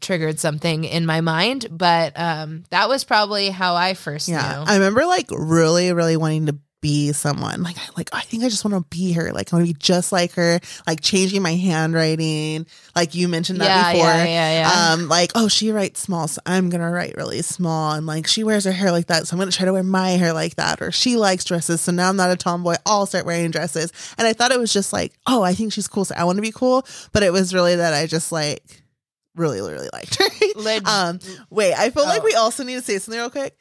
triggered 0.00 0.38
something 0.40 0.84
in 0.84 1.06
my 1.06 1.20
mind. 1.20 1.66
But 1.70 2.18
um, 2.18 2.64
that 2.70 2.88
was 2.88 3.04
probably 3.04 3.50
how 3.50 3.74
I 3.74 3.94
first 3.94 4.28
Yeah. 4.28 4.40
knew. 4.64 4.64
I 4.70 4.74
remember 4.74 5.06
like 5.06 5.28
really, 5.30 5.92
really 5.92 6.16
wanting 6.16 6.46
to 6.46 6.58
be 6.82 7.10
someone. 7.12 7.62
Like, 7.62 7.76
I 7.78 7.82
like 7.96 8.10
I 8.12 8.20
think 8.20 8.44
I 8.44 8.48
just 8.48 8.64
want 8.64 8.74
to 8.76 8.96
be 8.96 9.12
her. 9.12 9.32
Like 9.32 9.52
I 9.52 9.56
want 9.56 9.66
to 9.66 9.72
be 9.72 9.78
just 9.78 10.12
like 10.12 10.32
her. 10.34 10.60
Like 10.86 11.00
changing 11.00 11.42
my 11.42 11.54
handwriting. 11.56 12.66
Like 12.94 13.14
you 13.14 13.28
mentioned 13.28 13.60
that 13.60 13.64
Yeah, 13.66 13.92
before. 13.92 14.06
yeah, 14.08 14.24
yeah, 14.24 14.60
yeah. 14.60 14.92
Um, 14.92 15.08
like 15.08 15.32
oh, 15.34 15.48
she 15.48 15.70
writes 15.72 16.00
small, 16.00 16.28
so 16.28 16.40
I'm 16.46 16.68
gonna 16.68 16.90
write 16.90 17.16
really 17.16 17.42
small. 17.42 17.92
And 17.92 18.06
like 18.06 18.26
she 18.26 18.44
wears 18.44 18.64
her 18.64 18.72
hair 18.72 18.92
like 18.92 19.06
that, 19.06 19.26
so 19.26 19.34
I'm 19.34 19.38
gonna 19.38 19.50
try 19.52 19.64
to 19.66 19.72
wear 19.72 19.82
my 19.82 20.10
hair 20.10 20.32
like 20.32 20.56
that. 20.56 20.82
Or 20.82 20.92
she 20.92 21.16
likes 21.16 21.44
dresses, 21.44 21.80
so 21.80 21.92
now 21.92 22.08
I'm 22.08 22.16
not 22.16 22.30
a 22.30 22.36
tomboy. 22.36 22.76
I'll 22.84 23.06
start 23.06 23.26
wearing 23.26 23.50
dresses. 23.50 23.92
And 24.18 24.26
I 24.26 24.32
thought 24.34 24.52
it 24.52 24.58
was 24.60 24.72
just 24.72 24.92
like, 24.92 25.12
oh, 25.26 25.42
I 25.42 25.54
think 25.54 25.72
she's 25.72 25.88
cool, 25.88 26.04
so 26.04 26.14
I 26.16 26.24
want 26.24 26.36
to 26.36 26.42
be 26.42 26.52
cool. 26.52 26.86
But 27.12 27.22
it 27.22 27.32
was 27.32 27.54
really 27.54 27.76
that 27.76 27.94
I 27.94 28.06
just 28.06 28.30
like 28.32 28.82
really, 29.36 29.60
really 29.60 29.88
liked. 29.92 30.20
Leg- 30.56 30.86
um, 30.88 31.20
wait, 31.50 31.74
I 31.74 31.90
feel 31.90 32.04
like 32.04 32.22
Oh. 32.22 32.24
we 32.24 32.34
also 32.34 32.64
need 32.64 32.74
to 32.76 32.82
say 32.82 32.98
something 32.98 33.20
real 33.20 33.30
quick. 33.30 33.56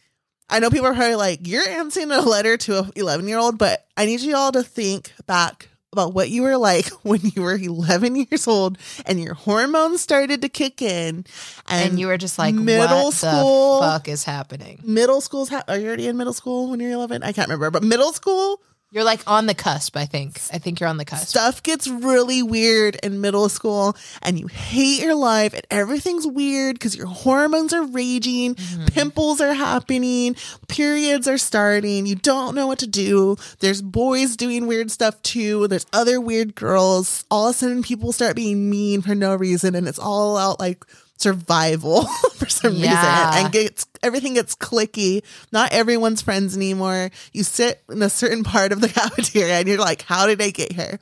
I 0.49 0.59
know 0.59 0.69
people 0.69 0.87
are 0.87 0.93
probably 0.93 1.15
like, 1.15 1.47
you're 1.47 1.67
answering 1.67 2.11
a 2.11 2.21
letter 2.21 2.55
to 2.57 2.79
a 2.79 2.91
11 2.95 3.27
year 3.27 3.37
old, 3.39 3.57
but 3.57 3.85
I 3.97 4.05
need 4.05 4.21
you 4.21 4.35
all 4.35 4.51
to 4.51 4.61
think 4.63 5.11
back 5.25 5.69
about 5.91 6.13
what 6.13 6.29
you 6.29 6.43
were 6.43 6.57
like 6.57 6.87
when 7.03 7.21
you 7.23 7.41
were 7.41 7.55
11 7.57 8.15
years 8.15 8.47
old 8.47 8.77
and 9.05 9.19
your 9.19 9.33
hormones 9.33 10.01
started 10.01 10.41
to 10.43 10.49
kick 10.49 10.81
in. 10.81 11.25
And, 11.67 11.89
and 11.91 11.99
you 11.99 12.07
were 12.07 12.17
just 12.17 12.37
like, 12.37 12.53
middle 12.53 13.05
what 13.05 13.13
school- 13.13 13.79
the 13.79 13.87
fuck 13.87 14.07
is 14.07 14.23
happening? 14.23 14.81
middle 14.83 15.19
school's, 15.21 15.49
ha- 15.49 15.63
are 15.67 15.77
you 15.79 15.87
already 15.87 16.07
in 16.07 16.15
middle 16.17 16.33
school 16.33 16.69
when 16.69 16.79
you're 16.79 16.91
11? 16.91 17.23
I 17.23 17.31
can't 17.31 17.47
remember, 17.47 17.71
but 17.71 17.81
middle 17.83 18.13
school 18.13 18.61
You're 18.91 19.03
like 19.03 19.21
on 19.27 19.45
the 19.45 19.53
cusp, 19.53 19.97
I 19.97 20.05
think. 20.05 20.39
I 20.53 20.57
think 20.57 20.79
you're 20.79 20.87
on 20.87 20.97
the 20.97 21.05
cusp. 21.05 21.27
stuff 21.27 21.61
gets 21.63 21.87
really 21.87 22.41
weird 22.41 22.95
in 23.03 23.19
middle 23.19 23.49
school 23.49 23.97
and 24.21 24.39
you 24.39 24.47
hate 24.47 25.01
your 25.01 25.15
life 25.15 25.53
and 25.53 25.65
everything's 25.69 26.25
weird 26.25 26.75
because 26.75 26.95
your 26.95 27.07
hormones 27.07 27.73
are 27.73 27.85
raging, 27.85 28.55
mm-hmm. 28.55 28.85
pimples 28.85 29.41
are 29.41 29.53
happening, 29.53 30.35
periods 30.69 31.27
are 31.27 31.37
starting, 31.37 32.05
you 32.05 32.15
don't 32.15 32.55
know 32.55 32.67
what 32.67 32.79
to 32.79 32.87
do. 32.87 33.35
There's 33.59 33.81
boys 33.81 34.37
doing 34.37 34.65
weird 34.67 34.91
stuff 34.91 35.21
too, 35.23 35.67
there's 35.67 35.87
other 35.91 36.21
weird 36.21 36.55
girls. 36.55 37.25
All 37.29 37.49
of 37.49 37.55
a 37.55 37.57
sudden, 37.57 37.83
people 37.83 38.13
start 38.13 38.35
being 38.35 38.69
mean 38.69 39.01
for 39.01 39.15
no 39.15 39.35
reason, 39.35 39.75
and 39.75 39.87
it's 39.87 39.99
all 39.99 40.37
out 40.37 40.59
like 40.59 40.85
survival 41.17 42.03
for 42.35 42.47
some 42.47 42.73
Yeah. 42.75 42.89
reason. 43.29 43.45
And 43.45 43.53
gets 43.53 43.87
everything 44.03 44.33
gets 44.35 44.55
clicky. 44.55 45.23
Not 45.51 45.71
everyone's 45.71 46.21
friends 46.21 46.55
anymore. 46.55 47.09
You 47.33 47.43
sit 47.43 47.81
in 47.89 48.01
a 48.01 48.09
certain 48.09 48.43
part 48.43 48.71
of 48.71 48.81
the 48.81 48.89
cafeteria 48.99 49.59
and 49.59 49.67
you're 49.67 49.77
like 49.79 50.01
how 50.03 50.27
did 50.27 50.41
i 50.41 50.49
get 50.49 50.71
here? 50.71 50.99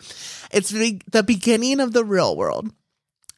It's 0.51 0.69
the, 0.69 1.01
the 1.11 1.23
beginning 1.23 1.79
of 1.79 1.93
the 1.93 2.05
real 2.05 2.35
world. 2.35 2.69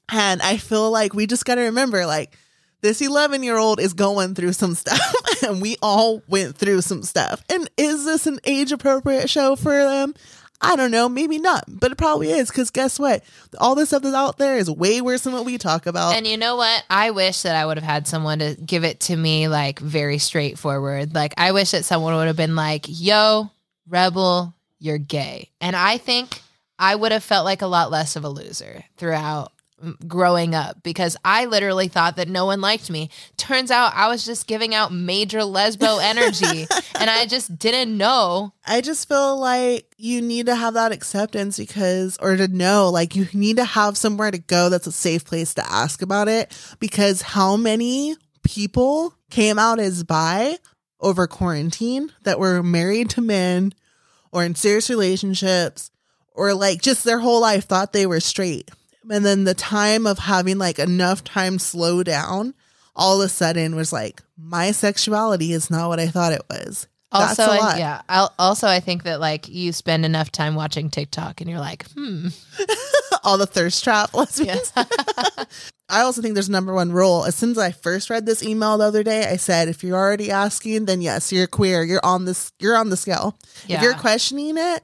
And 0.10 0.42
i 0.42 0.58
feel 0.58 0.92
like 0.92 1.14
we 1.14 1.26
just 1.28 1.46
got 1.46 1.56
to 1.56 1.62
remember 1.62 2.06
like 2.06 2.38
this 2.82 3.02
11 3.02 3.42
year 3.42 3.58
old 3.58 3.80
is 3.80 3.94
going 3.94 4.36
through 4.36 4.54
some 4.54 4.76
stuff 4.84 5.00
and 5.44 5.62
we 5.62 5.78
all 5.82 6.22
went 6.28 6.56
through 6.56 6.82
some 6.82 7.02
stuff. 7.04 7.42
And 7.50 7.68
is 7.78 8.06
this 8.06 8.28
an 8.28 8.40
age 8.44 8.72
appropriate 8.72 9.30
show 9.30 9.56
for 9.56 9.74
them 9.74 10.14
I 10.62 10.76
don't 10.76 10.92
know, 10.92 11.10
maybe 11.10 11.38
not, 11.38 11.66
but 11.68 11.92
it 11.92 11.98
probably 11.98 12.32
is 12.32 12.50
because 12.50 12.72
guess 12.72 12.98
what? 12.98 13.24
All 13.60 13.76
this 13.76 13.90
stuff 13.90 14.04
that's 14.04 14.16
out 14.16 14.38
there 14.38 14.58
is 14.58 14.70
way 14.72 15.02
worse 15.02 15.22
than 15.24 15.34
what 15.34 15.46
we 15.46 15.58
talk 15.58 15.86
about. 15.86 16.16
And 16.16 16.26
you 16.26 16.38
know 16.38 16.56
what? 16.56 16.84
I 16.90 17.12
wish 17.12 17.42
that 17.42 17.56
I 17.56 17.66
would 17.66 17.78
have 17.78 17.84
had 17.84 18.08
someone 18.08 18.40
to 18.40 18.56
give 18.56 18.84
it 18.84 19.02
to 19.02 19.16
me 19.16 19.48
like 19.48 19.80
very 19.80 20.18
straightforward. 20.18 21.14
Like 21.14 21.34
I 21.38 21.52
wish 21.52 21.72
that 21.72 21.86
someone 21.86 22.16
would 22.16 22.28
have 22.28 22.38
been 22.38 22.56
like, 22.56 22.86
"Yo, 22.88 23.52
rebel, 23.88 24.54
you're 24.80 24.98
gay." 24.98 25.50
And 25.60 25.76
I 25.76 25.98
think 25.98 26.42
I 26.80 26.96
would 26.96 27.12
have 27.12 27.24
felt 27.24 27.46
like 27.46 27.62
a 27.62 27.68
lot 27.68 27.92
less 27.92 28.16
of 28.16 28.24
a 28.24 28.30
loser 28.30 28.86
throughout 28.98 29.52
growing 30.08 30.56
up 30.56 30.84
because 30.84 31.18
I 31.24 31.46
literally 31.46 31.88
thought 31.88 32.16
that 32.18 32.28
no 32.28 32.46
one 32.46 32.62
liked 32.62 32.90
me. 32.90 33.10
Turns 33.38 33.72
out 33.72 33.94
I 33.96 34.08
was 34.08 34.26
just 34.26 34.48
giving 34.48 34.74
out 34.74 34.92
major 34.94 35.40
lesbo 35.40 36.00
energy 36.04 36.68
and 37.00 37.10
I 37.10 37.26
just 37.26 37.58
didn't 37.58 37.98
know. 37.98 38.54
I 38.66 38.82
just 38.82 39.08
feel 39.08 39.40
like 39.40 39.94
you 39.98 40.22
need 40.22 40.48
to 40.48 40.56
have 40.56 40.74
that 40.76 40.92
acceptance 40.92 41.58
because, 41.58 42.18
or 42.22 42.36
to 42.36 42.48
know, 42.48 42.90
like 42.90 43.16
you 43.16 43.28
need 43.34 43.58
to 43.58 43.66
have 43.66 43.98
somewhere 43.98 44.32
to 44.32 44.38
go 44.38 44.70
that's 44.70 44.88
a 44.88 44.92
safe 44.92 45.26
place 45.26 45.54
to 45.56 45.72
ask 45.72 46.02
about 46.02 46.28
it. 46.28 46.52
Because 46.80 47.22
how 47.22 47.56
many 47.58 48.16
people 48.44 49.14
came 49.30 49.58
out 49.60 49.80
as 49.80 50.04
bi 50.04 50.58
over 51.00 51.28
quarantine 51.28 52.12
that 52.24 52.40
were 52.40 52.64
married 52.64 53.10
to 53.12 53.22
men 53.22 53.74
or 54.32 54.44
in 54.44 54.56
serious 54.56 54.90
relationships 54.90 55.92
or 56.36 56.54
like 56.54 56.82
just 56.82 57.04
their 57.04 57.20
whole 57.20 57.42
life 57.42 57.66
thought 57.66 57.94
they 57.94 58.06
were 58.06 58.20
straight. 58.20 58.70
And 59.10 59.26
then 59.26 59.44
the 59.44 59.54
time 59.54 60.08
of 60.08 60.20
having 60.20 60.58
like 60.58 60.80
enough 60.80 61.24
time 61.24 61.60
slow 61.60 62.04
down 62.04 62.54
all 62.96 63.22
of 63.22 63.26
a 63.26 63.30
sudden 63.30 63.76
was 63.76 63.92
like, 63.92 64.22
my 64.38 64.72
sexuality 64.72 65.52
is 65.54 65.70
not 65.70 65.90
what 65.90 66.00
I 66.00 66.08
thought 66.08 66.32
it 66.34 66.44
was. 66.50 66.88
Also, 67.12 67.44
I- 67.44 67.78
yeah. 67.78 68.02
I'll, 68.10 68.34
also, 68.40 68.68
I 68.68 68.80
think 68.80 69.04
that 69.04 69.20
like 69.20 69.48
you 69.48 69.72
spend 69.74 70.06
enough 70.06 70.32
time 70.32 70.56
watching 70.56 70.90
TikTok 70.90 71.40
and 71.42 71.50
you're 71.50 71.60
like, 71.60 71.86
hmm, 71.92 72.28
all 73.24 73.38
the 73.38 73.46
thirst 73.46 73.84
trap 73.84 74.14
lesbians. 74.14 74.72
I 75.90 76.02
also 76.02 76.22
think 76.22 76.34
there's 76.34 76.50
a 76.50 76.52
number 76.54 76.74
one 76.74 76.92
rule. 76.92 77.26
As 77.26 77.36
soon 77.36 77.52
as 77.52 77.58
I 77.58 77.72
first 77.72 78.10
read 78.10 78.26
this 78.26 78.44
email 78.44 78.78
the 78.78 78.86
other 78.86 79.04
day, 79.04 79.26
I 79.28 79.38
said, 79.38 79.68
if 79.68 79.84
you're 79.84 79.98
already 79.98 80.32
asking, 80.32 80.86
then 80.86 81.02
yes, 81.02 81.32
you're 81.32 81.48
queer. 81.48 81.84
You're 81.84 82.04
on 82.04 82.26
this. 82.26 82.52
You're 82.60 82.76
on 82.76 82.90
the 82.90 82.98
scale. 82.98 83.38
yeah. 83.68 83.78
If 83.78 83.84
you're 83.84 83.94
questioning 83.94 84.56
it, 84.58 84.82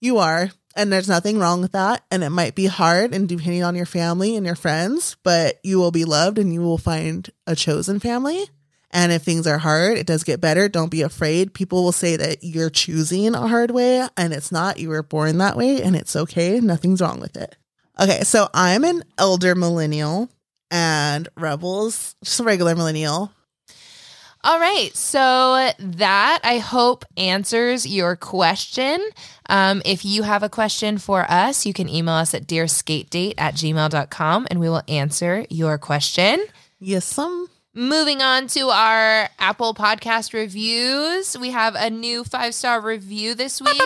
you 0.00 0.18
are, 0.18 0.50
and 0.76 0.92
there's 0.92 1.08
nothing 1.08 1.38
wrong 1.38 1.60
with 1.60 1.72
that. 1.72 2.04
And 2.10 2.22
it 2.22 2.30
might 2.30 2.54
be 2.54 2.66
hard, 2.66 3.14
and 3.14 3.28
depending 3.28 3.64
on 3.64 3.74
your 3.74 3.86
family 3.86 4.36
and 4.36 4.46
your 4.46 4.54
friends, 4.54 5.16
but 5.22 5.58
you 5.64 5.78
will 5.78 5.90
be 5.90 6.04
loved, 6.04 6.38
and 6.38 6.52
you 6.52 6.60
will 6.60 6.78
find 6.78 7.28
a 7.46 7.56
chosen 7.56 7.98
family. 7.98 8.44
And 8.92 9.10
if 9.12 9.22
things 9.22 9.46
are 9.46 9.58
hard, 9.58 9.98
it 9.98 10.06
does 10.06 10.22
get 10.24 10.40
better. 10.40 10.68
Don't 10.68 10.90
be 10.90 11.02
afraid. 11.02 11.52
People 11.52 11.82
will 11.82 11.92
say 11.92 12.16
that 12.16 12.38
you're 12.42 12.70
choosing 12.70 13.34
a 13.34 13.48
hard 13.48 13.70
way, 13.72 14.06
and 14.16 14.32
it's 14.32 14.52
not. 14.52 14.78
You 14.78 14.90
were 14.90 15.02
born 15.02 15.38
that 15.38 15.56
way, 15.56 15.82
and 15.82 15.96
it's 15.96 16.14
okay. 16.14 16.60
Nothing's 16.60 17.00
wrong 17.00 17.20
with 17.20 17.36
it. 17.36 17.56
Okay, 17.98 18.20
so 18.22 18.48
I'm 18.54 18.84
an 18.84 19.02
elder 19.18 19.54
millennial. 19.54 20.30
and 20.70 21.28
Rebels, 21.36 22.16
just 22.24 22.40
a 22.40 22.44
regular 22.44 22.74
millennial. 22.74 23.32
All 24.46 24.60
right. 24.60 24.96
So 24.96 25.70
that 25.76 26.40
I 26.44 26.58
hope 26.58 27.04
answers 27.16 27.84
your 27.84 28.14
question. 28.14 29.02
Um, 29.48 29.82
if 29.84 30.04
you 30.04 30.22
have 30.22 30.44
a 30.44 30.48
question 30.48 30.98
for 30.98 31.28
us, 31.28 31.66
you 31.66 31.72
can 31.72 31.88
email 31.88 32.14
us 32.14 32.32
at 32.32 32.46
dearskatedate 32.46 33.34
at 33.38 33.54
gmail.com 33.54 34.46
and 34.48 34.60
we 34.60 34.68
will 34.68 34.84
answer 34.86 35.46
your 35.50 35.78
question. 35.78 36.46
Yes, 36.78 37.04
some. 37.06 37.48
Moving 37.74 38.22
on 38.22 38.46
to 38.48 38.68
our 38.68 39.28
Apple 39.40 39.74
podcast 39.74 40.32
reviews, 40.32 41.36
we 41.36 41.50
have 41.50 41.74
a 41.74 41.90
new 41.90 42.22
five 42.22 42.54
star 42.54 42.80
review 42.80 43.34
this 43.34 43.60
week 43.60 43.82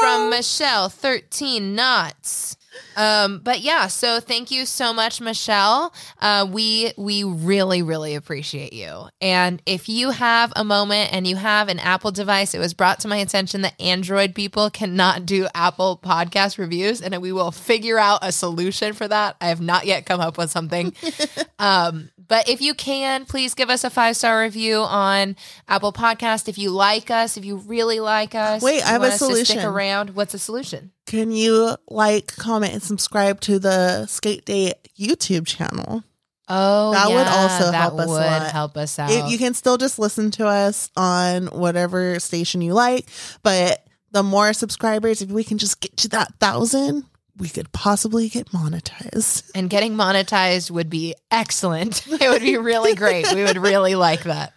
from 0.00 0.28
Michelle, 0.28 0.88
13 0.88 1.76
knots. 1.76 2.56
Um, 2.96 3.40
but 3.42 3.60
yeah, 3.60 3.88
so 3.88 4.20
thank 4.20 4.50
you 4.50 4.66
so 4.66 4.92
much, 4.92 5.20
Michelle. 5.20 5.92
Uh, 6.20 6.46
we 6.50 6.92
we 6.96 7.24
really 7.24 7.82
really 7.82 8.14
appreciate 8.14 8.72
you. 8.72 9.08
And 9.20 9.60
if 9.66 9.88
you 9.88 10.10
have 10.10 10.52
a 10.56 10.64
moment 10.64 11.12
and 11.12 11.26
you 11.26 11.36
have 11.36 11.68
an 11.68 11.78
Apple 11.78 12.10
device, 12.10 12.54
it 12.54 12.58
was 12.58 12.74
brought 12.74 13.00
to 13.00 13.08
my 13.08 13.16
attention 13.16 13.62
that 13.62 13.80
Android 13.80 14.34
people 14.34 14.70
cannot 14.70 15.26
do 15.26 15.48
Apple 15.54 15.98
podcast 16.02 16.58
reviews, 16.58 17.00
and 17.00 17.20
we 17.20 17.32
will 17.32 17.50
figure 17.50 17.98
out 17.98 18.20
a 18.22 18.32
solution 18.32 18.92
for 18.92 19.08
that. 19.08 19.36
I 19.40 19.46
have 19.48 19.60
not 19.60 19.86
yet 19.86 20.06
come 20.06 20.20
up 20.20 20.38
with 20.38 20.50
something. 20.50 20.94
um, 21.58 22.10
but 22.26 22.48
if 22.48 22.60
you 22.60 22.74
can, 22.74 23.24
please 23.26 23.54
give 23.54 23.70
us 23.70 23.84
a 23.84 23.90
five 23.90 24.16
star 24.16 24.40
review 24.40 24.78
on 24.78 25.36
Apple 25.68 25.92
Podcast. 25.92 26.48
If 26.48 26.58
you 26.58 26.70
like 26.70 27.10
us, 27.10 27.36
if 27.36 27.44
you 27.44 27.56
really 27.56 28.00
like 28.00 28.34
us, 28.34 28.62
Wait, 28.62 28.82
I 28.82 28.90
have 28.90 29.02
want 29.02 29.14
a 29.14 29.18
to 29.18 29.24
Stick 29.24 29.46
solution. 29.46 29.68
around. 29.68 30.10
What's 30.10 30.32
the 30.32 30.38
solution? 30.38 30.92
Can 31.06 31.30
you 31.32 31.76
like, 31.88 32.34
comment, 32.36 32.72
and 32.72 32.82
subscribe 32.82 33.40
to 33.42 33.58
the 33.58 34.06
Skate 34.06 34.44
Date 34.46 34.74
YouTube 34.98 35.46
channel? 35.46 36.02
Oh, 36.48 36.92
That 36.92 37.08
would 37.08 37.26
also 37.26 37.70
that 37.72 37.80
help 37.80 38.00
us 38.00 38.06
a 38.06 38.10
would 38.10 38.16
lot. 38.16 38.52
help 38.52 38.76
us 38.76 38.98
out. 38.98 39.10
It, 39.10 39.30
you 39.30 39.38
can 39.38 39.54
still 39.54 39.76
just 39.78 39.98
listen 39.98 40.30
to 40.32 40.46
us 40.46 40.90
on 40.96 41.46
whatever 41.46 42.20
station 42.20 42.60
you 42.60 42.74
like, 42.74 43.06
but 43.42 43.86
the 44.10 44.22
more 44.22 44.52
subscribers, 44.52 45.22
if 45.22 45.30
we 45.30 45.42
can 45.42 45.58
just 45.58 45.80
get 45.80 45.96
to 45.98 46.08
that 46.10 46.34
thousand, 46.40 47.04
we 47.36 47.48
could 47.48 47.72
possibly 47.72 48.28
get 48.28 48.50
monetized. 48.50 49.50
and 49.54 49.68
getting 49.68 49.94
monetized 49.94 50.70
would 50.70 50.88
be 50.90 51.14
excellent. 51.30 52.06
It 52.20 52.28
would 52.28 52.42
be 52.42 52.56
really 52.58 52.94
great. 53.02 53.32
We 53.34 53.42
would 53.42 53.56
really 53.58 53.94
like 53.94 54.24
that. 54.24 54.52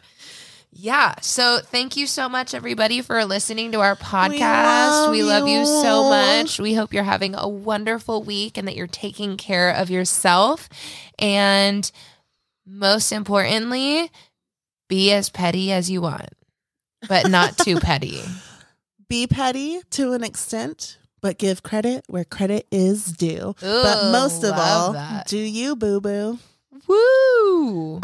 Yeah. 0.72 1.16
So 1.22 1.60
thank 1.64 1.98
you 1.98 2.06
so 2.06 2.30
much, 2.30 2.54
everybody, 2.54 3.02
for 3.02 3.24
listening 3.26 3.72
to 3.72 3.80
our 3.80 3.96
podcast. 3.96 5.10
We 5.10 5.24
love, 5.24 5.42
love 5.42 5.50
you 5.50 5.66
so 5.66 6.10
much. 6.10 6.60
We 6.60 6.74
hope 6.74 6.94
you're 6.94 7.04
having 7.04 7.34
a 7.36 7.48
wonderful 7.48 8.22
week 8.24 8.58
and 8.58 8.68
that 8.68 8.76
you're 8.76 8.86
taking 8.88 9.38
care 9.38 9.72
of 9.72 9.90
yourself. 9.90 10.70
And 11.18 11.90
most 12.66 13.12
importantly, 13.12 14.12
be 14.88 15.12
as 15.12 15.30
petty 15.30 15.72
as 15.72 15.90
you 15.90 16.02
want, 16.02 16.30
but 17.08 17.30
not 17.30 17.58
too 17.58 17.80
petty. 17.80 18.22
Be 19.08 19.26
petty 19.26 19.82
to 19.92 20.14
an 20.14 20.24
extent, 20.24 20.98
but 21.22 21.38
give 21.38 21.64
credit 21.64 22.04
where 22.08 22.26
credit 22.26 22.68
is 22.72 23.06
due. 23.06 23.56
but 23.62 24.12
most 24.12 24.44
of 24.44 24.54
all, 24.56 24.94
that. 24.94 25.28
do 25.28 25.38
you, 25.38 25.76
boo 25.76 26.02
boo? 26.02 26.40
Woo! 26.88 28.00